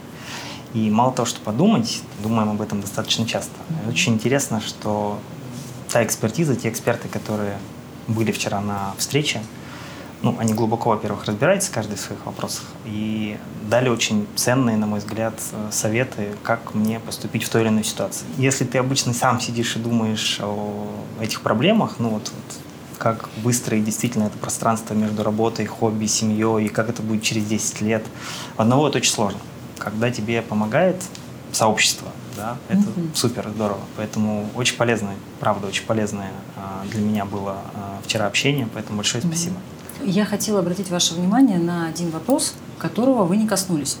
И 0.75 0.91
мало 0.91 1.11
того, 1.13 1.25
что 1.25 1.39
подумать, 1.41 2.03
думаем 2.21 2.51
об 2.51 2.61
этом 2.61 2.79
достаточно 2.79 3.25
часто. 3.25 3.55
И 3.83 3.89
Очень 3.89 4.13
интересно, 4.13 4.61
что 4.61 5.17
та 5.91 6.03
экспертиза, 6.03 6.55
те 6.55 6.69
эксперты, 6.69 7.07
которые 7.07 7.57
были 8.07 8.31
вчера 8.31 8.61
на 8.61 8.93
встрече, 8.99 9.41
ну, 10.23 10.35
они 10.39 10.53
глубоко, 10.53 10.89
во-первых, 10.91 11.25
разбираются 11.25 11.71
каждый 11.71 11.97
в 11.97 11.99
своих 11.99 12.25
вопросах 12.25 12.63
и 12.85 13.37
дали 13.69 13.89
очень 13.89 14.25
ценные, 14.35 14.77
на 14.77 14.87
мой 14.87 14.99
взгляд, 14.99 15.33
э, 15.51 15.69
советы, 15.71 16.29
как 16.43 16.73
мне 16.73 16.99
поступить 17.01 17.43
в 17.43 17.49
той 17.49 17.61
или 17.63 17.69
иной 17.69 17.83
ситуации. 17.83 18.25
Если 18.37 18.63
ты 18.63 18.77
обычно 18.77 19.13
сам 19.13 19.41
сидишь 19.41 19.75
и 19.75 19.79
думаешь 19.79 20.39
о 20.41 20.87
этих 21.21 21.41
проблемах, 21.41 21.95
ну 21.99 22.09
вот, 22.09 22.31
вот 22.33 22.57
как 22.97 23.29
выстроить 23.43 23.83
действительно 23.83 24.23
это 24.23 24.37
пространство 24.37 24.93
между 24.93 25.23
работой, 25.23 25.65
хобби, 25.65 26.05
семьей, 26.05 26.65
и 26.65 26.69
как 26.69 26.89
это 26.89 27.01
будет 27.01 27.21
через 27.21 27.43
10 27.45 27.81
лет, 27.81 28.05
одного 28.55 28.87
это 28.87 28.99
очень 28.99 29.11
сложно. 29.11 29.39
Когда 29.77 30.09
тебе 30.09 30.41
помогает 30.41 31.03
сообщество, 31.51 32.07
да, 32.37 32.55
это 32.69 32.79
Мгм. 32.81 33.11
супер 33.13 33.49
здорово. 33.53 33.81
Поэтому 33.97 34.49
очень 34.55 34.77
полезное, 34.77 35.15
правда, 35.41 35.67
очень 35.67 35.85
полезное 35.85 36.31
а, 36.55 36.85
для 36.89 37.01
меня 37.01 37.25
было 37.25 37.57
а, 37.75 37.99
вчера 38.05 38.25
общение, 38.25 38.69
поэтому 38.73 38.97
большое 38.97 39.21
спасибо. 39.21 39.57
Я 40.01 40.25
хотела 40.25 40.59
обратить 40.59 40.89
ваше 40.89 41.13
внимание 41.13 41.59
на 41.59 41.87
один 41.87 42.09
вопрос, 42.11 42.55
которого 42.77 43.23
вы 43.23 43.37
не 43.37 43.47
коснулись. 43.47 43.97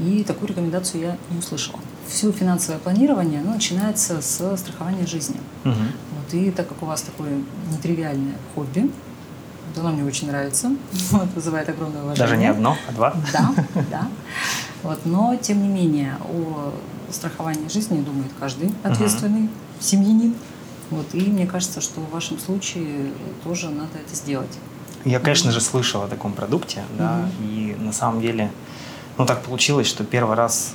И 0.00 0.24
такую 0.24 0.48
рекомендацию 0.48 1.02
я 1.02 1.18
не 1.30 1.38
услышала. 1.38 1.78
Все 2.08 2.32
финансовое 2.32 2.78
планирование 2.78 3.40
оно 3.40 3.54
начинается 3.54 4.20
с 4.20 4.56
страхования 4.56 5.06
жизни. 5.06 5.36
Мгм. 5.64 5.92
Вот, 6.12 6.34
и 6.34 6.50
так 6.50 6.68
как 6.68 6.82
у 6.82 6.86
вас 6.86 7.02
такое 7.02 7.42
нетривиальное 7.70 8.34
хобби, 8.54 8.90
вот 9.68 9.78
оно 9.78 9.92
мне 9.92 10.04
очень 10.04 10.28
нравится, 10.28 10.70
вот, 11.10 11.28
вызывает 11.34 11.68
огромное 11.68 12.02
уважение. 12.02 12.26
Даже 12.26 12.36
не 12.36 12.46
одно, 12.46 12.76
а 12.88 12.92
два. 12.92 13.14
Да, 13.32 13.54
да. 13.90 14.08
Вот, 14.82 15.00
но, 15.04 15.36
тем 15.36 15.62
не 15.62 15.68
менее, 15.68 16.16
о 16.24 16.72
страховании 17.10 17.68
жизни 17.68 18.02
думает 18.02 18.30
каждый 18.40 18.72
ответственный 18.82 19.48
семьянин. 19.78 20.34
Вот, 20.90 21.06
и 21.14 21.20
мне 21.20 21.46
кажется, 21.46 21.80
что 21.80 22.00
в 22.00 22.10
вашем 22.10 22.38
случае 22.38 23.12
тоже 23.44 23.70
надо 23.70 23.98
это 24.04 24.14
сделать. 24.14 24.58
Я, 25.04 25.18
конечно 25.18 25.50
же, 25.50 25.60
слышал 25.60 26.02
о 26.02 26.08
таком 26.08 26.32
продукте, 26.32 26.82
да, 26.96 27.28
и 27.40 27.76
на 27.78 27.92
самом 27.92 28.20
деле, 28.20 28.50
ну 29.18 29.26
так 29.26 29.42
получилось, 29.42 29.86
что 29.88 30.04
первый 30.04 30.36
раз 30.36 30.72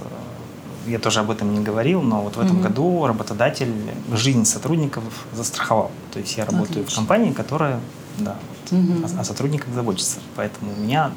э, 0.86 0.92
я 0.92 1.00
тоже 1.00 1.22
об 1.22 1.32
этом 1.32 1.54
не 1.54 1.64
говорил, 1.64 2.02
но 2.02 2.22
вот 2.22 2.36
в 2.36 2.40
этом 2.40 2.56
Мгм. 2.58 2.64
году 2.64 3.08
работодатель 3.08 3.74
жизнь 4.12 4.44
сотрудников 4.46 5.04
застраховал. 5.34 5.92
То 6.12 6.20
есть 6.20 6.36
я 6.38 6.46
работаю 6.46 6.80
в 6.80 6.88
Отлично. 6.88 6.96
компании, 6.96 7.32
которая, 7.32 7.80
да, 8.18 8.36
вот, 8.50 8.72
Мгм. 8.78 9.06
о, 9.18 9.22
о 9.22 9.24
сотрудниках 9.24 9.74
заботится. 9.74 10.18
Поэтому 10.36 10.74
у 10.74 10.82
меня 10.82 11.12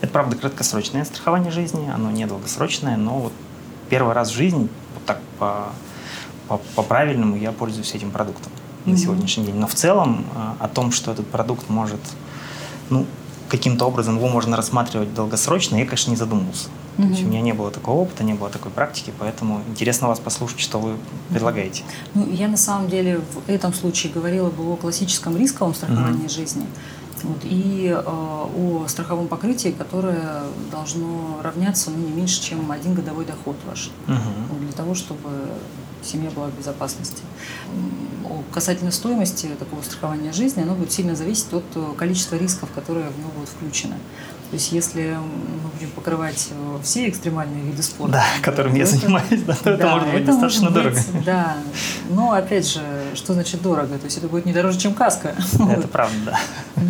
это 0.00 0.10
правда 0.12 0.34
краткосрочное 0.36 1.04
страхование 1.04 1.52
жизни, 1.52 1.88
оно 1.94 2.10
не 2.10 2.26
долгосрочное, 2.26 2.96
но 2.96 3.18
вот 3.18 3.32
первый 3.90 4.12
раз 4.12 4.30
в 4.30 4.34
жизни 4.34 4.68
вот 4.94 5.04
так 5.04 5.20
по 5.38 5.66
по, 6.48 6.58
по 6.76 6.82
правильному 6.82 7.34
я 7.36 7.50
пользуюсь 7.50 7.92
этим 7.96 8.12
продуктом 8.12 8.52
на 8.84 8.92
Мгм. 8.92 8.98
сегодняшний 9.00 9.46
день. 9.46 9.56
Но 9.56 9.66
в 9.66 9.74
целом 9.74 10.24
э, 10.34 10.52
о 10.60 10.68
том, 10.68 10.92
что 10.92 11.10
этот 11.10 11.26
продукт 11.26 11.68
может, 11.68 11.98
ну, 12.90 13.06
каким-то 13.48 13.86
образом 13.86 14.16
его 14.16 14.28
можно 14.28 14.56
рассматривать 14.56 15.14
долгосрочно, 15.14 15.76
я, 15.76 15.84
конечно, 15.84 16.10
не 16.10 16.16
задумывался. 16.16 16.68
То 16.96 17.02
есть 17.02 17.24
у 17.24 17.26
меня 17.26 17.42
не 17.42 17.52
было 17.52 17.70
такого 17.70 18.00
опыта, 18.00 18.24
не 18.24 18.32
было 18.32 18.48
такой 18.48 18.70
практики, 18.70 19.12
поэтому 19.18 19.60
интересно 19.68 20.08
вас 20.08 20.18
послушать, 20.18 20.60
что 20.60 20.78
вы 20.78 20.96
предлагаете. 21.28 21.82
Ну, 22.14 22.26
я 22.30 22.48
на 22.48 22.56
самом 22.56 22.88
деле 22.88 23.18
в 23.18 23.50
этом 23.50 23.74
случае 23.74 24.12
говорила 24.12 24.48
бы 24.48 24.64
о 24.72 24.76
классическом 24.76 25.36
рисковом 25.36 25.74
страховании 25.74 26.28
жизни 26.28 26.64
вот, 27.22 27.38
и 27.44 27.92
э, 27.94 28.02
о 28.02 28.86
страховом 28.88 29.28
покрытии, 29.28 29.74
которое 29.76 30.44
должно 30.70 31.40
равняться 31.42 31.90
ну, 31.90 31.98
не 31.98 32.12
меньше, 32.12 32.42
чем 32.42 32.70
один 32.70 32.94
годовой 32.94 33.26
доход 33.26 33.56
ваш. 33.66 33.90
Мгм. 34.06 34.20
Ну, 34.50 34.58
для 34.60 34.72
того, 34.72 34.94
чтобы 34.94 35.28
семья 36.02 36.30
была 36.30 36.46
в 36.48 36.58
безопасности. 36.58 37.22
Касательно 38.52 38.90
стоимости 38.90 39.48
такого 39.58 39.82
страхования 39.82 40.32
жизни, 40.32 40.62
оно 40.62 40.74
будет 40.74 40.90
сильно 40.92 41.14
зависеть 41.14 41.52
от 41.52 41.64
э, 41.74 41.92
количества 41.96 42.36
рисков, 42.36 42.70
которые 42.74 43.06
в 43.10 43.18
него 43.18 43.30
будут 43.34 43.50
включены. 43.50 43.94
То 44.50 44.54
есть 44.54 44.72
если 44.72 45.16
мы 45.62 45.68
будем 45.70 45.90
покрывать 45.90 46.48
э, 46.50 46.78
все 46.82 47.08
экстремальные 47.08 47.62
виды 47.62 47.82
спорта, 47.82 48.14
Да, 48.14 48.24
которым 48.42 48.74
я 48.74 48.84
то 48.86 48.90
это- 48.92 49.00
занимаюсь, 49.00 49.42
да, 49.46 49.54
то 49.54 49.70
это 49.70 49.82
да, 49.82 49.90
может 49.94 50.08
быть 50.12 50.22
это 50.22 50.32
достаточно 50.32 50.70
может 50.70 50.74
дорого. 50.82 51.00
быть, 51.12 51.24
Да, 51.24 51.56
но 52.10 52.32
опять 52.32 52.66
же, 52.68 52.80
что 53.14 53.34
значит 53.34 53.60
дорого? 53.62 53.98
То 53.98 54.04
есть 54.06 54.16
это 54.18 54.28
будет 54.28 54.46
не 54.46 54.52
дороже, 54.52 54.78
чем 54.78 54.94
каска. 54.94 55.34
Это 55.70 55.88
правда, 55.88 56.16
да. 56.24 56.82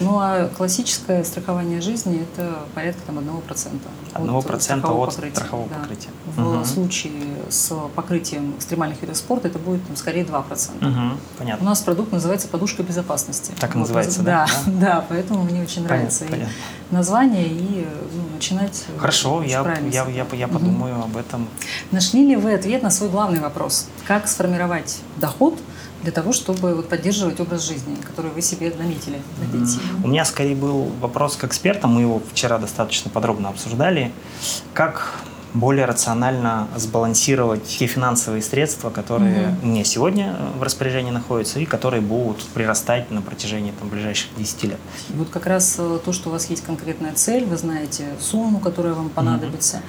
Ну 0.00 0.18
а 0.20 0.48
классическое 0.56 1.24
страхование 1.24 1.80
жизни 1.80 2.22
это 2.22 2.60
порядка 2.74 3.02
там, 3.06 3.18
1%. 3.18 3.78
Одного 4.14 4.38
от 4.38 4.46
процента 4.46 4.86
страхового 4.86 5.06
от 5.08 5.14
покрытия, 5.14 5.36
страхового 5.36 5.68
да. 5.68 5.74
покрытия. 5.80 6.08
В 6.36 6.40
Мгм. 6.40 6.64
случае 6.64 7.12
с 7.50 7.72
покрытием 7.94 8.54
экстремальных 8.56 9.00
видов 9.02 9.16
спорта 9.16 9.48
это 9.48 9.58
будет 9.58 9.84
там, 9.86 9.96
скорее 9.96 10.24
2%. 10.24 10.70
Мгм. 10.80 11.14
У 11.14 11.38
Понятно. 11.38 11.66
нас 11.66 11.80
продукт 11.80 12.12
называется 12.12 12.48
подушка 12.48 12.82
безопасности. 12.82 13.52
Так 13.58 13.74
и 13.74 13.78
называется, 13.78 14.22
да? 14.22 14.46
да? 14.66 14.72
Да, 14.88 15.04
поэтому 15.08 15.42
мне 15.42 15.62
очень 15.62 15.82
нравится 15.82 16.20
Понятно, 16.20 16.36
и 16.36 16.38
понятно. 16.38 16.54
название 16.90 17.46
и 17.48 17.86
ну, 18.14 18.34
начинать. 18.34 18.84
э, 18.94 18.98
Хорошо, 18.98 19.42
я, 19.42 19.62
я, 19.90 20.06
я, 20.08 20.26
я 20.32 20.48
подумаю 20.48 21.02
об 21.02 21.16
этом. 21.16 21.48
Нашли 21.90 22.24
ли 22.26 22.36
вы 22.36 22.54
ответ 22.54 22.82
на 22.82 22.90
свой 22.90 23.08
главный 23.10 23.40
вопрос? 23.40 23.88
Как 24.06 24.28
сформировать 24.28 25.00
доход 25.16 25.58
для 26.02 26.12
того, 26.12 26.32
чтобы 26.32 26.74
вот 26.74 26.88
поддерживать 26.88 27.40
образ 27.40 27.66
жизни, 27.66 27.96
который 28.06 28.30
вы 28.30 28.40
себе 28.42 28.72
наметили 28.78 29.20
на 29.40 29.50
пенсии? 29.52 29.80
У 30.04 30.08
меня 30.08 30.24
скорее 30.24 30.54
был 30.54 30.84
вопрос 31.00 31.36
к 31.36 31.44
экспертам, 31.44 31.94
мы 31.94 32.02
его 32.02 32.22
вчера 32.32 32.58
достаточно 32.58 33.10
подробно 33.10 33.48
обсуждали. 33.48 34.12
Как 34.74 35.12
более 35.54 35.86
рационально 35.86 36.68
сбалансировать 36.76 37.64
те 37.64 37.86
финансовые 37.86 38.42
средства, 38.42 38.90
которые 38.90 39.48
Мгм. 39.48 39.58
у 39.62 39.66
меня 39.66 39.84
сегодня 39.84 40.36
э, 40.38 40.58
в 40.58 40.62
распоряжении 40.62 41.10
находятся 41.10 41.58
и 41.58 41.64
которые 41.64 42.00
будут 42.02 42.44
прирастать 42.48 43.10
на 43.10 43.22
протяжении 43.22 43.72
там, 43.72 43.88
ближайших 43.88 44.28
10 44.36 44.64
лет. 44.64 44.78
И 45.08 45.12
вот 45.14 45.30
как 45.30 45.46
раз 45.46 45.76
э, 45.78 45.98
то, 46.04 46.12
что 46.12 46.28
у 46.28 46.32
вас 46.32 46.50
есть 46.50 46.64
конкретная 46.64 47.14
цель, 47.14 47.44
вы 47.46 47.56
знаете 47.56 48.08
сумму, 48.20 48.60
которая 48.60 48.92
вам 48.92 49.08
понадобится, 49.08 49.80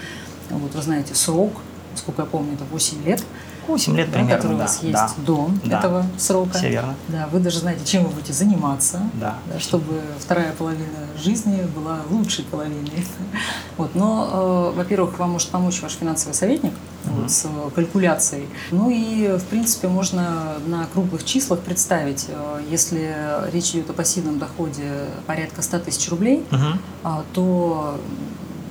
вот 0.50 0.74
вы 0.74 0.82
знаете 0.82 1.14
срок, 1.14 1.52
сколько 1.96 2.22
я 2.22 2.26
помню, 2.26 2.54
это 2.54 2.64
8 2.72 3.04
лет, 3.06 3.24
8 3.70 3.96
лет 3.96 4.08
да, 4.08 4.14
примерно, 4.18 4.36
который 4.36 4.54
у 4.56 4.58
да, 4.58 4.64
вас 4.64 4.82
есть 4.84 4.94
да. 4.94 5.10
до 5.26 5.50
Да. 5.66 5.80
этого 5.80 6.06
срока. 6.18 6.58
Все 6.58 6.70
верно. 6.70 6.96
Да, 7.08 7.30
вы 7.32 7.40
даже 7.40 7.60
знаете, 7.60 7.86
чем 7.86 8.04
вы 8.04 8.10
будете 8.10 8.34
заниматься, 8.34 9.00
Да. 9.14 9.36
да, 9.52 9.60
чтобы 9.60 10.02
вторая 10.20 10.52
половина 10.54 10.86
жизни 11.24 11.62
была 11.76 12.00
лучшей 12.10 12.44
половиной. 12.46 12.80
Вот, 13.78 13.96
но, 13.96 14.72
э, 14.74 14.78
во-первых, 14.78 15.18
вам 15.20 15.32
может 15.32 15.50
помочь 15.50 15.82
ваш 15.82 15.94
финансовый 15.94 16.34
советник 16.34 16.74
вот, 17.06 17.32
с 17.32 17.46
э, 17.46 17.70
калькуляцией. 17.74 18.48
Ну 18.72 18.90
и, 18.90 19.38
в 19.38 19.44
принципе, 19.46 19.88
можно 19.88 20.56
на 20.68 20.86
круглых 20.92 21.24
числах 21.24 21.60
представить, 21.62 22.26
э, 22.28 22.62
если 22.70 23.16
речь 23.54 23.70
идет 23.72 23.90
о 23.90 23.94
пассивном 23.94 24.38
доходе 24.38 25.06
порядка 25.28 25.62
100 25.62 25.80
тысяч 25.80 26.10
рублей, 26.10 26.46
Мгм. 26.52 26.80
а, 27.04 27.24
то 27.34 27.98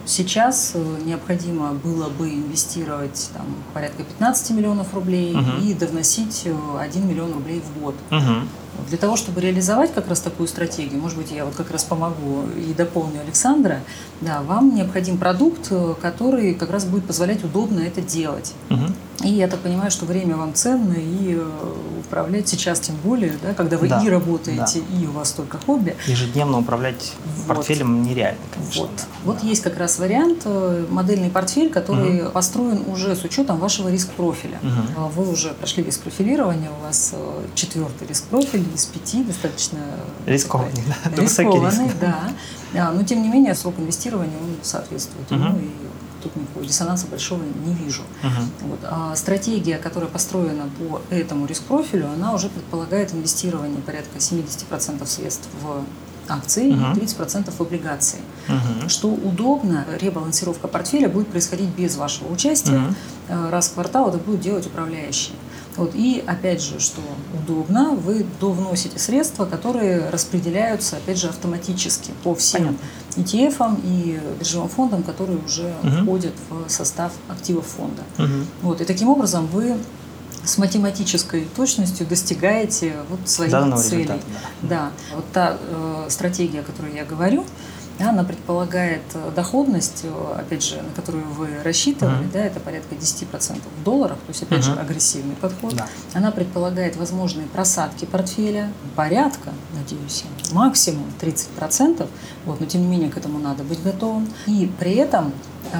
сейчас 0.08 0.72
э, 0.74 0.98
необходимо 1.04 1.72
было 1.74 2.08
бы 2.08 2.28
инвестировать 2.30 3.30
там, 3.34 3.46
порядка 3.74 4.02
15 4.04 4.50
миллионов 4.50 4.94
рублей 4.94 5.34
Мгм. 5.34 5.58
и 5.62 5.74
довносить 5.74 6.42
э, 6.46 6.54
1 6.80 7.06
миллион 7.08 7.32
рублей 7.34 7.60
в 7.60 7.80
год. 7.80 7.94
Мгм. 8.10 8.48
Для 8.88 8.98
того, 8.98 9.16
чтобы 9.16 9.40
реализовать 9.40 9.92
как 9.92 10.08
раз 10.08 10.20
такую 10.20 10.48
стратегию, 10.48 11.00
может 11.00 11.18
быть, 11.18 11.30
я 11.30 11.44
вот 11.44 11.54
как 11.54 11.70
раз 11.70 11.84
помогу 11.84 12.44
и 12.56 12.72
дополню 12.74 13.20
Александра, 13.20 13.80
да, 14.20 14.42
вам 14.42 14.74
необходим 14.74 15.18
продукт, 15.18 15.68
э, 15.70 15.94
который 16.00 16.54
как 16.54 16.70
раз 16.70 16.84
будет 16.84 17.04
позволять 17.06 17.44
удобно 17.44 17.80
это 17.80 18.00
делать. 18.00 18.54
Мгм. 18.68 18.94
И 19.24 19.30
я 19.30 19.48
так 19.48 19.58
понимаю, 19.60 19.90
что 19.90 20.06
время 20.06 20.36
вам 20.36 20.54
ценно, 20.54 20.94
и 20.94 21.34
э, 21.36 21.50
управлять 22.00 22.48
сейчас 22.48 22.78
тем 22.78 22.94
более, 23.02 23.32
да, 23.42 23.52
когда 23.52 23.76
вы 23.76 23.88
Да, 23.88 24.00
и 24.00 24.08
работаете, 24.08 24.78
и 24.78 25.06
у 25.06 25.10
вас 25.10 25.32
только 25.32 25.58
хобби. 25.58 25.96
Ежедневно 26.06 26.58
управлять 26.58 27.14
Вот. 27.36 27.56
портфелем 27.56 28.02
нереально, 28.04 28.38
конечно. 28.54 28.82
Вот, 28.82 28.90
да. 28.96 29.02
вот 29.24 29.38
Да. 29.42 29.46
есть 29.48 29.62
как 29.62 29.76
раз 29.76 29.98
вариант, 29.98 30.42
э, 30.44 30.86
модельный 30.88 31.30
портфель, 31.30 31.70
который 31.70 32.26
построен 32.30 32.84
уже 32.86 33.16
с 33.16 33.24
учетом 33.24 33.58
вашего 33.58 33.88
риск-профиля. 33.88 34.58
А 34.96 35.08
Вы 35.08 35.28
уже 35.30 35.48
прошли 35.54 35.82
риск-профилирование, 35.82 36.70
у 36.80 36.84
вас 36.84 37.14
четвертый 37.54 38.06
риск-профиль 38.06 38.64
из 38.74 38.84
пяти, 38.86 39.22
достаточно 39.24 39.78
э, 40.26 40.32
Рискованный, 40.32 40.72
такой 41.04 41.16
да, 41.16 41.22
рискованный, 41.22 41.84
риск. 41.86 41.96
да. 42.00 42.32
А, 42.76 42.92
Но 42.92 43.02
тем 43.02 43.22
не 43.22 43.28
менее 43.28 43.54
срок 43.54 43.74
инвестирования 43.78 44.36
он 44.38 44.56
соответствует 44.62 45.30
ему, 45.30 45.44
Мгм. 45.50 45.58
и 45.58 45.70
тут 46.22 46.34
никакого 46.36 46.66
диссонанса 46.66 47.06
большого 47.06 47.42
не 47.42 47.74
вижу. 47.74 48.02
Мгм. 48.22 48.50
Вот. 48.70 48.78
А 48.84 49.14
стратегия, 49.16 49.78
которая 49.78 50.08
построена 50.10 50.68
по 50.78 51.00
этому 51.14 51.46
риск-профилю, 51.46 52.06
она 52.08 52.34
уже 52.34 52.48
предполагает 52.48 53.14
инвестирование 53.14 53.80
порядка 53.80 54.18
70% 54.20 55.08
средств 55.08 55.48
в 55.62 55.84
акции 56.30 56.72
Мгм. 56.72 56.92
и 56.92 56.94
30% 57.00 57.54
в 57.56 57.60
облигации. 57.62 58.18
Мгм. 58.48 58.88
Что 58.90 59.08
удобно, 59.08 59.86
ребалансировка 59.98 60.68
портфеля 60.68 61.08
будет 61.08 61.28
происходить 61.28 61.68
без 61.70 61.96
вашего 61.96 62.30
участия. 62.32 62.82
Э, 63.28 63.48
Раз 63.50 63.68
в 63.68 63.74
квартал 63.74 64.08
это 64.10 64.18
будет 64.18 64.40
делать 64.40 64.66
управляющий. 64.66 65.32
Вот. 65.78 65.92
И 65.94 66.22
опять 66.26 66.60
же, 66.62 66.78
что 66.80 67.00
удобно, 67.32 67.92
вы 67.92 68.26
довносите 68.40 68.98
средства, 68.98 69.46
которые 69.46 70.10
распределяются, 70.10 70.96
опять 70.96 71.18
же, 71.18 71.28
автоматически 71.28 72.10
по 72.24 72.34
всем 72.34 72.76
ETF 73.16 73.80
и 73.84 74.20
биржевым 74.38 74.68
фондам, 74.68 75.02
которые 75.02 75.38
уже 75.38 75.72
Мгм. 75.82 76.02
входят 76.02 76.34
в 76.50 76.68
состав 76.68 77.12
активов 77.28 77.64
фонда. 77.66 78.02
Мгм. 78.18 78.46
Вот. 78.62 78.80
И 78.80 78.84
таким 78.84 79.08
образом 79.08 79.46
вы 79.46 79.76
с 80.44 80.58
математической 80.58 81.46
точностью 81.56 82.06
достигаете 82.06 82.94
вот 83.10 83.20
своих 83.28 83.52
целей. 83.52 84.02
результата, 84.02 84.20
Да, 84.62 84.90
вот 85.14 85.24
та 85.32 85.58
э, 85.60 86.06
стратегия, 86.10 86.60
о 86.60 86.62
которой 86.62 86.94
я 86.94 87.04
говорю, 87.04 87.44
она 88.04 88.22
предполагает 88.24 89.02
э, 89.14 89.30
доходность, 89.34 90.00
э, 90.04 90.34
опять 90.38 90.64
же, 90.64 90.76
на 90.82 90.90
которую 90.94 91.24
вы 91.32 91.48
рассчитывали, 91.64 92.22
Мгм. 92.22 92.30
да, 92.32 92.40
это 92.40 92.60
порядка 92.60 92.94
10% 92.94 93.60
в 93.80 93.84
долларах, 93.84 94.18
то 94.18 94.28
есть, 94.28 94.42
опять 94.42 94.62
же, 94.64 94.70
Мгм. 94.72 94.80
агрессивный 94.80 95.34
подход. 95.36 95.74
Да. 95.74 95.86
Она 96.14 96.30
предполагает 96.30 96.96
возможные 96.96 97.46
просадки 97.46 98.04
портфеля, 98.04 98.72
порядка, 98.94 99.50
надеюсь, 99.74 100.24
максимум 100.52 101.06
30%, 101.20 102.08
вот, 102.46 102.60
но 102.60 102.66
тем 102.66 102.82
не 102.82 102.86
менее 102.86 103.10
к 103.10 103.16
этому 103.16 103.38
надо 103.38 103.64
быть 103.64 103.82
готовым. 103.82 104.28
И 104.46 104.70
при 104.78 104.94
этом 104.94 105.32
э, 105.72 105.78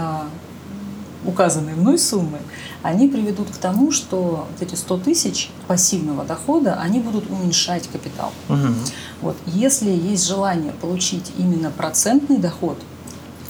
указанные 1.29 1.77
мной 1.77 1.99
суммы, 1.99 2.39
они 2.83 3.09
приведут 3.09 3.51
к 3.51 3.59
тому, 3.59 3.93
что 3.93 4.49
вот 4.51 4.63
эти 4.63 4.75
100 4.75 4.99
тысяч 4.99 5.51
пассивного 5.67 6.25
дохода, 6.25 6.79
они 6.81 7.01
будут 7.01 7.31
уменьшать 7.31 7.87
капитал. 7.89 8.33
Мгм. 8.49 8.75
Вот. 9.21 9.37
Если 9.47 9.91
есть 9.91 10.27
желание 10.27 10.73
получить 10.73 11.33
именно 11.37 11.71
процентный 11.71 12.39
доход 12.39 12.79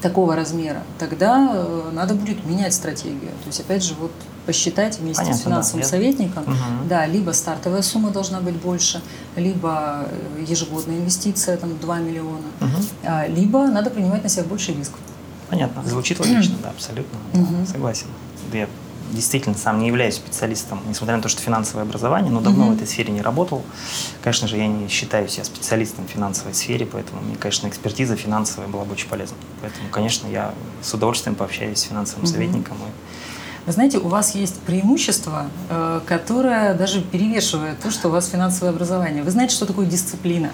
такого 0.03 0.35
размера, 0.37 0.83
тогда 0.99 1.51
э, 1.53 1.91
надо 1.93 2.15
будет 2.15 2.45
менять 2.45 2.75
стратегию. 2.75 3.31
То 3.43 3.47
есть, 3.47 3.61
опять 3.61 3.85
же, 3.85 3.95
вот 4.01 4.13
посчитать 4.47 4.99
вместе 4.99 5.23
Понятно, 5.23 5.41
с 5.41 5.45
финансовым 5.45 5.83
да. 5.83 5.89
Советником, 5.89 6.45
Мгм. 6.45 6.89
да, 6.89 7.07
либо 7.07 7.33
стартовая 7.33 7.83
сумма 7.83 8.11
должна 8.11 8.41
быть 8.41 8.57
больше, 8.57 9.03
либо 9.37 10.07
э, 10.11 10.45
ежегодная 10.49 10.97
инвестиция, 10.97 11.57
там, 11.57 11.79
2 11.79 11.99
миллиона, 11.99 12.47
а, 13.05 13.27
либо 13.27 13.67
надо 13.67 13.91
принимать 13.91 14.23
на 14.23 14.29
себя 14.29 14.45
больше 14.45 14.73
риск. 14.73 14.93
Понятно, 15.51 15.83
звучит 15.85 16.21
логично, 16.21 16.57
да, 16.63 16.71
абсолютно. 16.71 17.19
да, 17.33 17.41
Мгм. 17.41 17.67
Согласен. 17.67 18.07
Я 18.53 18.69
действительно 19.13 19.57
сам 19.57 19.79
не 19.79 19.87
являюсь 19.87 20.17
специалистом, 20.17 20.81
несмотря 20.87 21.17
на 21.17 21.23
то, 21.23 21.29
что 21.31 21.41
финансовое 21.41 21.85
образование, 21.85 22.31
но 22.31 22.41
давно 22.41 22.65
Мгм. 22.67 22.75
в 22.75 22.77
этой 22.77 22.87
сфере 22.87 23.11
не 23.13 23.23
работал. 23.23 23.63
Конечно 24.23 24.47
же, 24.49 24.59
я 24.59 24.67
не 24.67 24.89
считаю 24.89 25.29
себя 25.29 25.45
специалистом 25.45 26.07
в 26.07 26.11
финансовой 26.11 26.53
сфере, 26.55 26.85
поэтому 26.85 27.23
мне, 27.23 27.37
конечно, 27.37 27.69
экспертиза 27.69 28.17
финансовая 28.17 28.69
была 28.69 28.85
бы 28.85 28.93
очень 28.93 29.09
полезна. 29.09 29.37
Поэтому, 29.63 29.89
конечно, 29.91 30.27
я 30.29 30.53
с 30.83 30.93
удовольствием 30.93 31.37
пообщаюсь 31.37 31.79
с 31.79 31.83
финансовым 31.83 32.25
Мгм. 32.25 32.33
советником. 32.33 32.77
и 32.77 32.91
Вы 33.67 33.73
знаете, 33.73 33.99
у 33.99 34.09
вас 34.09 34.35
есть 34.35 34.61
преимущество, 34.61 35.47
э, 35.69 36.01
которое 36.07 36.73
даже 36.75 37.03
перевешивает 37.03 37.79
то, 37.81 37.91
что 37.91 38.09
у 38.09 38.11
вас 38.11 38.29
финансовое 38.29 38.71
образование. 38.73 39.23
Вы 39.23 39.31
знаете, 39.31 39.55
что 39.55 39.67
такое 39.67 39.85
дисциплина. 39.87 40.51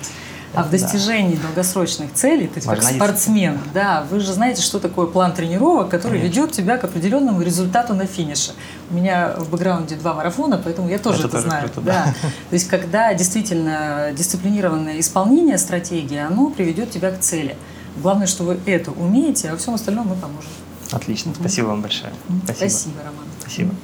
А 0.54 0.62
в 0.62 0.70
Да. 0.70 0.78
достижении 0.78 1.36
долгосрочных 1.36 2.12
целей, 2.12 2.50
есть 2.54 2.66
как 2.66 2.82
спортсмен, 2.82 3.58
да, 3.72 4.06
вы 4.10 4.20
же 4.20 4.32
знаете, 4.32 4.62
что 4.62 4.78
такое 4.78 5.06
план 5.06 5.32
тренировок, 5.32 5.88
который 5.88 6.18
Конечно. 6.20 6.26
ведет 6.40 6.52
тебя 6.52 6.76
к 6.78 6.84
определенному 6.84 7.42
результату 7.42 7.94
на 7.94 8.06
финише. 8.06 8.52
У 8.90 8.94
меня 8.94 9.34
в 9.38 9.50
бэкграунде 9.50 9.96
два 9.96 10.14
марафона, 10.14 10.60
поэтому 10.62 10.88
я 10.88 10.98
тоже 10.98 11.18
Это 11.18 11.28
это, 11.28 11.36
тоже 11.36 11.48
знаю. 11.48 11.64
круто, 11.64 11.80
да. 11.80 12.14
То 12.50 12.54
есть 12.54 12.68
когда 12.68 13.12
действительно 13.14 14.10
дисциплинированное 14.16 15.00
исполнение 15.00 15.58
стратегии, 15.58 16.18
оно 16.18 16.50
приведет 16.50 16.90
тебя 16.90 17.10
к 17.10 17.20
цели. 17.20 17.56
Главное, 17.96 18.26
что 18.26 18.44
вы 18.44 18.58
это 18.66 18.90
умеете, 18.90 19.48
а 19.48 19.52
во 19.52 19.56
всем 19.58 19.74
остальном 19.74 20.08
мы 20.08 20.14
поможем. 20.16 20.50
Отлично, 20.92 21.32
спасибо 21.38 21.66
вам 21.66 21.80
большое. 21.82 22.12
Спасибо, 22.44 22.98
Роман. 23.04 23.24
Спасибо. 23.40 23.74